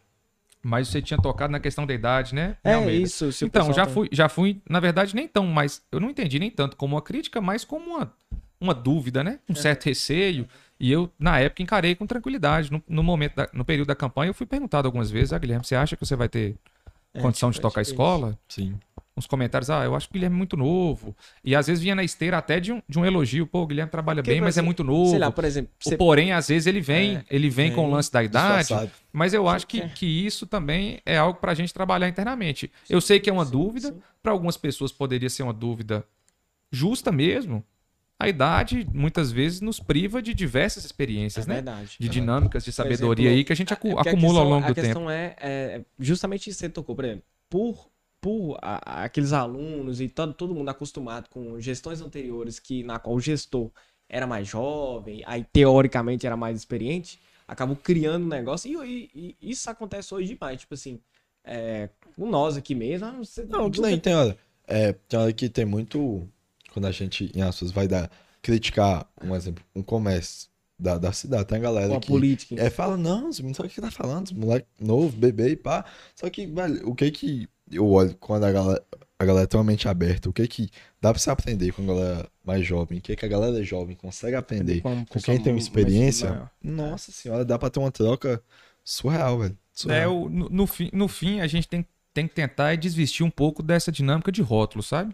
[0.62, 2.58] Mas você tinha tocado na questão da idade, né?
[2.64, 3.06] É Almeida?
[3.08, 3.30] isso.
[3.46, 6.52] Então, já tá- fui, já fui, na verdade, nem tão, mas eu não entendi nem
[6.52, 8.14] tanto como uma crítica, mas como uma,
[8.60, 9.40] uma dúvida, né?
[9.48, 10.46] Um certo receio.
[10.78, 12.70] E eu, na época, encarei com tranquilidade.
[12.72, 15.64] No, no momento, da- no período da campanha, eu fui perguntado algumas vezes, ah, Guilherme,
[15.66, 16.58] você acha que você vai ter
[17.14, 18.38] É, condição de tipo, tocar a é escola?
[18.48, 18.78] Sim.
[19.18, 21.14] Uns comentários, ah, eu acho que o Guilherme é muito novo.
[21.44, 23.92] E às vezes vinha na esteira até de um, de um elogio, pô, o Guilherme
[23.92, 25.10] trabalha Porque, bem, mas é muito novo.
[25.10, 27.86] Sei lá, por exemplo, você porém, às vezes ele vem, É, ele vem com o
[27.86, 28.92] vem lance da idade, Disfarçado.
[29.12, 29.94] mas eu acho que, quer.
[29.94, 32.72] que isso também é algo pra gente trabalhar internamente.
[32.90, 34.02] Eu sei que é uma dúvida, sim.
[34.24, 36.06] para algumas pessoas poderia ser uma dúvida
[36.72, 37.64] justa mesmo.
[38.22, 41.56] A idade muitas vezes nos priva de diversas experiências, é né?
[41.56, 41.96] verdade.
[41.98, 44.50] De dinâmicas, de sabedoria exemplo, aí que a gente acu- É a acumula ao questão-
[44.50, 44.86] longo do A tempo.
[44.88, 47.90] questão é, é justamente isso que você tocou, por exemplo, por,
[48.20, 53.00] por a- a- aqueles alunos e todo, todo mundo acostumado com gestões anteriores que na
[53.00, 53.72] qual o gestor
[54.10, 59.50] era mais jovem, aí teoricamente era mais experiente, acabou criando um negócio e, e- e
[59.52, 61.00] isso acontece hoje demais, tipo assim,
[61.46, 64.38] é, com nós aqui mesmo, ah, você Não, que nunca- nem tem hora.
[64.68, 66.28] É, tem hora que tem muito.
[66.74, 68.10] Quando a gente, em aspas, vai dar.
[68.42, 70.48] Criticar, um exemplo, um comércio
[70.80, 71.46] da, da cidade.
[71.46, 72.08] Tem a galera uma que.
[72.08, 72.56] política.
[72.58, 74.28] É, fala, não, os meninos, sabe o que tá falando?
[74.28, 75.84] Os moleque novo, bebê e pá.
[76.16, 78.82] Só que, velho, o que que eu olho quando a galera,
[79.20, 80.30] a galera tem uma mente aberta?
[80.30, 80.70] O que que
[81.02, 83.00] dá pra você aprender com a galera mais jovem?
[83.00, 84.80] O que que a galera jovem consegue aprender?
[84.80, 86.50] Com, Com quem tem uma experiência?
[86.64, 88.42] Nossa senhora, dá pra ter uma troca
[88.86, 89.52] surreal, velho.
[89.54, 90.22] É, Surreal.
[90.24, 93.30] o- no, no fim, no fim, a gente tem, tem que tentar é desvestir um
[93.30, 95.14] pouco dessa dinâmica de rótulo, sabe?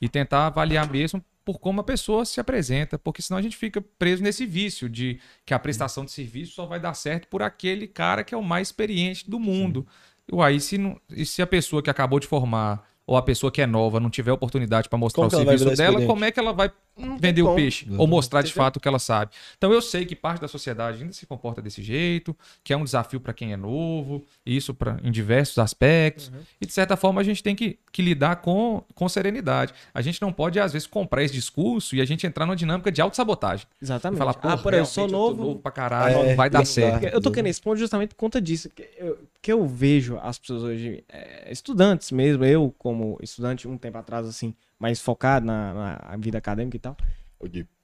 [0.00, 3.80] E tentar avaliar mesmo por como a pessoa se apresenta, porque senão a gente fica
[3.80, 7.86] preso nesse vício de que a prestação de serviço só vai dar certo por aquele
[7.86, 9.86] cara que é o mais experiente do mundo.
[10.30, 13.52] Uai, e se, não, e se a pessoa que acabou de formar ou a pessoa
[13.52, 16.40] que é nova não tiver oportunidade para mostrar Como o serviço dela, como é que
[16.40, 19.32] ela vai Não vender o peixe ou mostrar de fato o que ela sabe?
[19.58, 22.34] Então eu sei que parte da sociedade ainda se comporta desse jeito,
[22.64, 26.28] que é um desafio para quem é novo, isso pra, em diversos aspectos.
[26.28, 26.40] Uhum.
[26.60, 29.74] E de certa forma a gente tem que, que lidar com, com serenidade.
[29.92, 32.90] A gente não pode, às vezes, comprar esse discurso e a gente entrar numa dinâmica
[32.90, 33.66] de autossabotagem.
[33.80, 34.18] E Exatamente.
[34.18, 37.04] falar, pô, ah, por eu sou novo, tô pra caralho, É, não vai dar certo.
[37.04, 38.70] Eu tô querendo esse ponto justamente por conta disso.
[38.70, 43.76] Que eu, que eu vejo as pessoas hoje, é, estudantes mesmo, eu como estudante um
[43.76, 46.96] tempo atrás, assim, mais focado na, na vida acadêmica e tal.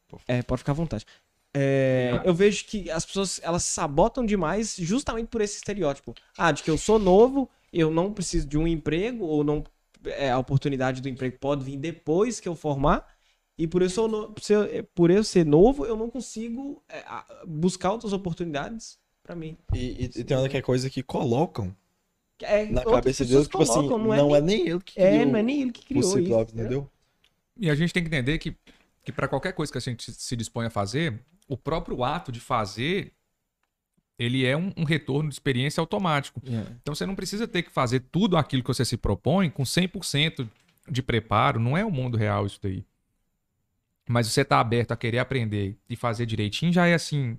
[0.08, 1.06] Pô, É, pode ficar à vontade.
[1.54, 6.14] É, eu vejo que as pessoas, elas sabotam demais justamente por esse estereótipo.
[6.36, 9.62] Ah, de que eu sou novo, eu não preciso de um emprego, ou não
[10.04, 13.06] é, a oportunidade do emprego pode vir depois que eu formar.
[13.58, 14.34] E por eu, sou no-
[14.94, 17.04] por eu ser novo, eu não consigo é,
[17.46, 19.56] buscar outras oportunidades pra mim.
[19.74, 21.76] E, e- e tem que é coisa que colocam
[22.44, 25.26] É, na cabeça pessoas dele, tipo assim, colocam, não, é, nem ele que É, criou
[25.26, 26.28] não é nem ele que criou isso.
[26.28, 26.90] próprio, entendeu?
[27.58, 28.56] E a gente tem que entender que,
[29.04, 32.40] que para qualquer coisa que a gente se dispõe a fazer, o próprio ato de
[32.40, 33.12] fazer,
[34.18, 36.40] ele é um, um retorno de experiência automático.
[36.46, 36.66] É.
[36.80, 40.48] Então você não precisa ter que fazer tudo aquilo que você se propõe com 100%
[40.90, 41.60] de preparo.
[41.60, 42.84] Não é o mundo real isso daí.
[44.08, 47.38] Mas você tá aberto a querer aprender e fazer direitinho já é assim,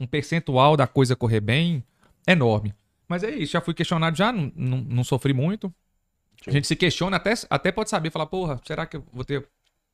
[0.00, 1.82] um percentual da coisa correr bem
[2.26, 2.74] enorme.
[3.08, 5.72] Mas é isso, já fui questionado já, não, não, não sofri muito.
[6.46, 9.40] A gente se questiona, até, até pode saber, falar, porra, será que eu vou ter,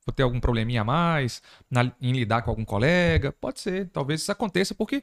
[0.04, 1.40] vou ter algum probleminha a mais
[1.70, 3.30] na- em lidar com algum colega?
[3.32, 5.02] Pode ser, talvez isso aconteça, porque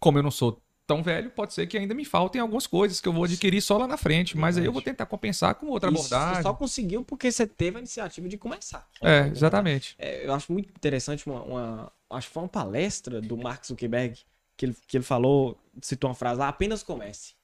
[0.00, 3.08] como eu não sou tão velho, pode ser que ainda me faltem algumas coisas que
[3.08, 5.90] eu vou adquirir só lá na frente, mas aí eu vou tentar compensar com outra
[5.90, 6.42] Isso você abordagem.
[6.42, 8.88] só conseguiu porque você teve a iniciativa de começar.
[9.02, 9.96] É, exatamente.
[9.98, 14.16] É, eu acho muito interessante uma, uma- Acho que foi uma palestra do Mark Zuckerberg
[14.56, 17.34] que ele, que ele falou, citou uma frase lá, apenas comece.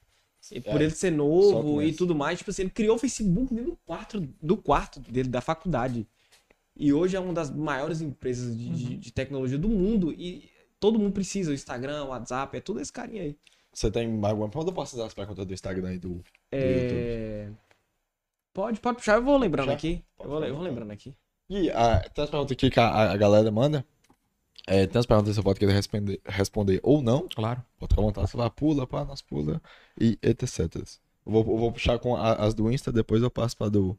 [0.50, 3.54] E por É, ele ser novo e tudo mais, tipo assim, ele criou o Facebook
[3.54, 6.06] dentro do quarto, do quarto dele, da faculdade.
[6.76, 8.72] E hoje é uma das maiores empresas de, Uhum.
[8.72, 10.12] de- de tecnologia do mundo.
[10.12, 13.36] E todo mundo precisa, o Instagram, o WhatsApp, é tudo esse carinha aí.
[13.72, 14.72] Você tem mais alguma pergunta?
[14.72, 16.22] Posso dar as perguntas do Instagram e do, do
[16.52, 16.98] YouTube?
[17.00, 17.48] É...
[18.52, 19.76] Pode, pode puxar, eu vou lembrando Puxar?
[19.76, 20.02] aqui.
[20.18, 20.62] Eu vou, eu vou então.
[20.62, 21.14] lembrando aqui.
[21.48, 23.84] E ah, tem as perguntas aqui que a, a galera manda.
[24.66, 27.28] É, tem as perguntas que você pode querer responder, responder ou não.
[27.28, 27.62] Claro.
[27.78, 29.60] Pode vontade, você vai, pula, pá, nós pula
[30.00, 30.58] e etc.
[31.26, 33.98] Eu vou, eu vou puxar com a- as do Insta, depois eu passo para do,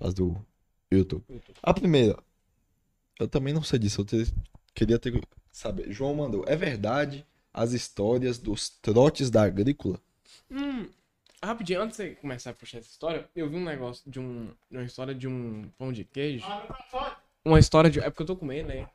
[0.00, 0.36] as do
[0.90, 1.24] YouTube.
[1.62, 2.16] A primeira,
[3.18, 4.32] eu também não sei disso, eu te-
[4.74, 5.90] queria ter, saber.
[5.92, 10.00] João mandou, é verdade as histórias dos trotes da agrícola?
[10.50, 10.88] Hum,
[11.42, 14.46] rapidinho, antes de você começar a puxar essa história, eu vi um negócio de um.
[14.70, 16.46] de Uma história de um pão de queijo.
[17.44, 17.98] Uma história de.
[18.00, 18.88] É porque eu tô comendo, né?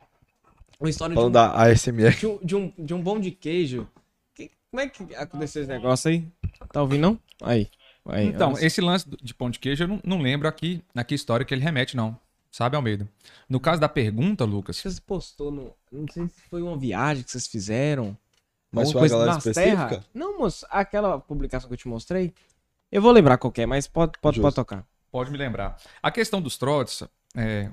[0.79, 2.15] Uma história de um, Falando da ASMR.
[2.17, 3.87] de um, de um, de um pão de queijo.
[4.33, 6.27] Que- como é que aconteceu esse negócio aí?
[6.71, 7.19] Tá ouvindo, não?
[7.41, 7.69] Aí.
[8.05, 11.45] aí Então, esse lance de pão de queijo, eu não, não lembro aqui, aqui história
[11.45, 12.17] que ele remete, não.
[12.51, 13.07] Sabe, Almeida?
[13.49, 15.73] No caso da pergunta, Lucas, Você postou no.
[15.91, 18.17] Não sei se foi uma viagem que vocês fizeram.
[18.71, 20.03] Mas foi a galera nas específica?
[20.13, 22.33] Não, moço, aquela publicação que eu te mostrei.
[22.91, 24.43] Eu vou lembrar qual que é, mas pode, pode, Justo.
[24.43, 24.85] pode tocar.
[25.11, 25.77] pode me lembrar.
[26.01, 27.03] A questão dos trotes,
[27.35, 27.69] é,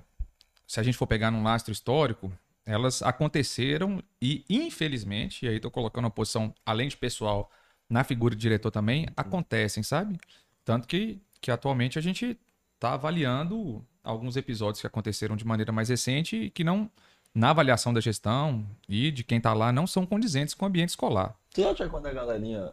[0.67, 2.33] se a gente for pegar num lastro histórico,
[2.67, 7.51] elas aconteceram e, infelizmente, e aí tô colocando uma posição, além de pessoal,
[7.89, 10.19] na figura de diretor também, acontecem, sabe?
[10.65, 12.39] Tanto que, que atualmente a gente
[12.79, 16.91] tá avaliando alguns episódios que aconteceram de maneira mais recente e que não,
[17.35, 20.91] na avaliação da gestão e de quem tá lá, não são condizentes com o ambiente
[20.91, 21.35] escolar.
[21.53, 22.71] Trote é quando a galerinha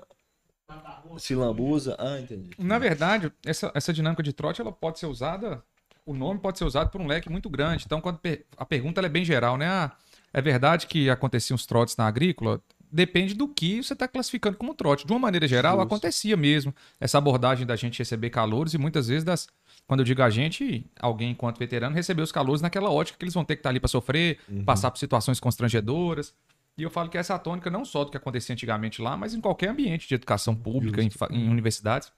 [1.17, 1.95] se lambuza?
[1.99, 2.51] Ah, entendi.
[2.57, 5.63] Na verdade, essa, essa dinâmica de trote ela pode ser usada,
[6.11, 7.83] o nome pode ser usado por um leque muito grande.
[7.85, 8.19] Então, quando
[8.57, 9.67] a pergunta é bem geral, né?
[9.67, 9.91] Ah,
[10.33, 12.61] é verdade que aconteciam os trotes na agrícola?
[12.91, 15.07] Depende do que você está classificando como trote.
[15.07, 15.85] De uma maneira geral, Justo.
[15.85, 19.47] acontecia mesmo essa abordagem da gente receber calouros e muitas vezes das.
[19.87, 23.33] Quando eu digo a gente, alguém enquanto veterano recebeu os calouros naquela ótica que eles
[23.33, 26.33] vão ter que estar ali para sofrer, passar por situações constrangedoras.
[26.77, 29.41] E eu falo que essa tônica não só do que acontecia antigamente lá, mas em
[29.41, 32.11] qualquer ambiente de educação pública, em, em universidades.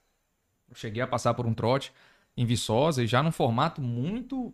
[0.68, 1.92] Eu cheguei a passar por um trote
[2.36, 4.52] em Viçosa e já num formato muito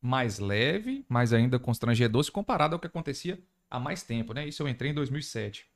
[0.00, 3.38] mais leve, mas ainda constrangedor se comparado ao que acontecia
[3.70, 4.46] há mais tempo, né?
[4.46, 5.66] Isso eu entrei em 2007.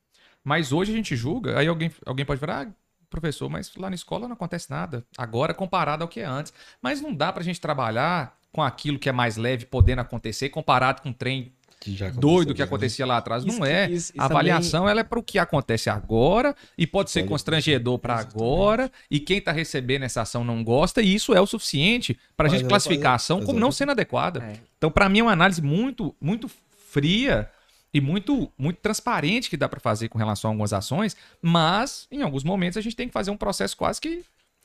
[0.42, 2.72] Mas hoje a gente julga, aí alguém, alguém pode falar, ah,
[3.08, 5.04] professor, mas lá na escola não acontece nada.
[5.16, 6.52] Agora comparado ao que é antes.
[6.82, 11.02] Mas não dá pra gente trabalhar com aquilo que é mais leve podendo acontecer comparado
[11.02, 12.64] com um trem Que já doido que né?
[12.64, 13.44] acontecia lá atrás.
[13.44, 13.84] Isso não é.
[13.90, 17.98] isso- isso a avaliação ela é para o que acontece agora e pode ser constrangedor
[17.98, 22.18] para agora e quem está recebendo essa ação não gosta e isso é o suficiente
[22.36, 24.42] para a gente classificar a ação como não sendo adequada.
[24.42, 24.56] É.
[24.78, 26.50] Então, para mim, é uma análise muito, muito
[26.90, 27.48] fria
[27.92, 32.22] e muito, muito transparente que dá para fazer com relação a algumas ações, mas em
[32.22, 34.24] alguns momentos a gente tem que fazer um processo quase que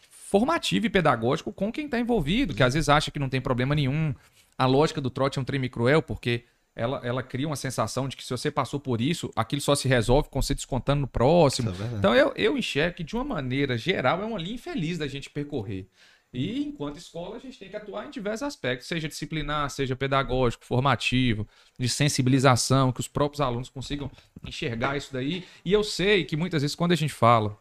[0.09, 3.75] formativo e pedagógico com quem está envolvido, que às vezes acha que não tem problema
[3.75, 4.13] nenhum.
[4.57, 8.15] A lógica do trote é um treme cruel, porque ela, ela cria uma sensação de
[8.15, 11.71] que se você passou por isso, aquilo só se resolve com você descontando no próximo.
[11.71, 11.97] É.
[11.97, 15.29] Então eu, eu enxergo que, de uma maneira geral, é uma linha infeliz da gente
[15.29, 15.87] percorrer.
[16.33, 20.63] E, enquanto escola, a gente tem que atuar em diversos aspectos, seja disciplinar, seja pedagógico,
[20.63, 21.45] formativo,
[21.77, 24.09] de sensibilização, que os próprios alunos consigam
[24.47, 25.43] enxergar isso daí.
[25.65, 27.57] E eu sei que muitas vezes, quando a gente fala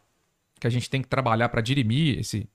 [0.57, 2.47] que a gente tem que trabalhar para dirimir esse,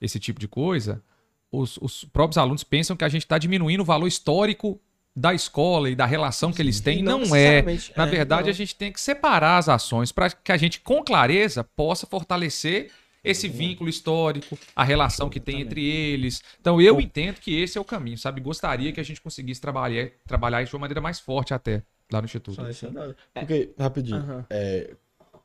[0.00, 1.04] esse tipo de coisa,
[1.52, 4.80] os, os próprios alunos pensam que a gente está diminuindo o valor histórico
[5.14, 7.00] da escola e da relação que eles têm.
[7.00, 7.62] E Não, é.
[7.96, 8.50] Na é, verdade, não.
[8.50, 12.90] a gente tem que separar as ações para que a gente, com clareza, possa fortalecer
[13.22, 16.42] esse vínculo histórico, a relação que tem entre eles.
[16.58, 18.40] Então, eu entendo que esse é o caminho, sabe?
[18.40, 22.20] Gostaria que a gente conseguisse trabalhar, trabalhar isso de uma maneira mais forte até lá
[22.22, 22.54] no Instituto.
[22.56, 23.14] Só isso é nada.
[23.34, 24.46] Porque, rapidinho, Aham.
[24.48, 24.94] é,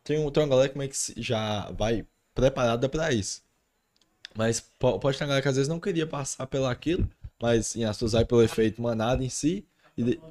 [0.05, 3.41] tem, um, tem uma galera que já vai preparada pra isso.
[4.33, 7.09] Mas po- pode ter uma galera que às vezes não queria passar pelo aquilo,
[7.41, 9.65] mas em vai pelo efeito manada em si.
[9.97, 10.21] E, de-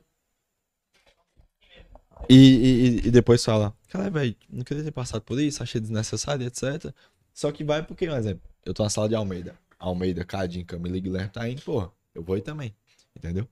[2.28, 6.47] e, e- e depois fala, cara, velho, não queria ter passado por isso, achei desnecessário,
[6.47, 6.93] etc.
[7.32, 9.59] Só que vai porque, por exemplo, eu tô na sala de Almeida.
[9.78, 12.74] Almeida, Cadinho, Camila e Guilherme tá indo, porra, eu vou ir também.
[13.14, 13.47] Entendeu?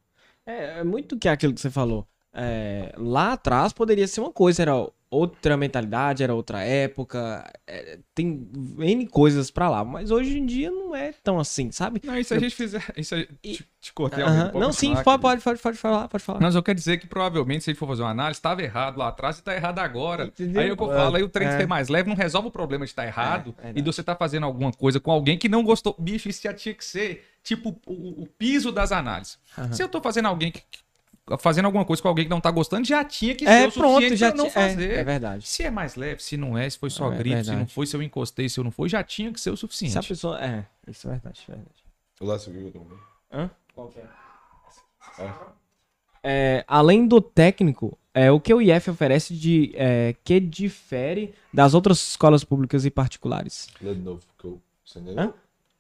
[0.46, 2.06] É, é muito que aquilo que você falou.
[2.32, 4.72] É, lá atrás poderia ser uma coisa, era
[5.12, 8.48] outra mentalidade, era outra época, é, tem
[8.78, 12.00] N coisas pra lá, mas hoje em dia não é tão assim, sabe?
[12.02, 12.82] Não, e se a gente fizer.
[12.96, 14.36] Isso aí, E- te, te cortei Aham.
[14.46, 16.40] Almeida, Não, sim, pode, pode, pode, pode falar, pode falar.
[16.40, 18.96] Mas eu quero dizer que provavelmente, se a gente for fazer uma análise, estava errado
[18.96, 20.24] lá atrás e está errado agora.
[20.24, 20.62] Entendeu?
[20.62, 21.56] Aí é o que eu É, falo, aí o trem é.
[21.58, 24.00] ser mais leve não resolve o problema de estar errado É, é e de você
[24.00, 25.94] estar fazendo alguma coisa com alguém que não gostou.
[25.98, 29.38] Bicho, isso já tinha que ser tipo o, o piso das análises.
[29.58, 29.72] Aham.
[29.72, 30.62] Se eu tô fazendo alguém que-
[31.38, 33.72] fazendo alguma coisa com alguém que não tá gostando, já tinha que ser É, o
[33.72, 34.92] pronto, suficiente já pra não é, fazer.
[34.92, 35.46] é verdade.
[35.46, 37.86] Se é mais leve, se não é, se foi só É gripe, se não foi,
[37.86, 39.92] se eu encostei, se eu não foi, já tinha que ser o suficiente.
[39.92, 40.42] Se a pessoa.
[40.44, 41.84] É, isso é verdade, é verdade.
[42.20, 42.98] O Lécio viu também.
[43.32, 43.50] Hã?
[43.74, 44.06] Qual que é?
[46.24, 51.74] É, além do técnico, é, o que o IF oferece de é, que difere das
[51.74, 53.68] outras escolas públicas e particulares.
[53.80, 54.60] Lê de novo, que eu...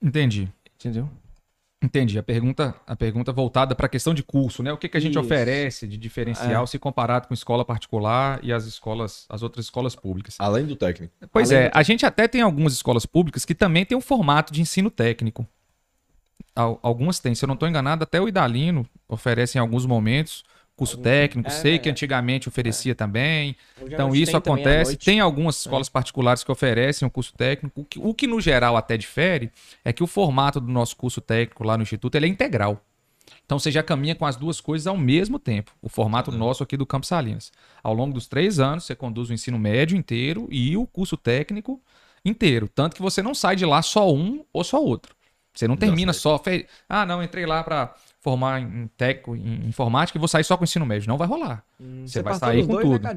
[0.00, 0.48] Entendi.
[0.74, 1.08] Entendeu?
[1.82, 2.18] Entendi.
[2.18, 4.72] A pergunta, a pergunta voltada para a questão de curso, né?
[4.72, 5.20] O que, que a gente Isso.
[5.20, 6.66] oferece de diferencial É.
[6.66, 10.36] se comparado com escola particular e as escolas, as outras escolas públicas?
[10.38, 11.12] Além do técnico.
[11.32, 14.52] Pois Além é, a gente até tem algumas escolas públicas que também tem um formato
[14.52, 15.46] de ensino técnico.
[16.54, 20.44] Al- Algumas têm, se eu não estou enganado, até o Idalino oferece em alguns momentos
[20.76, 21.48] curso técnico.
[21.48, 21.78] é, Sei é.
[21.78, 23.56] que antigamente oferecia também.
[23.80, 24.96] Hoje à Então isso tem também acontece.
[24.96, 27.80] Tem algumas escolas particulares que oferecem um curso técnico.
[27.80, 29.50] O que, o que no geral até difere
[29.84, 32.82] é que o formato do nosso curso técnico lá no Instituto ele é integral.
[33.44, 35.72] Então você já caminha com as duas coisas ao mesmo tempo.
[35.80, 37.52] O formato nosso aqui do Campos Salinas.
[37.82, 41.80] Ao longo dos três anos, você conduz o ensino médio inteiro e o curso técnico
[42.24, 42.68] inteiro.
[42.68, 45.14] Tanto que você não sai de lá só um ou só outro.
[45.54, 46.38] Você não termina só.
[46.38, 50.56] fe- Ah, não, entrei lá para formar em técnico, em informática e vou sair só
[50.56, 51.08] com o ensino médio.
[51.08, 51.64] Não vai rolar.
[51.80, 53.02] Hum, Você vai passou sair os com dois, tudo.
[53.02, 53.14] né?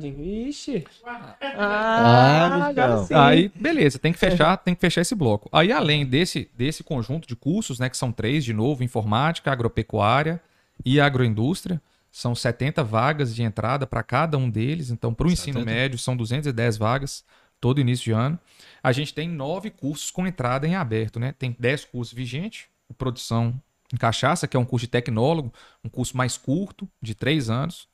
[0.49, 0.83] Ixi.
[1.05, 3.05] Ah, Ah, agora então.
[3.05, 3.13] sim.
[3.13, 5.47] Aí, beleza, tem que fechar, tem que fechar esse bloco.
[5.51, 10.41] Aí, além desse, desse conjunto de cursos, né, que são três, de novo, informática, agropecuária
[10.83, 11.79] e agroindústria,
[12.11, 14.89] são 70 vagas de entrada para cada um deles.
[14.89, 15.65] Então, para o ensino 70?
[15.71, 17.23] médio, são 210 vagas
[17.61, 18.39] todo início de ano.
[18.81, 21.33] A gente tem nove cursos com entrada em aberto, né?
[21.37, 22.65] Tem 10 cursos vigentes,
[22.97, 23.53] produção
[23.93, 25.53] em cachaça, que é um curso de tecnólogo,
[25.83, 27.87] um curso mais curto, de três anos.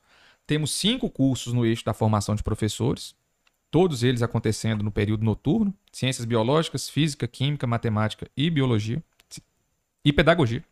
[0.47, 3.15] Temos cinco cursos no eixo da formação de professores,
[3.69, 9.01] todos eles acontecendo no período noturno: ciências biológicas, física, química, matemática e biologia
[10.03, 10.63] e pedagogia.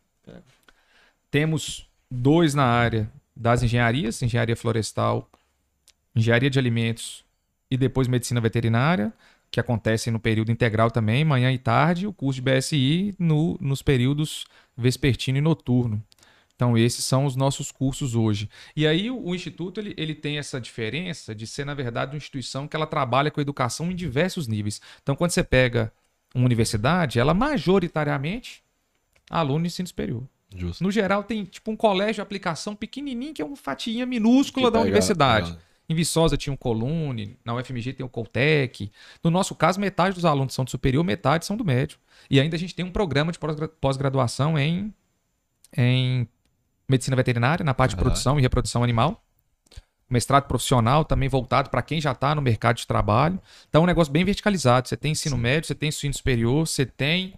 [1.30, 5.30] Temos dois na área das engenharias, engenharia florestal,
[6.14, 7.24] engenharia de alimentos
[7.70, 9.12] e depois medicina veterinária,
[9.50, 13.82] que acontecem no período integral também, manhã e tarde, o curso de BSI no- nos
[13.82, 14.44] períodos
[14.80, 16.02] vespertino e noturno.
[16.56, 18.48] Então, esses são os nossos cursos hoje.
[18.76, 22.18] E aí, o, o Instituto ele, ele tem essa diferença de ser, na verdade, uma
[22.18, 24.80] instituição que ela trabalha com educação em diversos níveis.
[25.02, 25.90] Então, quando você pega
[26.34, 28.62] uma universidade, ela majoritariamente
[29.30, 30.22] aluno de ensino superior.
[30.54, 30.82] Justo.
[30.82, 34.80] No geral, tem tipo um colégio de aplicação pequenininho, que é uma fatia minúscula da
[34.80, 35.52] universidade.
[35.52, 38.92] pega- Em Viçosa tinha um Colune, na UFMG tem o Coltec.
[39.24, 41.98] No nosso caso, metade dos alunos são do superior, metade são do médio.
[42.30, 44.94] E ainda a gente tem um programa de pós-gra- pós-graduação em,
[45.76, 46.28] em
[46.88, 49.20] medicina veterinária, na parte de produção e reprodução animal.
[50.08, 53.40] Mestrado profissional também voltado para quem já está no mercado de trabalho.
[53.68, 54.88] Então é um negócio bem verticalizado.
[54.88, 57.34] Você tem ensino médio, você tem ensino superior, você tem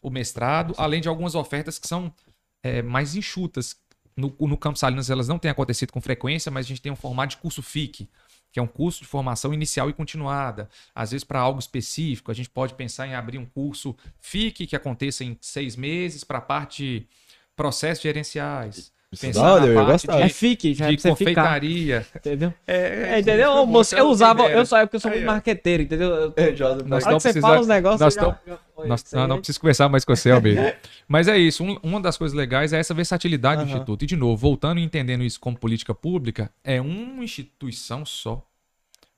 [0.00, 2.14] o mestrado, além de algumas ofertas que são
[2.62, 3.76] é, mais enxutas.
[4.16, 6.96] No, no Campos Salinas elas não têm acontecido com frequência, mas a gente tem um
[6.96, 8.08] formato de curso FIC,
[8.50, 10.70] que é um curso de formação inicial e continuada.
[10.94, 14.74] Às vezes, para algo específico, a gente pode pensar em abrir um curso FIC que
[14.74, 17.06] aconteça em seis meses para a parte de
[17.54, 18.90] processos gerenciais.
[19.12, 20.20] É Pensar na eu parte gostar.
[20.20, 21.26] É fique, já é de você ficar.
[21.42, 22.06] confeitaria.
[22.16, 22.52] Entendeu?
[22.66, 23.52] É, É, entendeu?
[23.52, 26.10] Ô, moço, eu usava, eu só é porque eu sou muito marqueteiro, entendeu?
[26.10, 29.04] Eu, Nós na hora não você precisa- fala os negócios, nós eu já- já- Nós,
[29.12, 30.60] não, aí não é- preciso conversar mais com você, amigo.
[31.08, 31.62] Mas é isso.
[31.64, 33.70] um- uma das coisas legais é essa versatilidade do Aham.
[33.76, 34.02] Instituto.
[34.02, 38.44] E, de novo, voltando e entendendo isso como política pública, é uma instituição só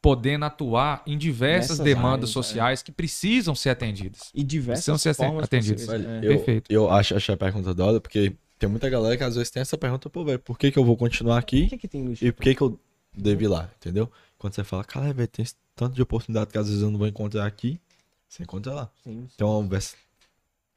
[0.02, 2.32] podendo atuar em diversas Nessas demandas áreas, é.
[2.34, 4.30] sociais que precisam ser atendidas.
[4.34, 5.86] E diversas Precisam ser.
[5.86, 6.18] Velho, É.
[6.18, 6.70] eu, Perfeito.
[6.72, 9.60] eu acho, achei a pergunta da hora, porque tem muita galera que às vezes tem
[9.60, 12.32] essa pergunta, pô, velho, por que, que eu vou continuar aqui que, que tem e
[12.32, 12.78] por que, que eu
[13.16, 14.10] devo ir lá, entendeu?
[14.36, 17.06] Quando você fala, cara, velho, tem tanto de oportunidade que às vezes eu não vou
[17.06, 17.80] encontrar aqui,
[18.28, 18.90] você encontra lá.
[19.02, 19.28] Sim, sim.
[19.34, 19.96] Então é uma vers...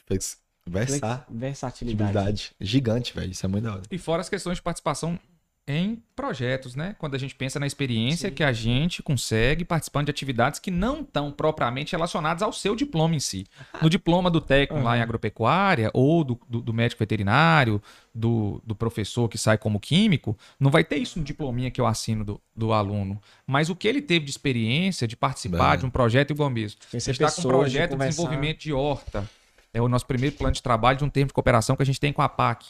[0.08, 0.38] vers...
[0.64, 1.26] Versatilidade.
[1.32, 3.32] versatilidade gigante, velho.
[3.32, 3.82] Isso é muito da hora.
[3.90, 5.20] E fora as questões de participação
[5.68, 6.96] em projetos, né?
[6.98, 8.36] Quando a gente pensa na experiência Sim.
[8.36, 13.16] que a gente consegue participando de atividades que não estão propriamente relacionadas ao seu diploma
[13.16, 13.46] em si.
[13.82, 17.82] No diploma do técnico lá em agropecuária, ou do, do- do médico veterinário,
[18.14, 21.86] do, do professor que sai como químico, não vai ter isso no diplominha que eu
[21.86, 23.22] assino do, do aluno.
[23.46, 26.80] Mas o que ele teve de experiência, de participar de um projeto igual mesmo.
[26.92, 28.10] Gente está com um de projeto de conversar.
[28.10, 29.30] desenvolvimento de horta.
[29.74, 32.00] É o nosso primeiro plano de trabalho de um termo de cooperação que a gente
[32.00, 32.66] tem com a PAC.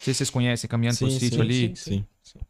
[0.00, 2.04] Não sei se vocês conhecem, caminhando pro Sim, sítio sim, ali, Sim.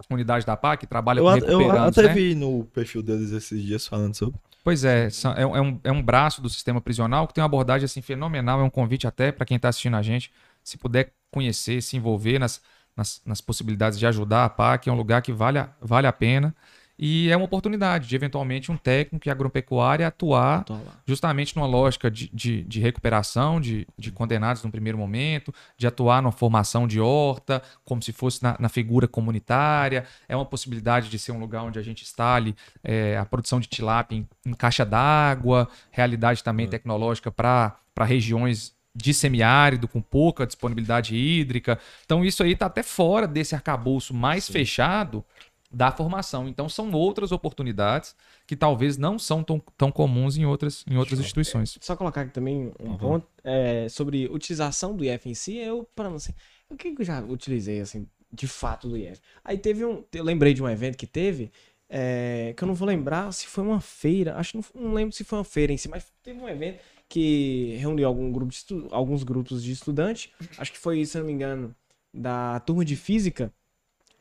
[0.08, 2.14] unidade da PAC, trabalha Eu, com a- eu recuperantes, até né?
[2.14, 4.38] vi no perfil deles esses dias falando sobre.
[4.62, 7.46] Pois é, é, um- é um, é um braço do sistema prisional que tem uma
[7.46, 10.30] abordagem assim fenomenal, é um convite até para quem está assistindo a gente,
[10.62, 12.60] se puder conhecer, se envolver nas,
[12.96, 16.12] nas, nas possibilidades de ajudar a PAC, é um lugar que vale a, vale a
[16.12, 16.54] pena
[17.02, 20.66] e é uma oportunidade de eventualmente um técnico em agropecuária atuar
[21.06, 26.20] justamente numa lógica de, de, de recuperação de, de condenados no primeiro momento, de atuar
[26.20, 30.04] numa formação de horta, como se fosse na, na figura comunitária.
[30.28, 32.54] É uma possibilidade de ser um lugar onde a gente instale
[32.84, 39.14] é, a produção de tilápia em, em caixa d'água, realidade também tecnológica para regiões de
[39.14, 41.78] semiárido, com pouca disponibilidade hídrica.
[42.04, 45.24] Então, isso aí está até fora desse arcabouço mais fechado
[45.72, 46.48] da formação.
[46.48, 48.16] Então são outras oportunidades
[48.46, 51.78] que talvez não são tão, tão comuns em outras, em outras instituições.
[51.80, 52.98] Só colocar aqui também um Uhum.
[52.98, 55.56] ponto é, sobre utilização do IF em si.
[55.56, 56.34] Eu, para não sei,
[56.68, 59.20] o que eu já utilizei, assim, de fato do IF?
[59.44, 61.52] Aí teve um, eu lembrei de um evento que teve,
[61.88, 65.12] é, que eu não vou lembrar se foi uma feira, acho que não, não lembro
[65.14, 68.56] se foi uma feira em si, mas teve um evento que reuniu algum grupo de
[68.58, 71.74] estu- alguns grupos de estudantes, acho que foi, se eu não me engano,
[72.14, 73.52] da turma de física,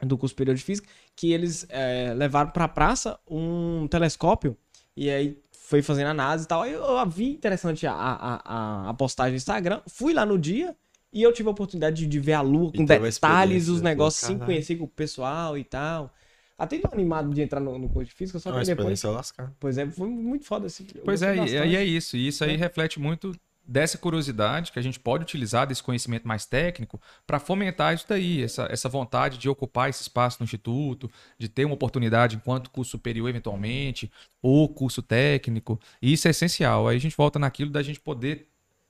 [0.01, 4.55] do curso superior de física, que eles é, levaram pra praça um telescópio
[4.95, 6.61] e aí foi fazendo análise e tal.
[6.63, 10.75] Aí eu vi interessante a, a, a, a postagem no Instagram, fui lá no dia
[11.11, 13.81] e eu tive a oportunidade de, de ver a lua E com a detalhes, os
[13.81, 14.51] negócios, assim, Caralho.
[14.53, 16.13] conhecer com o pessoal e tal.
[16.57, 18.79] Até tô animado de entrar no, no curso de física, só Não, que a depois.
[18.99, 19.53] experiência é lascar.
[19.59, 20.85] Pois é, foi muito foda esse.
[20.93, 22.17] eu Pois é, e aí é isso.
[22.17, 22.57] E isso aí É.
[22.57, 23.33] reflete muito
[23.69, 28.41] dessa curiosidade que a gente pode utilizar desse conhecimento mais técnico para fomentar isso daí,
[28.41, 32.91] essa, essa vontade de ocupar esse espaço no instituto, de ter uma oportunidade enquanto curso
[32.91, 35.79] superior eventualmente, ou curso técnico.
[36.01, 36.87] E isso é essencial.
[36.87, 38.47] Aí a gente volta naquilo da gente poder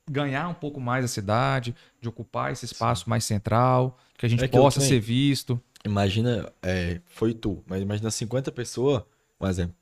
[0.09, 4.45] ganhar um pouco mais a cidade, de ocupar esse espaço mais central, que a gente
[4.45, 5.61] É que possa ser visto.
[5.83, 9.03] Imagina, é, foi tu, mas imagina 50 pessoas,
[9.39, 9.75] um exemplo,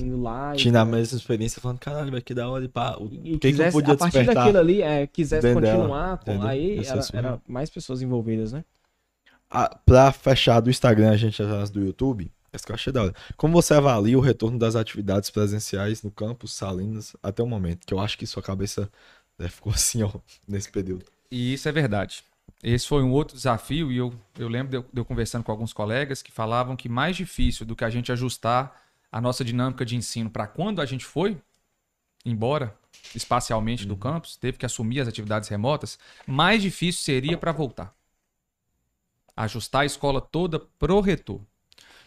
[0.00, 2.96] Indo lá e tinha a mesma experiência falando, caralho, vai que da hora, e pá,
[2.98, 4.44] o e que, que eu quisesse, podia a partir despertar?
[4.44, 8.52] daquilo ali, é, quisesse dela, continuar, pô, aí Isso é era, era mais pessoas envolvidas,
[8.52, 8.64] né?
[9.50, 13.04] Ah, pra fechar do Instagram, a gente já do YouTube, essa que eu achei da
[13.04, 13.14] hora.
[13.36, 17.86] Como você avalia o retorno das atividades presenciais no campus Salinas até o momento?
[17.86, 18.90] Que eu acho que sua cabeça
[19.38, 20.10] né, ficou assim, ó,
[20.46, 21.04] nesse período.
[21.30, 22.24] E isso é verdade.
[22.62, 25.52] Esse foi um outro desafio, e eu, eu lembro de eu, de eu conversando com
[25.52, 29.84] alguns colegas que falavam que mais difícil do que a gente ajustar a nossa dinâmica
[29.84, 31.40] de ensino para quando a gente foi
[32.26, 32.76] embora
[33.14, 37.94] espacialmente do campus, teve que assumir as atividades remotas, mais difícil seria para voltar.
[39.36, 41.46] Ajustar a escola toda pro retorno.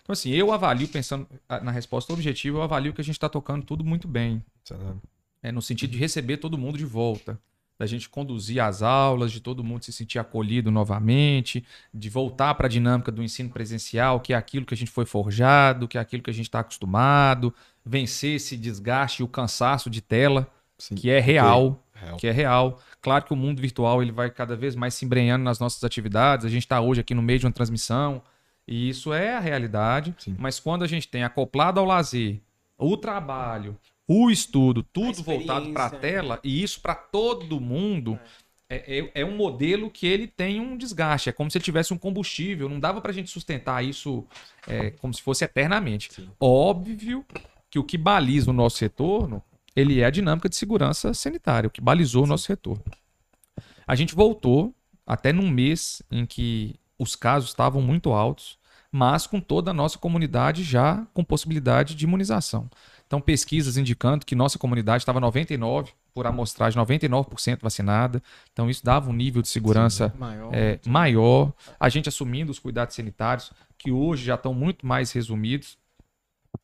[0.02, 3.64] Então, assim, eu avalio, pensando na resposta objetiva, eu avalio que a gente está tocando
[3.64, 5.00] tudo muito bem sabe?
[5.42, 7.40] é, no sentido de receber todo mundo de volta,
[7.80, 12.68] da gente conduzir as aulas, de todo mundo se sentir acolhido novamente, de voltar para
[12.68, 16.02] a dinâmica do ensino presencial, que é aquilo que a gente foi forjado, que é
[16.02, 17.54] aquilo que a gente está acostumado,
[17.86, 20.46] vencer esse desgaste e o cansaço de tela,
[20.78, 20.94] Sim.
[20.94, 22.18] que é real, Real.
[22.18, 22.82] que é real.
[23.02, 26.46] Claro que o mundo virtual ele vai cada vez mais se embrenhando nas nossas atividades.
[26.46, 28.22] A gente está hoje aqui no meio de uma transmissão
[28.68, 30.14] e isso é a realidade.
[30.18, 30.36] Sim.
[30.38, 32.42] Mas quando a gente tem acoplado ao lazer,
[32.78, 33.78] o trabalho,
[34.12, 38.20] o estudo, tudo voltado para a tela e isso para todo mundo.
[38.72, 41.94] É, é- é um modelo que ele tem um desgaste, é como se ele tivesse
[41.94, 44.26] um combustível, não dava para a gente sustentar isso
[44.68, 46.10] é, como se fosse eternamente.
[46.40, 47.26] Óbvio
[47.70, 49.44] que o que baliza o nosso retorno,
[49.76, 52.84] ele é a dinâmica de segurança sanitária, o que balizou o nosso retorno.
[53.88, 54.74] A gente voltou
[55.06, 58.60] até num mês em que os casos estavam muito altos,
[58.92, 62.70] mas com toda a nossa comunidade já com possibilidade de imunização.
[63.10, 68.22] Então, pesquisas indicando que nossa comunidade estava 99 por amostragem, 99% vacinada.
[68.54, 70.52] Então, isso dava um nível de segurança Maior.
[70.54, 75.76] é, maior, a gente assumindo os cuidados sanitários, que hoje já estão muito mais resumidos,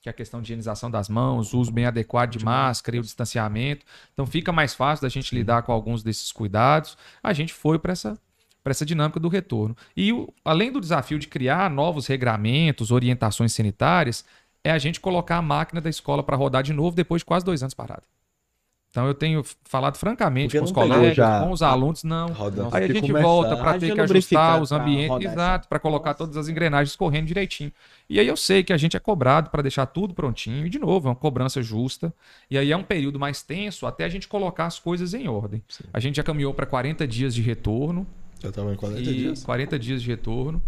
[0.03, 3.03] que é a questão de higienização das mãos, uso bem adequado de máscara e o
[3.03, 3.83] distanciamento.
[4.13, 6.95] Então fica mais fácil da gente lidar com alguns desses cuidados.
[7.23, 8.19] A gente foi para essa,
[8.63, 9.75] pra essa dinâmica do retorno.
[9.97, 14.23] E o- além do desafio de criar novos regramentos, orientações sanitárias,
[14.65, 17.45] é a gente colocar a máquina da escola para rodar de novo depois de quase
[17.45, 18.01] dois anos parado.
[18.89, 22.29] Então eu tenho falado francamente Porque com os colegas, já com os alunos, não.
[22.29, 22.69] Rodando.
[22.73, 23.21] Aí a gente começar.
[23.21, 26.95] volta para Ah, ter que ajustar os ambientes, rodar exato, para colocar todas as engrenagens
[26.95, 27.73] correndo direitinho.
[28.09, 30.79] E aí eu sei que a gente é cobrado para deixar tudo prontinho, e de
[30.79, 32.13] novo, é uma cobrança justa.
[32.49, 35.61] E aí é um período mais tenso até a gente colocar as coisas em ordem.
[35.93, 38.07] A gente já caminhou para 40 dias de retorno,
[38.53, 39.43] tava em 40 e dias.
[39.43, 40.63] 40 dias de retorno.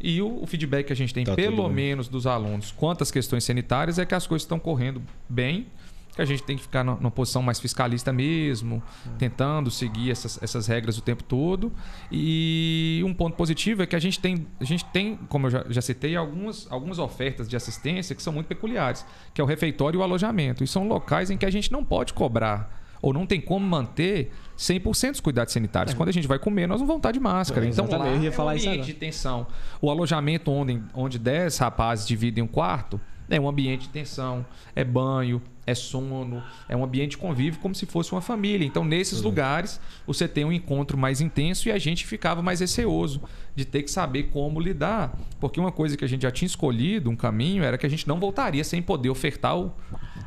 [0.00, 1.72] E o, o feedback que a gente tem, Tá pelo bem.
[1.74, 5.66] menos dos alunos, quanto às questões sanitárias, é que as coisas estão correndo bem,
[6.14, 8.82] que a gente tem que ficar na- numa posição mais fiscalista mesmo,
[9.18, 11.72] tentando seguir essas, essas regras o tempo todo.
[12.10, 15.64] E um ponto positivo é que a gente tem, a gente tem como eu já,
[15.68, 19.98] já citei, algumas, algumas ofertas de assistência que são muito peculiares, que é o refeitório
[19.98, 20.64] e o alojamento.
[20.64, 24.32] E são locais em que a gente não pode cobrar ou não tem como manter
[24.58, 25.94] 100% dos cuidados sanitários.
[25.94, 27.64] Quando a gente vai comer, nós não vamos estar de máscara.
[27.64, 29.46] É, então lá eu ia é um falar ambiente de tensão.
[29.80, 33.00] O alojamento onde, onde 10 rapazes dividem um quarto
[33.30, 34.44] é um ambiente de tensão,
[34.74, 38.66] é banho, é sono, é um ambiente de convívio como se fosse uma família.
[38.66, 43.22] Então, nesses lugares, você tem um encontro mais intenso e a gente ficava mais receoso
[43.54, 45.16] de ter que saber como lidar.
[45.38, 48.08] Porque uma coisa que a gente já tinha escolhido, um caminho, era que a gente
[48.08, 49.72] não voltaria sem poder ofertar o-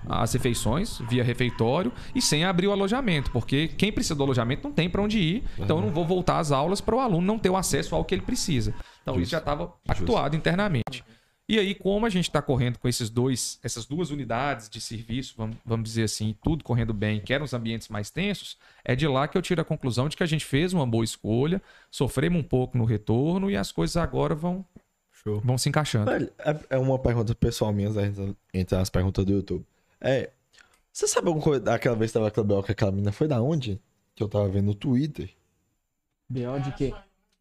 [0.08, 3.30] as refeições via refeitório e sem abrir o alojamento.
[3.32, 5.44] Porque quem precisa do alojamento não tem para onde ir.
[5.60, 8.06] Então, eu não vou voltar às aulas para o aluno não ter o acesso ao
[8.06, 8.74] que ele precisa.
[9.02, 9.32] Então, isso Justo.
[9.32, 11.04] já estava atuado internamente.
[11.48, 15.34] E aí, como a gente está correndo com esses dois, essas duas unidades de serviço,
[15.38, 19.06] vamos, vamos dizer assim, tudo correndo bem, que eram os ambientes mais tensos, é de
[19.08, 21.62] lá que eu tiro a conclusão de que a gente fez uma boa escolha,
[21.92, 24.66] sofremos um pouco no retorno e as coisas agora vão,
[25.12, 25.42] Show.
[25.42, 26.10] vão se encaixando.
[26.12, 26.30] É,
[26.70, 27.90] é uma pergunta pessoal minha
[28.54, 29.66] entre, as perguntas do YouTube.
[30.00, 30.30] É.
[30.94, 33.42] Você sabe alguma coisa daquela vez que tava aquela BO que aquela menina foi da
[33.42, 33.82] onde?
[34.16, 35.30] Que eu tava vendo no Twitter.
[36.30, 36.60] B.O.
[36.60, 36.94] de quê?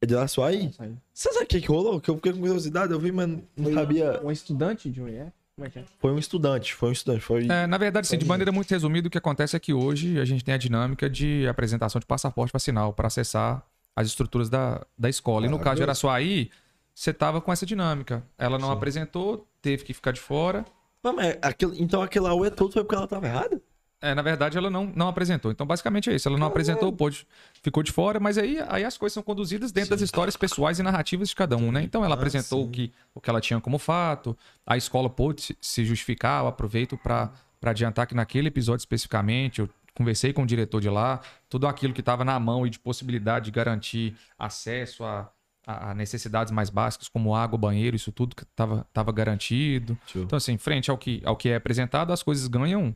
[0.03, 0.73] É de Açuaí?
[1.15, 2.01] Você sabe o que, que rolou?
[2.01, 4.21] Que eu fiquei com curiosidade, eu vi, mas não Foi sabia.
[4.25, 5.33] Um estudante de um IE?
[5.55, 5.85] Como é que é?
[6.01, 7.21] Foi um estudante, foi um estudante.
[7.21, 7.47] Foi.
[7.47, 10.25] É, na verdade, sim, de maneira muito resumida, o que acontece é que hoje a
[10.25, 13.65] gente tem a dinâmica de apresentação de passaporte vacinal para acessar
[13.95, 15.47] as estruturas da, da escola.
[15.47, 16.51] E no caso de Araçuaí,
[16.93, 18.25] você estava com essa dinâmica.
[18.37, 18.75] Ela não Sim.
[18.75, 20.65] apresentou, teve que ficar de fora.
[21.01, 23.63] Mas, mas aquilo, então aquele AUE todo foi porque ela tava errada?
[24.03, 25.53] É, na verdade, ela não, não apresentou.
[25.53, 26.29] Então, basicamente é isso.
[26.29, 27.25] Ela não apresentou, pôde,
[27.63, 30.83] ficou de fora, mas aí, aí as coisas são conduzidas dentro das histórias pessoais e
[30.83, 31.83] narrativas de cada um, né?
[31.85, 32.69] Então, ela Ah, apresentou sim.
[32.69, 36.43] o que, o que ela tinha como fato, a escola pôde se- justificar.
[36.43, 37.31] Eu aproveito para
[37.63, 42.01] adiantar que naquele episódio especificamente, eu conversei com o diretor de lá, tudo aquilo que
[42.01, 45.31] estava na mão e de possibilidade de garantir acesso a,
[45.65, 49.97] a necessidades mais básicas, como água, banheiro, isso tudo que estava tava garantido.
[50.07, 50.23] Show.
[50.23, 52.93] Então, assim, frente ao que, ao que é apresentado, as coisas ganham,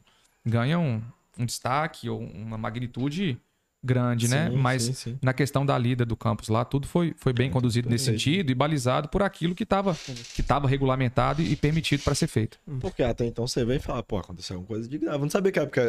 [0.47, 1.03] ganham
[1.39, 3.39] um destaque ou uma magnitude
[3.83, 4.51] grande, né?
[4.51, 5.19] Sim, Mas sim, sim.
[5.23, 8.55] na questão da lida do campus lá, tudo foi, foi bem conduzido nesse sentido e
[8.55, 9.95] balizado por aquilo que estava
[10.35, 12.59] que tava regulamentado e permitido para ser feito.
[12.81, 15.17] Porque até então você vem e fala, pô, aconteceu alguma coisa de grave.
[15.17, 15.81] Eu não sabia que era porque.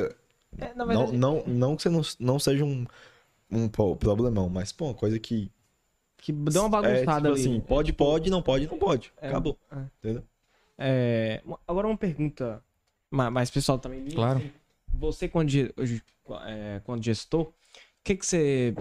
[0.59, 2.85] É, Não, verdade, não, não que você não, não seja um,
[3.51, 5.51] um pô, problemão, mas, pô, uma coisa que.
[6.17, 7.41] que deu uma é, bagunçada tipo ali.
[7.41, 9.11] assim, pode, pode, não pode, não pode.
[9.21, 9.57] É, Acabou.
[9.71, 9.77] é.
[9.99, 10.23] Entendeu?
[10.77, 12.61] É, agora uma pergunta
[13.11, 14.03] ma- mais pessoal também.
[14.05, 14.41] Claro.
[14.93, 15.51] Você, quando,
[16.45, 17.53] é, quando gestor, o
[18.03, 18.73] que, que você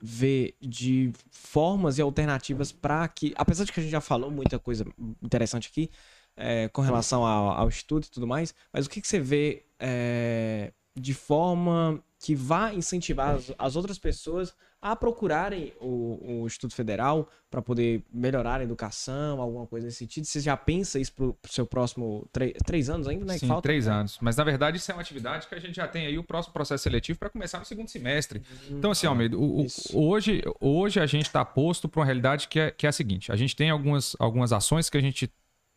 [0.00, 4.58] vê de formas e alternativas para que, apesar de que a gente já falou muita
[4.58, 4.86] coisa
[5.22, 5.90] interessante aqui
[6.36, 9.66] é, com relação ao, ao estudo e tudo mais, mas o que, que você vê
[9.80, 16.74] é, de forma que vá incentivar as, as outras pessoas a procurarem o, o Instituto
[16.74, 20.24] Federal para poder melhorar a educação, alguma coisa nesse sentido?
[20.24, 23.34] Você já pensa isso pro, pro seu próximo tre- três anos ainda, né?
[23.34, 23.62] que Sim, falta?
[23.62, 24.18] três anos.
[24.20, 26.52] Mas na verdade isso é uma atividade que a gente já tem aí o próximo
[26.54, 28.40] processo seletivo para começar no segundo semestre.
[28.70, 29.66] Então, assim, Almeida, o- o-
[30.08, 33.32] hoje, hoje a gente está posto para uma realidade que é, que é a seguinte:
[33.32, 35.28] a gente tem algumas, algumas ações que a gente,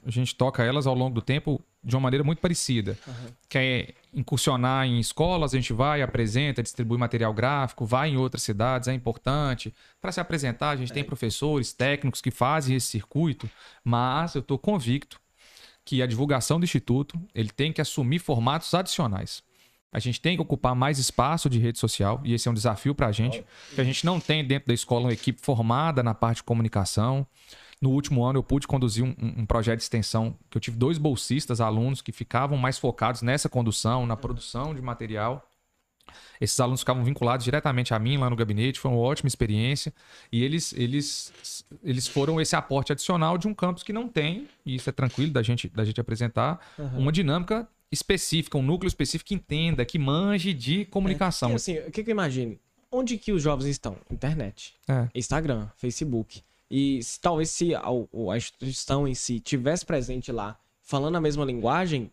[0.05, 2.97] a gente toca elas ao longo do tempo de uma maneira muito parecida.
[3.47, 8.43] Que é incursionar em escolas, a gente vai, apresenta, distribui material gráfico, vai em outras
[8.43, 9.73] cidades, é importante.
[9.99, 13.49] Para se apresentar, a gente tem professores, técnicos que fazem esse circuito,
[13.83, 15.19] mas eu estou convicto
[15.83, 19.43] que a divulgação do Instituto ele tem que assumir formatos adicionais.
[19.91, 22.95] A gente tem que ocupar mais espaço de rede social, e esse é um desafio
[22.95, 23.43] para a gente,
[23.75, 27.27] que a gente não tem dentro da escola uma equipe formada na parte de comunicação.
[27.81, 30.99] No último ano, eu pude conduzir um, um- projeto de extensão que eu tive dois
[30.99, 35.47] bolsistas, alunos, que ficavam mais focados nessa condução, na produção de material.
[36.39, 39.93] Esses alunos ficavam vinculados diretamente a mim lá no gabinete, foi uma ótima experiência.
[40.31, 44.75] E eles, eles, eles foram esse aporte adicional de um campus que não tem, e
[44.75, 46.59] isso é tranquilo da gente, da gente apresentar,
[46.95, 51.49] uma dinâmica específica, um núcleo específico que entenda, que manje de comunicação.
[51.49, 52.57] Porque, assim, o que, que eu imagino?
[52.91, 53.97] Onde que os jovens estão?
[54.09, 55.07] Internet, É.
[55.15, 56.43] Instagram, Facebook.
[56.71, 61.43] E se, talvez se a, a instituição em si tivesse presente lá, falando a mesma
[61.43, 62.09] linguagem,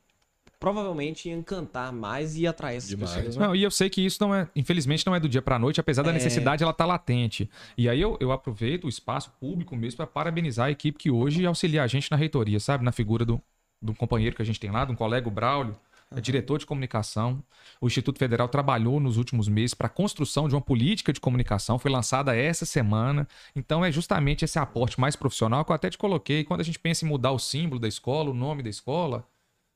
[0.58, 3.14] provavelmente ia encantar mais e atrair essas Demais.
[3.14, 3.36] pessoas.
[3.36, 3.46] né?
[3.46, 5.78] Não, e eu sei que isso não é, infelizmente, não é do dia para noite,
[5.80, 6.14] apesar da É.
[6.14, 7.48] necessidade, ela tá latente.
[7.76, 11.46] E aí eu, eu aproveito o espaço público mesmo para parabenizar a equipe que hoje
[11.46, 12.84] auxilia a gente na reitoria, sabe?
[12.84, 13.40] Na figura do,
[13.80, 15.76] do companheiro que a gente tem lá, de um colega, o Braulio,
[16.14, 17.42] é diretor de comunicação.
[17.80, 21.78] O Instituto Federal trabalhou nos últimos meses para a construção de uma política de comunicação,
[21.78, 23.28] foi lançada essa semana.
[23.54, 26.44] Então é justamente esse aporte mais profissional que eu até te coloquei.
[26.44, 29.26] Quando a gente pensa em mudar o símbolo da escola, o nome da escola,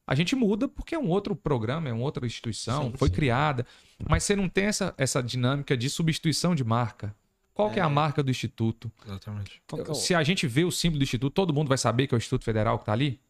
[0.07, 3.15] a gente muda porque é um outro programa, é uma outra instituição, Sim, foi sim.
[3.15, 3.67] criada.
[4.09, 7.15] Mas você não tem essa, essa dinâmica de substituição de marca.
[7.55, 8.91] Qual que é a marca do Instituto?
[9.05, 9.63] Exatamente.
[9.69, 11.77] Qual que é o- Se a gente vê o símbolo do Instituto, todo mundo vai
[11.77, 13.21] saber que é o Instituto Federal que está ali?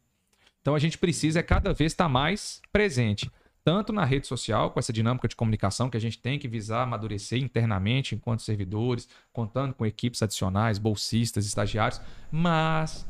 [0.63, 3.31] Então a gente precisa é cada vez estar mais presente.
[3.65, 6.83] Tanto na rede social, com essa dinâmica de comunicação que a gente tem que visar
[6.83, 13.07] amadurecer internamente enquanto servidores, contando com equipes adicionais, bolsistas, estagiários, mas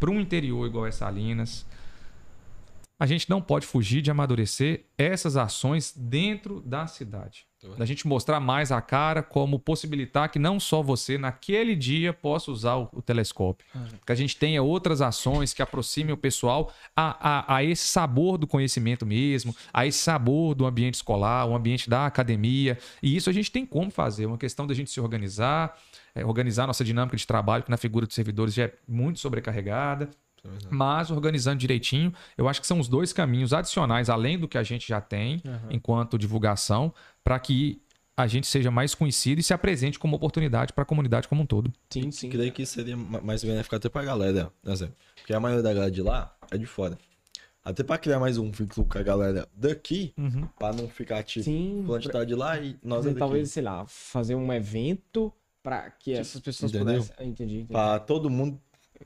[0.00, 1.64] para um interior igual essa Salinas,
[2.98, 7.46] a gente não pode fugir de amadurecer essas ações dentro da cidade.
[7.78, 12.50] Da gente mostrar mais a cara, como possibilitar que não só você, naquele dia, possa
[12.50, 13.66] usar o, o telescópio.
[14.04, 18.36] Que a gente tenha outras ações que aproximem o pessoal a, a, a esse sabor
[18.36, 22.78] do conhecimento mesmo, a esse sabor do ambiente escolar, o ambiente da academia.
[23.02, 24.24] E isso a gente tem como fazer.
[24.24, 25.78] É uma questão da gente se organizar,
[26.14, 30.10] é, organizar nossa dinâmica de trabalho, que na figura dos servidores já é muito sobrecarregada
[30.70, 34.62] mas organizando direitinho, eu acho que são os dois caminhos adicionais, além do que a
[34.62, 36.92] gente já tem enquanto divulgação,
[37.22, 37.80] para que
[38.16, 41.46] a gente seja mais conhecido e se apresente como oportunidade para a comunidade como um
[41.46, 41.72] todo.
[41.90, 42.28] Sim, sim.
[42.28, 44.94] Creio que seria ma- mais benéfico até pra galera, por exemplo.
[45.16, 46.98] Porque a maioria da galera de lá é de fora.
[47.64, 50.12] Até pra criar mais um vínculo com a galera daqui,
[50.58, 53.62] pra não ficar tipo, Sim, fulano pra- tá de lá e nós é talvez, sei
[53.62, 55.32] lá, fazer um evento
[55.62, 56.94] pra que essas pessoas Entendeu?
[56.96, 57.14] pudessem.
[57.18, 57.72] Ah, Entendi, entendi.
[57.72, 58.60] Pra todo mundo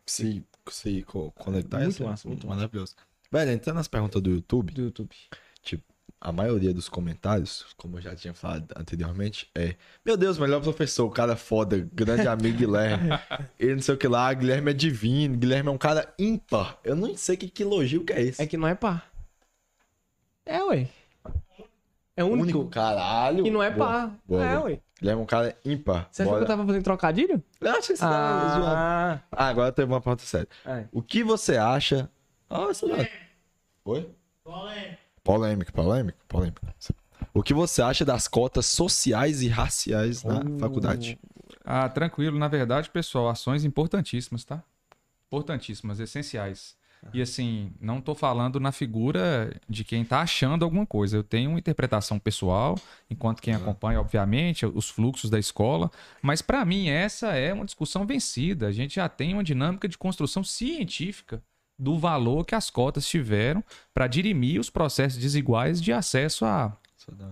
[0.06, 0.42] se,
[0.72, 1.78] se co- conectar.
[1.78, 2.94] Muito ia ser massa, muito maravilhoso.
[3.30, 5.14] Velho, entrando nas perguntas do YouTube, Do YouTube.
[5.62, 5.82] tipo,
[6.20, 9.74] a maioria dos comentários, como eu já tinha falado anteriormente, é:
[10.04, 13.10] Meu Deus, melhor professor, cara foda, grande amigo Guilherme.
[13.58, 16.78] Ele não sei o que lá, Guilherme é divino, Guilherme é um cara ímpar.
[16.84, 18.40] Eu não sei que, que elogio que é esse.
[18.42, 19.10] É que não é par.
[20.44, 20.88] É, ué.
[22.16, 22.42] É único.
[22.42, 23.46] único, caralho.
[23.46, 24.16] E não é Boa, par.
[24.26, 24.64] boa, é, boa.
[24.70, 24.80] ué.
[24.98, 26.08] Guilherme é um cara ímpar.
[26.10, 26.44] Você achou Bora.
[26.46, 27.44] que eu tava fazendo trocadilho?
[27.60, 28.66] Eu acho que você tá zoando.
[28.66, 30.48] Ah, Ah, agora teve uma pergunta séria.
[30.64, 30.84] é.
[30.90, 32.10] O que você acha.
[32.48, 33.06] Ah, lá.
[33.84, 34.08] Oi?
[34.42, 34.98] Polêmica.
[35.22, 36.60] Polêmico, polêmico, polêmico.
[37.34, 40.58] O que você acha das cotas sociais e raciais na Uh.
[40.58, 41.18] faculdade?
[41.64, 42.38] Ah, tranquilo.
[42.38, 44.62] Na verdade, pessoal, ações importantíssimas, tá?
[45.26, 46.76] Importantíssimas, essenciais.
[47.12, 51.16] E assim, não tô falando na figura de quem tá achando alguma coisa.
[51.16, 52.78] Eu tenho uma interpretação pessoal,
[53.10, 55.90] enquanto quem acompanha, obviamente, os fluxos da escola.
[56.20, 58.66] Mas para mim, essa é uma discussão vencida.
[58.66, 61.42] A gente já tem uma dinâmica de construção científica
[61.78, 63.62] do valor que as cotas tiveram
[63.92, 66.76] para dirimir os processos desiguais de acesso a,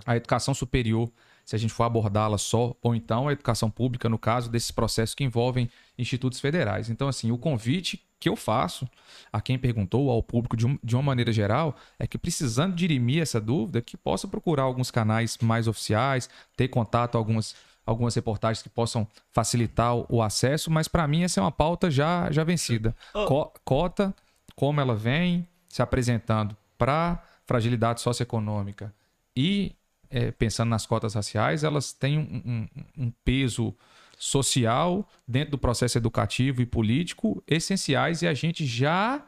[0.05, 1.11] a educação superior,
[1.45, 5.15] se a gente for abordá-la só, ou então a educação pública, no caso desses processos
[5.15, 5.69] que envolvem
[5.99, 6.89] institutos federais.
[6.89, 8.89] Então, assim, o convite que eu faço
[9.31, 13.21] a quem perguntou, ao público de, um- de uma maneira geral, é que precisando dirimir
[13.21, 17.55] essa dúvida, que possa procurar alguns canais mais oficiais, ter contato algumas
[17.87, 22.31] algumas reportagens que possam facilitar o, acesso, mas para mim essa é uma pauta já
[22.33, 22.97] já vencida.
[23.27, 24.15] Co- cota,
[24.57, 28.91] como ela vem se apresentando para fragilidade socioeconômica
[29.37, 29.73] e
[30.17, 33.75] é, pensando nas cotas raciais, elas têm um, um- um peso
[34.17, 39.23] social dentro do processo educativo e político essenciais e a gente já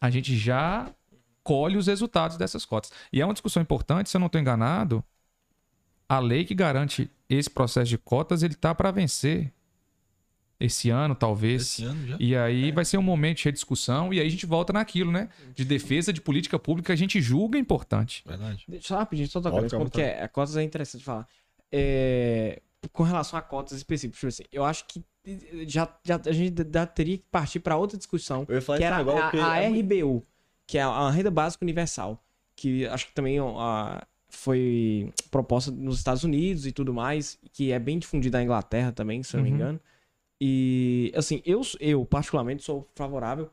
[0.00, 0.90] a gente já
[1.44, 2.90] colhe os resultados dessas cotas.
[3.12, 5.04] E é uma discussão importante, se eu não estou enganado,
[6.08, 9.52] a lei que garante esse processo de cotas ele tá para vencer
[10.60, 11.62] esse ano, talvez.
[11.62, 12.16] Esse ano já?
[12.20, 15.28] E aí vai ser um momento de rediscussão e aí a gente volta naquilo, né?
[15.54, 18.22] De defesa de política pública que a gente julga importante.
[18.26, 18.64] Verdade.
[18.68, 21.26] Deixa eu rapidinho, só tocar porque a cotas é interessante falar.
[21.70, 22.60] É,
[22.92, 25.02] com relação a cotas específicas, assim, eu acho que
[25.66, 28.84] já, já, a gente já teria que partir para outra discussão, Eu ia falar que
[28.84, 30.26] era agora, a, a é muito- RBU,
[30.66, 32.22] que é a Renda Básica Universal,
[32.56, 37.78] que acho que também ó, foi proposta nos Estados Unidos e tudo mais, que é
[37.78, 39.56] bem difundida na Inglaterra também, se eu não me Uhum.
[39.56, 39.80] engano.
[40.44, 43.48] E, assim, eu, eu particularmente sou favorável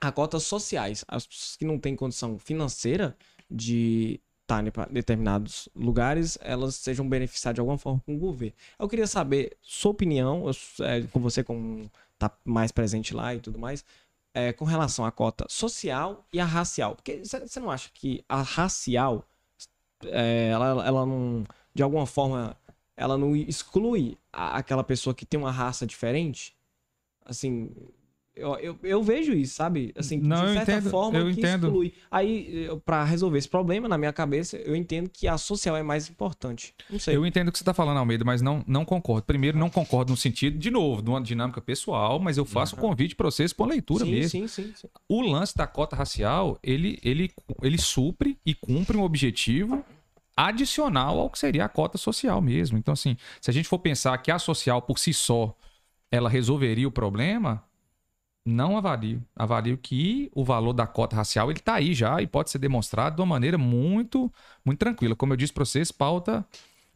[0.00, 1.04] a cotas sociais.
[1.06, 3.16] As pessoas que não têm condição financeira
[3.48, 8.52] de estar em pa- determinados lugares, elas sejam beneficiadas de alguma forma com o governo.
[8.76, 11.88] Eu queria saber sua opinião, eu- é, com você como
[12.18, 13.84] tá mais presente lá e tudo mais,
[14.34, 16.96] é, com relação à cota social e a racial.
[16.96, 19.24] Porque você não acha que a racial,
[20.06, 22.56] é, ela, ela não, de alguma forma,
[22.96, 26.54] ela não exclui a- aquela pessoa que tem uma raça diferente?
[27.24, 27.70] Assim,
[28.36, 29.92] eu, eu, eu vejo isso, sabe?
[29.96, 31.68] Assim, Não, de certa entendo, forma eu que entendo.
[31.68, 31.94] exclui.
[32.10, 36.10] Aí, pra resolver esse problema, na minha cabeça, eu entendo que a social é mais
[36.10, 36.74] importante.
[36.90, 37.16] Não sei.
[37.16, 39.22] Eu entendo o que você está falando, Almeida, mas não, não concordo.
[39.22, 42.78] Primeiro, não concordo no sentido, de novo, de uma dinâmica pessoal, mas eu faço o
[42.78, 44.30] convite para vocês para leitura sim, mesmo.
[44.30, 44.88] sim, sim, sim.
[45.08, 47.30] O lance da cota racial, ele, ele,
[47.62, 49.84] ele supre e cumpre um objetivo
[50.36, 52.76] adicional ao que seria a cota social mesmo.
[52.78, 55.56] Então, assim, se a gente for pensar que a social por si só
[56.10, 57.64] ela resolveria o problema,
[58.44, 59.24] não avalio.
[59.34, 63.16] Avalio que o valor da cota racial ele está aí já e pode ser demonstrado
[63.16, 64.32] de uma maneira muito,
[64.64, 65.16] muito tranquila.
[65.16, 66.44] Como eu disse para vocês, pauta,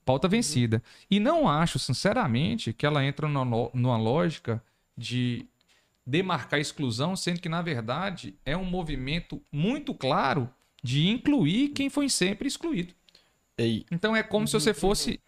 [0.04, 0.82] pauta vencida.
[1.10, 4.62] E não acho, sinceramente, que ela entra numa, numa lógica
[4.96, 5.46] de
[6.06, 10.48] demarcar a exclusão, sendo que, na verdade, é um movimento muito claro
[10.82, 12.94] de incluir quem foi sempre excluído.
[13.58, 15.20] Ei, Então é como se você fosse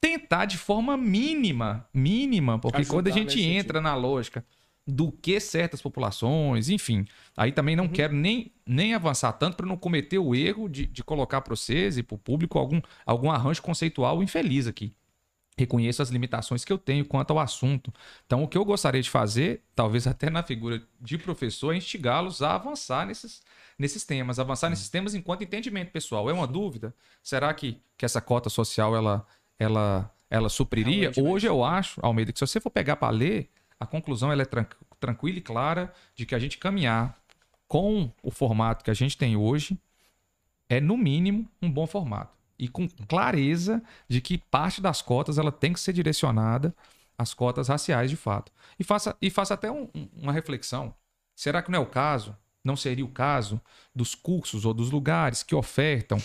[0.00, 4.44] tentar de forma mínima, mínima, porque Ajudar quando a gente entra na lógica
[4.86, 7.04] do que certas populações, enfim,
[7.36, 7.84] aí também Uhum.
[7.84, 11.56] não quero nem, nem avançar tanto para não cometer o erro de, de colocar para
[11.56, 14.92] vocês e para o público algum, algum arranjo conceitual infeliz aqui.
[15.58, 17.92] Reconheço as limitações que eu tenho quanto ao assunto.
[18.26, 22.42] Então, o que eu gostaria de fazer, talvez até na figura de professor, é instigá-los
[22.42, 23.42] a avançar nesses,
[23.78, 26.28] nesses temas, avançar nesses temas enquanto entendimento pessoal.
[26.28, 26.94] É uma dúvida?
[27.22, 29.26] Será que, que essa cota social ela,
[29.58, 31.10] ela, ela supriria?
[31.10, 33.48] Realmente, Hoje eu acho, Almeida, que se você for pegar para ler,
[33.80, 34.66] a conclusão ela é tran-
[35.00, 37.18] tranquila e clara de que a gente caminhar
[37.66, 39.78] com o formato que a gente tem hoje,
[40.68, 42.35] é no mínimo um bom formato.
[42.58, 46.74] E com clareza de que parte das cotas ela tem que ser direcionada
[47.18, 48.52] às cotas raciais de fato.
[48.78, 50.94] E faça, e faça até um- um- uma reflexão.
[51.34, 53.60] Será que não é o caso, não seria o caso,
[53.94, 56.18] dos cursos ou dos lugares que ofertam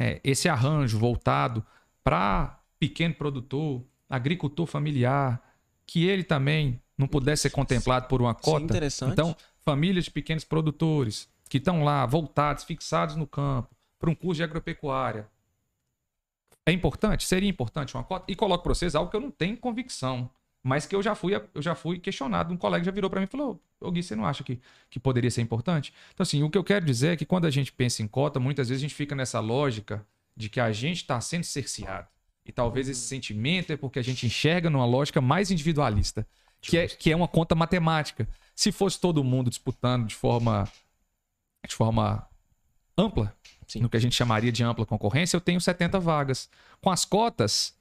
[0.00, 1.64] é, esse arranjo voltado
[2.04, 5.42] para pequeno produtor, agricultor familiar,
[5.84, 8.64] que ele também não pudesse ser contemplado por uma Sim, cota?
[8.64, 9.12] interessante.
[9.12, 14.36] Então, famílias de pequenos produtores que estão lá voltados, fixados no campo, para um curso
[14.36, 15.26] de agropecuária.
[16.68, 17.24] É importante?
[17.24, 18.30] Seria importante uma cota?
[18.30, 20.30] E coloco para vocês algo que eu não tenho convicção,
[20.62, 22.52] mas que eu já fui, eu já fui questionado.
[22.52, 25.00] Um colega já virou para mim e falou: Ô Gui, você não acha que, que
[25.00, 25.94] poderia ser importante?
[26.12, 28.38] Então, assim, o que eu quero dizer é que quando a gente pensa em cota,
[28.38, 32.06] muitas vezes a gente fica nessa lógica de que a gente está sendo cerceado.
[32.44, 36.26] E talvez esse sentimento é porque a gente enxerga numa lógica mais individualista,
[36.60, 38.28] que é, que é uma conta matemática.
[38.54, 40.70] Se fosse todo mundo disputando de forma,
[41.66, 42.28] de forma
[42.96, 43.34] ampla,
[43.68, 43.80] Sim.
[43.80, 46.48] no que a gente chamaria de ampla concorrência, eu tenho 70 vagas.
[46.80, 47.74] Com as cotas,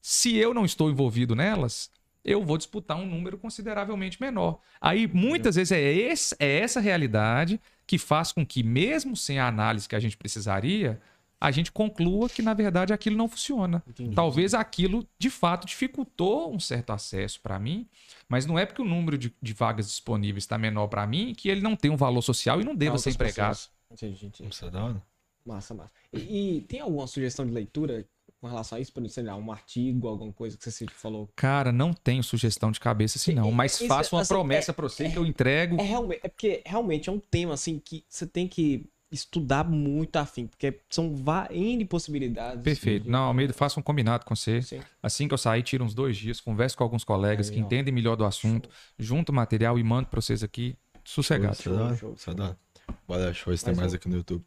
[0.00, 1.90] se eu não estou envolvido nelas,
[2.24, 4.60] eu vou disputar um número consideravelmente menor.
[4.80, 9.46] Aí, muitas vezes, é, esse- é essa realidade que faz com que, mesmo sem a
[9.48, 11.00] análise que a gente precisaria,
[11.40, 13.82] a gente conclua que, na verdade, aquilo não funciona.
[13.88, 14.14] Entendi.
[14.14, 17.88] Talvez aquilo, de fato, dificultou um certo acesso para mim,
[18.28, 21.48] mas não é porque o número de, de vagas disponíveis está menor para mim que
[21.48, 23.58] ele não tem um valor social e não deva ser empregado.
[23.90, 24.48] Entendi, entendi.
[24.48, 25.02] Isso é da hora.
[25.44, 25.92] Massa, massa.
[26.12, 28.06] E, e tem alguma sugestão de leitura
[28.40, 28.92] com relação a isso?
[28.92, 31.28] Por sei lá, um artigo, alguma coisa que você sempre falou?
[31.36, 33.50] Cara, não tenho sugestão de cabeça assim, não.
[33.52, 35.80] Mas isso, faço uma assim, promessa pra você que eu entrego.
[35.80, 40.16] É, realmente, é porque realmente é um tema assim que você tem que estudar muito
[40.16, 41.14] afim, porque são
[41.50, 42.62] N possibilidades.
[42.62, 43.04] Perfeito.
[43.04, 44.62] de- Não, Almeida, faço um combinado com você.
[44.62, 44.80] Sim.
[45.02, 47.64] Assim que eu sair, tiro uns dois dias, converso com alguns colegas Aí, que ó.
[47.66, 51.52] entendem melhor do assunto, junto o material e mando pra vocês aqui, sossegado.
[51.52, 52.58] É show, Isso é da hora.
[53.06, 54.42] Bora, show, isso tem Mas mais eu- aqui no YouTube.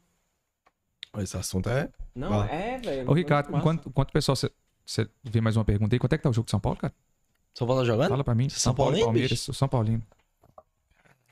[1.18, 1.90] Esse assunto é.
[2.14, 2.50] Não, Vai.
[2.52, 3.10] é, velho.
[3.10, 4.36] Ô, Ricardo, enquanto, enquanto o pessoal.
[4.36, 6.78] Você vê mais uma pergunta aí, quanto é que tá o jogo de São Paulo,
[6.78, 6.94] cara?
[7.54, 8.10] Só Paulo jogando?
[8.10, 8.50] Fala pra mim.
[8.50, 10.04] São São Paulo e Paulino, Palmeiras, São Paulino.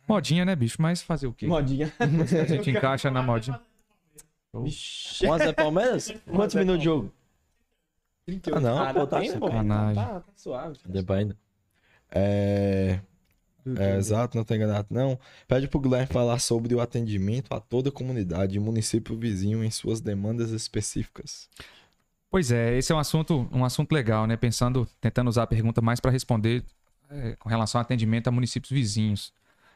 [0.08, 0.82] Modinha, né, bicho?
[0.82, 1.46] Mas fazer o quê?
[1.48, 1.92] Modinha.
[2.00, 3.60] A gente encaixa na modinha.
[4.54, 5.26] Vixe.
[5.26, 6.14] 1x0 Palmeiras?
[6.32, 7.12] Quantos minutos de jogo?
[8.54, 9.96] Ah, não, Ah, pô, tá tempo, sacanagem.
[10.04, 10.80] Tá, tá suave.
[11.14, 11.38] Ainda.
[12.10, 13.00] É.
[13.78, 15.18] É, exato, não tem enganado, não.
[15.48, 19.72] Pede pro Guilherme falar sobre o atendimento a toda a comunidade e município vizinho em
[19.72, 21.50] suas demandas específicas.
[22.30, 24.36] Pois é, esse é um assunto, um assunto legal, né?
[24.36, 26.64] Pensando, tentando usar a pergunta mais para responder
[27.10, 29.32] é, com relação ao atendimento a municípios vizinhos.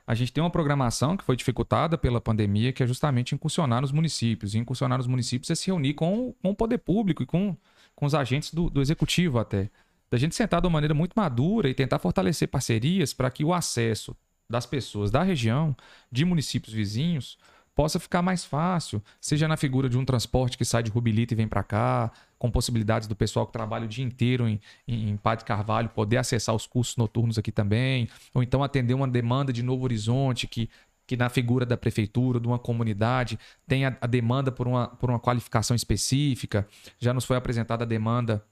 [0.08, 3.92] A gente tem uma programação que foi dificultada pela pandemia, que é justamente incursionar nos
[3.92, 4.56] municípios.
[4.56, 7.56] E incursionar nos municípios é se reunir com, com o poder público e com,
[7.94, 9.70] com os agentes do, do executivo até.
[10.10, 13.54] Da gente sentar de uma maneira muito madura e tentar fortalecer parcerias para que o
[13.54, 14.16] acesso
[14.50, 15.76] das pessoas da região,
[16.12, 17.38] de municípios vizinhos,
[17.76, 21.38] possa ficar mais fácil, seja na figura de um transporte que sai de Rubilita e
[21.38, 25.46] vem para cá, com possibilidades do pessoal que trabalha o dia inteiro em, em Padre
[25.46, 29.84] Carvalho poder acessar os cursos noturnos aqui também, ou então atender uma demanda de Novo
[29.84, 30.70] Horizonte que
[31.08, 35.10] que na figura da prefeitura, de uma comunidade, tem a, a demanda por uma, por
[35.10, 36.68] uma qualificação específica.
[37.00, 38.44] Já nos foi apresentada a demanda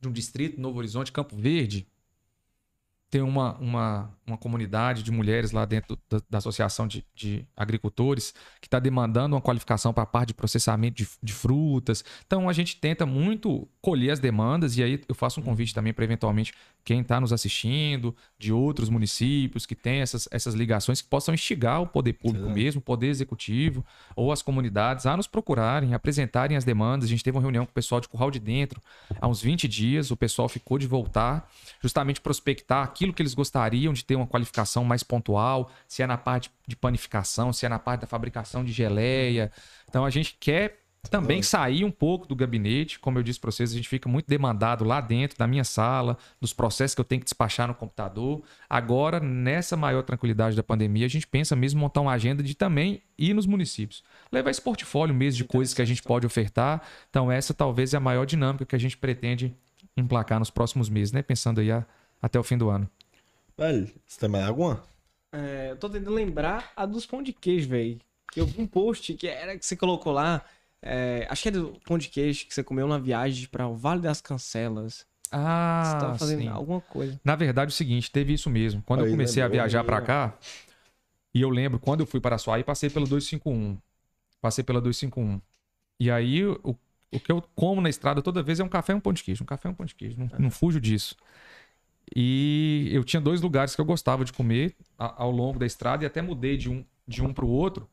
[0.00, 1.88] de um distrito, Novo Horizonte, Campo Verde,
[3.08, 8.34] tem uma, uma, uma comunidade de mulheres lá dentro da, da Associação de, de Agricultores
[8.60, 12.04] que está demandando uma qualificação para a parte de processamento de, de frutas.
[12.26, 15.92] Então a gente tenta muito colher as demandas e aí eu faço um convite também
[15.92, 16.52] para eventualmente
[16.84, 21.80] quem está nos assistindo de outros municípios que tem essas, essas ligações que possam instigar
[21.82, 22.58] o poder público Exato.
[22.58, 23.84] mesmo, o poder executivo
[24.16, 27.06] ou as comunidades a nos procurarem, apresentarem as demandas.
[27.06, 28.80] A gente teve uma reunião com o pessoal de Curral de Dentro
[29.20, 31.48] há uns 20 dias, o pessoal ficou de voltar
[31.80, 36.16] justamente prospectar aquilo que eles gostariam de ter uma qualificação mais pontual, se é na
[36.16, 39.52] parte de panificação, se é na parte da fabricação de geleia.
[39.86, 43.70] Então a gente quer também sair um pouco do gabinete, como eu disse para vocês,
[43.70, 47.20] a gente fica muito demandado lá dentro da minha sala, dos processos que eu tenho
[47.20, 48.42] que despachar no computador.
[48.68, 53.02] Agora, nessa maior tranquilidade da pandemia, a gente pensa mesmo montar uma agenda de também
[53.16, 54.02] ir nos municípios.
[54.32, 56.82] Levar esse portfólio mesmo de coisas que a gente pode ofertar.
[57.08, 59.54] Então, essa talvez é a maior dinâmica que a gente pretende
[59.96, 61.22] emplacar nos próximos meses, né?
[61.22, 61.86] Pensando aí a-
[62.20, 62.88] até o fim do ano.
[63.56, 64.82] Velho, você tem mais alguma?
[65.32, 68.00] É, eu tô tentando lembrar a dos pão de queijo, velho.
[68.34, 70.44] Eu vi um post que era que você colocou lá.
[70.82, 73.74] é, acho que era do pão de queijo que você comeu na viagem para o
[73.76, 75.06] Vale das Cancelas.
[75.30, 76.48] Ah, você tava fazendo sim.
[76.48, 77.20] alguma coisa.
[77.24, 78.82] Na verdade, é o seguinte, teve isso mesmo.
[78.82, 80.00] Quando eu Aí, comecei a lembrou, viajar ó.
[80.02, 80.38] cá,
[81.34, 83.78] e eu lembro, quando eu fui para Açuaí, passei pelo 251.
[84.40, 85.40] Passei pela 251.
[86.00, 86.76] E aí, o,
[87.12, 89.22] o que eu como na estrada toda vez é um café e um pão de
[89.24, 89.42] queijo.
[89.42, 90.16] Um café e um pão de queijo.
[90.18, 91.16] Não, não fujo disso.
[92.14, 96.06] E eu tinha dois lugares que eu gostava de comer ao longo da estrada e
[96.06, 97.88] até mudei de um de um pro outro.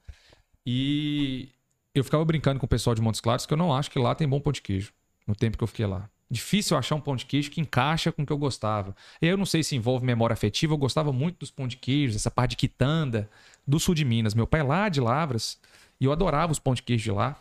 [0.66, 1.50] E
[1.94, 4.16] eu ficava brincando com o pessoal de Montes Claros que eu não acho que lá
[4.16, 4.92] tem bom pão de queijo.
[5.28, 6.10] No tempo que eu fiquei lá.
[6.30, 8.96] Difícil achar um pão de queijo que encaixa com o que eu gostava.
[9.22, 12.32] Eu não sei se envolve memória afetiva, eu gostava muito dos pão de queijo, essa
[12.32, 13.30] parte de quitanda,
[13.68, 14.34] do sul de Minas.
[14.34, 15.60] Meu pai é lá de Lavras
[16.00, 17.40] e eu adorava os pão de queijo de lá.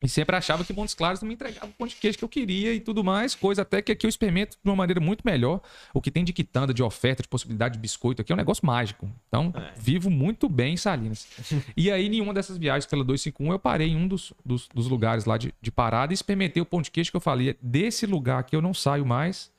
[0.00, 2.28] E sempre achava que Montes Claros não me entregava o pão de queijo que eu
[2.28, 5.60] queria e tudo mais, coisa até que aqui eu experimento de uma maneira muito melhor.
[5.92, 8.64] O que tem de quitanda, de oferta, de possibilidade de biscoito aqui é um negócio
[8.64, 9.10] mágico.
[9.26, 11.26] Então, vivo muito bem em Salinas.
[11.76, 14.86] e aí, em uma dessas viagens pela 251, eu parei em um dos, dos, dos
[14.86, 17.56] lugares lá de, de parada e experimentei o pão de queijo que eu falei.
[17.60, 19.50] Desse lugar aqui eu não saio mais,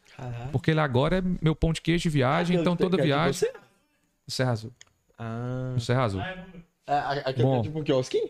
[0.54, 3.50] porque ele agora é meu pão de queijo de viagem, então toda viagem.
[4.26, 4.72] Serra Azul.
[5.18, 6.22] Ah, Serra Azul.
[7.26, 7.60] Aqui Bom.
[7.60, 8.30] é tipo um quiosquinho?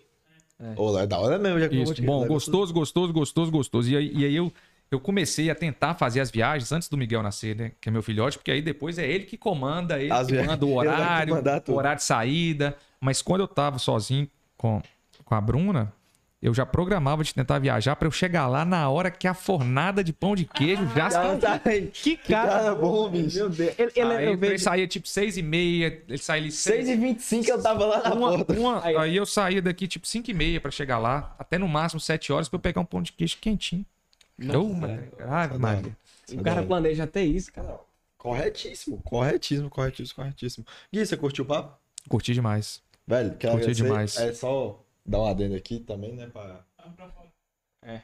[0.60, 2.02] Lá é da hora mesmo, já Isso.
[2.03, 3.90] Bom, é gostoso, gostoso, gostoso, gostoso.
[3.90, 4.52] E aí, e aí eu,
[4.91, 7.72] eu comecei a tentar fazer as viagens antes do Miguel nascer, né?
[7.80, 10.65] Que é meu filhote, porque aí depois é ele que comanda, ele As que manda
[10.65, 11.36] o horário,
[11.68, 12.76] o horário de saída.
[12.99, 14.27] Mas quando eu tava sozinho
[14.57, 14.81] com,
[15.23, 15.94] com a Bruna,
[16.41, 20.03] eu já programava de tentar viajar pra eu chegar lá na hora que a fornada
[20.03, 21.88] de pão de queijo já Cara, se tá aí.
[21.88, 23.38] que cara bom, bicho.
[23.38, 23.74] Meu Deus.
[23.78, 24.64] Ele, ele, Aí eu ele vejo...
[24.64, 28.30] saía tipo seis e meia, ele saía ali seis 6h25 eu tava lá na uma,
[28.32, 28.53] porta.
[28.53, 31.99] uma- aí eu saía daqui tipo 5 e meia pra chegar lá, até no máximo
[31.99, 33.86] 7 horas pra eu pegar um pão de queijo quentinho.
[34.38, 35.11] Maria.
[35.28, 35.98] Ave Maria.
[36.32, 37.78] O cara planeja até isso, cara.
[38.18, 40.66] Corretíssimo, corretíssimo, corretíssimo, corretíssimo.
[40.94, 41.78] Gui, você curtiu o papo?
[42.07, 42.82] Curti demais.
[43.07, 44.18] Velho, quero Curti demais.
[44.18, 44.80] É só
[45.10, 46.27] dar um adendo aqui também, né?
[46.27, 46.65] Pra,
[47.84, 48.02] É.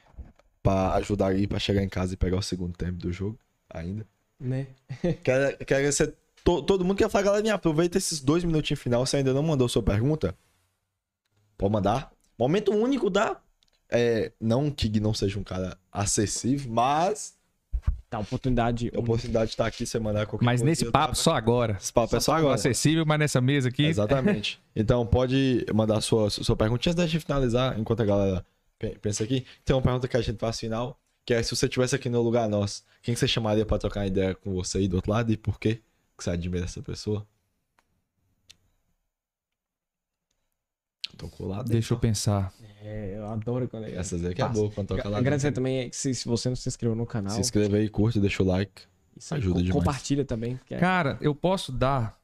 [0.62, 3.38] pra ajudar aí pra chegar em casa e pegar o segundo tempo do jogo
[3.70, 4.06] ainda.
[4.38, 4.66] Né?
[5.24, 6.14] Quero, quero agradecer
[6.44, 9.06] to- todo mundo que ia falar, galera, aproveita esses dois minutinhos final.
[9.06, 10.36] Se ainda não mandou sua pergunta,
[11.56, 12.12] pode mandar.
[12.38, 13.40] Momento único, dá.
[13.88, 17.35] É, não que Gui não seja um cara acessível, mas
[18.16, 18.90] Tá, oportunidade.
[18.94, 21.76] a oportunidade de estar aqui, você mandar qualquer Mas nesse papo tava- só agora.
[21.80, 22.54] Esse papo é só agora.
[22.54, 23.84] Acessível, mas nessa mesa aqui.
[23.84, 24.60] Exatamente.
[24.78, 28.44] Então pode mandar sua, sua perguntinha antes da gente finalizar, enquanto a galera
[28.78, 29.46] pe- pensa aqui.
[29.64, 32.20] Tem uma pergunta que a gente faz final, que é se você estivesse aqui no
[32.20, 35.10] lugar nosso, quem que você chamaria pra trocar uma ideia com você aí do outro
[35.10, 35.80] lado e por quê
[36.16, 37.26] que você admira essa pessoa?
[41.16, 41.68] Tô colado.
[41.68, 42.52] Deixa eu pensar.
[42.82, 43.94] É, eu adoro quando é.
[43.94, 45.18] Essas aí que é boa quando toca lá.
[45.18, 48.20] Agradecer também que se, se você não se inscreveu no canal, Se inscreve aí, curte,
[48.20, 48.82] deixa o like.
[49.16, 49.78] isso ajuda co- demais.
[49.84, 50.60] compartilha também.
[50.70, 52.18] é- Cara, eu posso dar.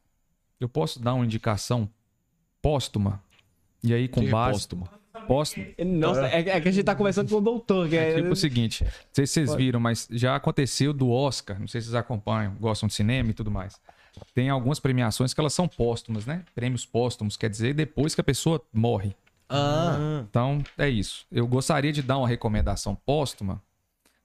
[0.60, 1.88] Eu posso dar uma indicação
[2.60, 3.22] póstuma.
[3.82, 4.52] E aí, com Que base.
[4.52, 4.88] póstumo.
[5.26, 5.66] Póstuma.
[5.84, 8.12] Nossa, é, é que a gente tá conversando com o doutor, que é.
[8.12, 11.66] É tipo o seguinte, não sei se vocês viram, mas já aconteceu do Oscar, não
[11.68, 13.80] sei se vocês acompanham, gostam de cinema e tudo mais.
[14.34, 16.44] Tem algumas premiações que elas são póstumas, né?
[16.54, 19.14] Prêmios póstumos, quer dizer, depois que a pessoa morre.
[19.48, 21.26] Ah, Então, é isso.
[21.30, 23.62] Eu gostaria de dar uma recomendação póstuma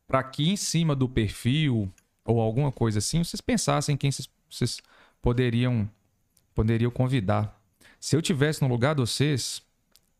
[0.07, 1.91] para que em cima do perfil
[2.23, 4.81] ou alguma coisa assim, vocês pensassem quem vocês, vocês
[5.21, 5.89] poderiam
[6.55, 7.55] poderiam convidar.
[7.99, 9.61] Se eu tivesse no lugar de vocês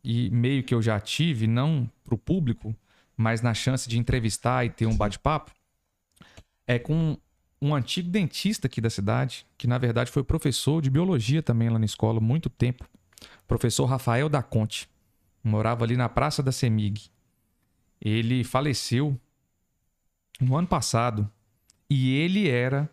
[0.03, 2.75] e meio que eu já tive, não para o público,
[3.15, 5.51] mas na chance de entrevistar e ter um bate-papo,
[6.67, 7.17] é com
[7.61, 11.79] um antigo dentista aqui da cidade, que na verdade foi professor de biologia também lá
[11.79, 12.85] na escola muito tempo,
[13.47, 14.89] professor Rafael da Conte
[15.47, 17.09] morava ali na Praça da Semig.
[17.99, 19.19] Ele faleceu
[20.39, 21.29] no ano passado
[21.89, 22.89] e ele era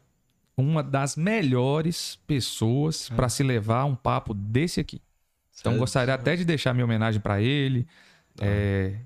[0.57, 5.03] uma das melhores pessoas para se levar um papo desse aqui.
[5.59, 5.79] Então Sério?
[5.79, 7.87] gostaria até de deixar minha homenagem para ele.
[8.41, 8.97] É,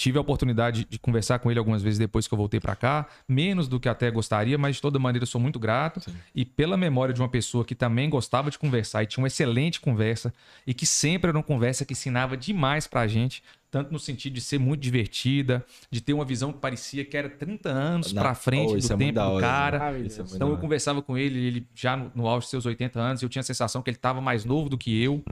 [0.00, 3.06] tive a oportunidade de conversar com ele algumas vezes depois que eu voltei para cá,
[3.28, 6.00] menos do que até gostaria, mas de toda maneira eu sou muito grato.
[6.34, 9.78] E pela memória de uma pessoa que também gostava de conversar e tinha uma excelente
[9.78, 10.32] conversa
[10.66, 14.40] e que sempre era uma conversa que ensinava demais pra gente, tanto no sentido de
[14.40, 18.72] ser muito divertida, de ter uma visão que parecia que era 30 anos pra frente
[18.72, 19.78] Oh, do é tempo do hora, cara.
[19.92, 20.00] né?
[20.00, 23.22] É Então eu conversava com ele, ele já no, no auge dos seus 80 anos,
[23.22, 25.22] eu tinha a sensação que ele estava mais novo do que eu.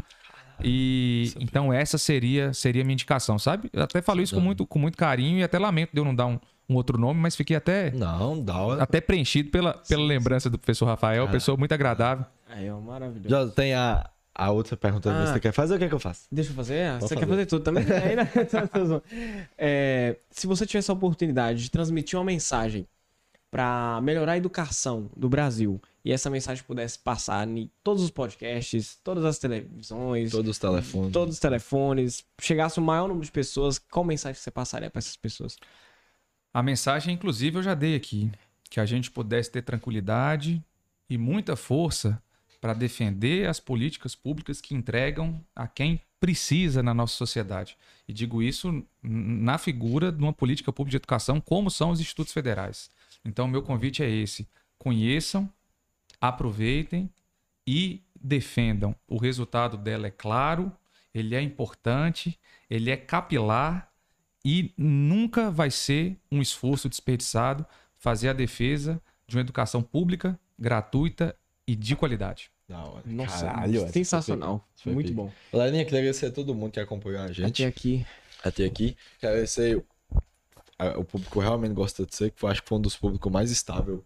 [0.63, 3.69] E então essa seria seria a minha indicação, sabe?
[3.73, 6.15] Eu até falo isso com muito, com muito carinho e até lamento de eu não
[6.15, 8.83] dar um, um outro nome, mas fiquei até, Não, da hora.
[8.83, 12.25] até preenchido pela, pela lembrança do professor Rafael, pessoa muito agradável.
[12.49, 13.29] Aí, ó, maravilhoso.
[13.29, 15.27] Já tem a, a outra pergunta Ah.
[15.27, 16.27] você quer fazer, o que é que eu faço?
[16.33, 16.87] Deixa eu fazer?
[16.87, 17.33] Ah, Pode Você quer fazer.
[17.33, 17.85] fazer tudo também?
[17.89, 18.29] Né?
[19.57, 22.87] É, se você tivesse a oportunidade de transmitir uma mensagem
[23.51, 28.99] para melhorar a educação do Brasil e essa mensagem pudesse passar em todos os podcasts,
[29.05, 31.13] todas as televisões, Todos os telefones.
[31.13, 35.17] todos os telefones, chegasse o maior número de pessoas, qual mensagem você passaria para essas
[35.17, 35.59] pessoas?
[36.51, 38.33] A mensagem, inclusive, eu já dei aqui.
[38.71, 40.65] Que a gente pudesse ter tranquilidade
[41.11, 42.23] e muita força
[42.59, 47.77] para defender as políticas públicas que entregam a quem precisa na nossa sociedade.
[48.09, 52.33] E digo isso na figura de uma política pública de educação, como são os institutos
[52.33, 52.89] federais.
[53.27, 54.49] Então, meu convite é esse:
[54.79, 55.53] conheçam,
[56.21, 57.11] aproveitem
[57.67, 58.95] e defendam.
[59.07, 60.73] O resultado dela é claro,
[61.15, 62.39] ele é importante,
[62.69, 63.91] ele é capilar
[64.45, 67.67] e nunca vai ser um esforço desperdiçado
[67.97, 71.37] fazer a defesa de uma educação pública, gratuita
[71.67, 72.51] e de qualidade.
[72.69, 73.03] Da hora.
[73.07, 74.67] Nossa, Caralho, essa sensacional.
[74.77, 74.93] foi.
[74.93, 75.33] Muito bom.
[75.53, 78.07] Galerinha, queria agradecer a todo mundo que acompanhou a gente Até aqui.
[78.45, 78.97] até aqui.
[79.19, 79.85] Quero agradecer
[80.97, 83.51] o público realmente gosta de você, que foi, acho que foi um dos públicos mais
[83.51, 84.05] estável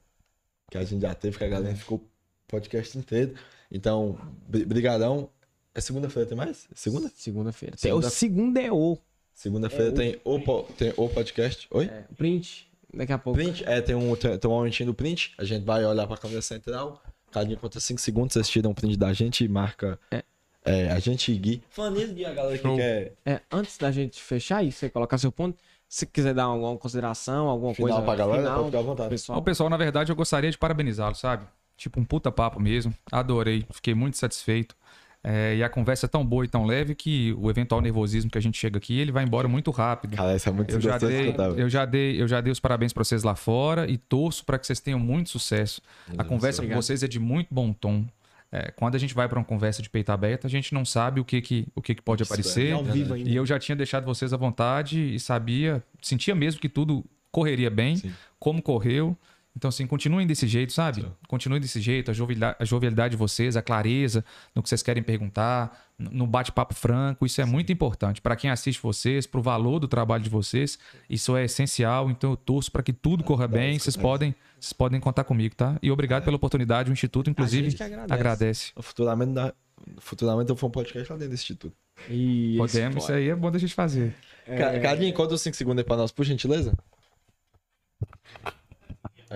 [0.72, 2.02] que a gente já teve, que a galera ficou o
[2.48, 3.34] podcast inteiro.
[3.70, 4.18] Então,
[4.48, 5.28] bri- brigadão.
[5.74, 6.66] É segunda-feira, tem mais?
[6.74, 7.10] Segunda?
[7.14, 7.76] Segunda-feira.
[7.76, 8.98] Segunda- O segundo é o.
[9.34, 11.66] Segunda-feira É o- tem, o, po- tem o podcast.
[11.70, 11.86] Oi?
[11.86, 12.70] É, o print.
[12.94, 13.38] Daqui a pouco.
[13.38, 15.32] Print, é, tem um, tem, tem um momentinho do print.
[15.38, 17.02] A gente vai olhar pra câmera central.
[17.30, 18.32] Cada dia conta 5 segundos.
[18.34, 20.22] Vocês tiram um print da gente e marca É.
[20.64, 21.62] é, a gente e Gui.
[21.70, 25.16] Falando nisso, Gui, a galera que quer É, antes da gente fechar isso, você colocar
[25.18, 25.56] seu ponto.
[25.92, 28.06] Se quiser dar alguma consideração, alguma final coisa.
[28.06, 29.08] pra galera, final, pode ficar à vontade.
[29.10, 29.42] Pessoal.
[29.42, 31.44] pessoal, na verdade, eu gostaria de parabenizá-lo, sabe?
[31.76, 32.94] Tipo, um puta papo mesmo.
[33.12, 34.74] Adorei, fiquei muito satisfeito.
[35.22, 38.38] É, e a conversa é tão boa e tão leve que o eventual nervosismo que
[38.38, 40.16] a gente chega aqui, ele vai embora muito rápido.
[40.16, 42.94] Cara, isso é muito Eu já, dei, eu, já dei, eu já dei os parabéns
[42.94, 45.82] pra vocês lá fora e torço para que vocês tenham muito sucesso.
[46.16, 46.82] A conversa com Obrigado.
[46.82, 48.06] vocês é de muito bom tom.
[48.54, 51.18] É, quando a gente vai pra uma conversa de peito aberto, a gente não sabe
[51.18, 52.72] o que, que, o que, que pode aparecer.
[52.72, 53.30] ao vivo ainda.
[53.30, 57.70] E eu já tinha deixado vocês à vontade e sabia, sentia mesmo que tudo correria
[57.70, 58.12] bem, Sim.
[58.38, 59.16] como correu.
[59.54, 61.02] Então, assim, continuem desse jeito, sabe?
[61.02, 61.12] Sim.
[61.28, 64.24] Continuem desse jeito, a jovialidade, a jovialidade de vocês, a clareza
[64.54, 68.20] no que vocês querem perguntar, no bate-papo franco, isso é muito importante.
[68.20, 72.10] Para quem assiste vocês, para o valor do trabalho de vocês, isso é essencial.
[72.10, 73.78] Então, eu torço para que tudo corra bem.
[73.78, 75.78] Vocês podem, vocês podem contar comigo, tá?
[75.82, 76.90] E obrigado pela oportunidade.
[76.90, 78.14] O Instituto, inclusive, gente que agradece.
[78.14, 78.72] agradece.
[78.80, 79.54] Futuramente, dá-
[79.98, 81.76] futuramente eu for um podcast lá dentro desse instituto.
[82.08, 84.14] E Podemos, isso aí é bom da gente fazer.
[84.46, 84.80] É...
[84.80, 86.72] Cadinho, conta os 5 segundos aí pra nós, por gentileza.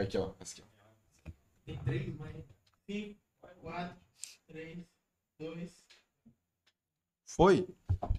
[0.01, 0.31] Aqui, ó.
[0.40, 1.31] Aqui, ó.
[1.64, 2.36] Tem três, mas.
[2.89, 3.16] Cinco,
[3.60, 3.97] quatro,
[4.48, 4.78] três,
[5.40, 5.70] dois.
[7.27, 7.66] Foi.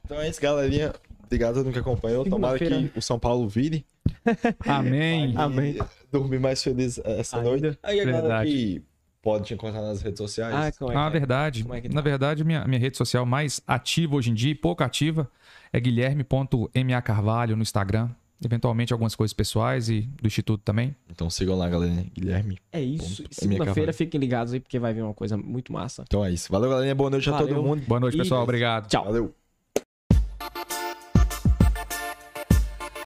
[0.06, 0.94] Então é isso, galerinha.
[1.26, 2.24] Obrigado a todo mundo que acompanhou.
[2.26, 3.86] Tomara que o São Paulo vire.
[4.68, 5.34] Amém.
[5.38, 5.78] Amém.
[6.12, 7.50] Dormir mais feliz essa Ainda.
[7.50, 7.80] noite.
[7.84, 8.50] Aí a galera Verdade.
[8.52, 8.84] que
[9.22, 10.54] pode te encontrar nas redes sociais.
[10.54, 11.10] Ah, como é que Ah, é?
[11.10, 11.64] verdade.
[11.64, 12.02] Como é que Na tá?
[12.02, 15.30] verdade, minha, minha rede social mais ativa hoje em dia, e pouco ativa,
[15.74, 18.10] é guilherme.ma Carvalho no Instagram.
[18.44, 20.96] Eventualmente algumas coisas pessoais e do Instituto também.
[21.10, 22.06] Então sigam lá, galerinha.
[22.14, 22.60] Guilherme.
[22.72, 23.24] É isso.
[23.24, 23.36] Ponto.
[23.36, 26.04] Segunda-feira fiquem ligados aí porque vai vir uma coisa muito massa.
[26.08, 26.52] Então é isso.
[26.52, 26.94] Valeu, galerinha.
[26.94, 27.64] Boa noite a todo Valeu.
[27.64, 27.84] mundo.
[27.88, 28.44] Boa noite, E- pessoal.
[28.44, 28.88] Obrigado.
[28.88, 29.06] Tchau.
[29.06, 29.34] Valeu.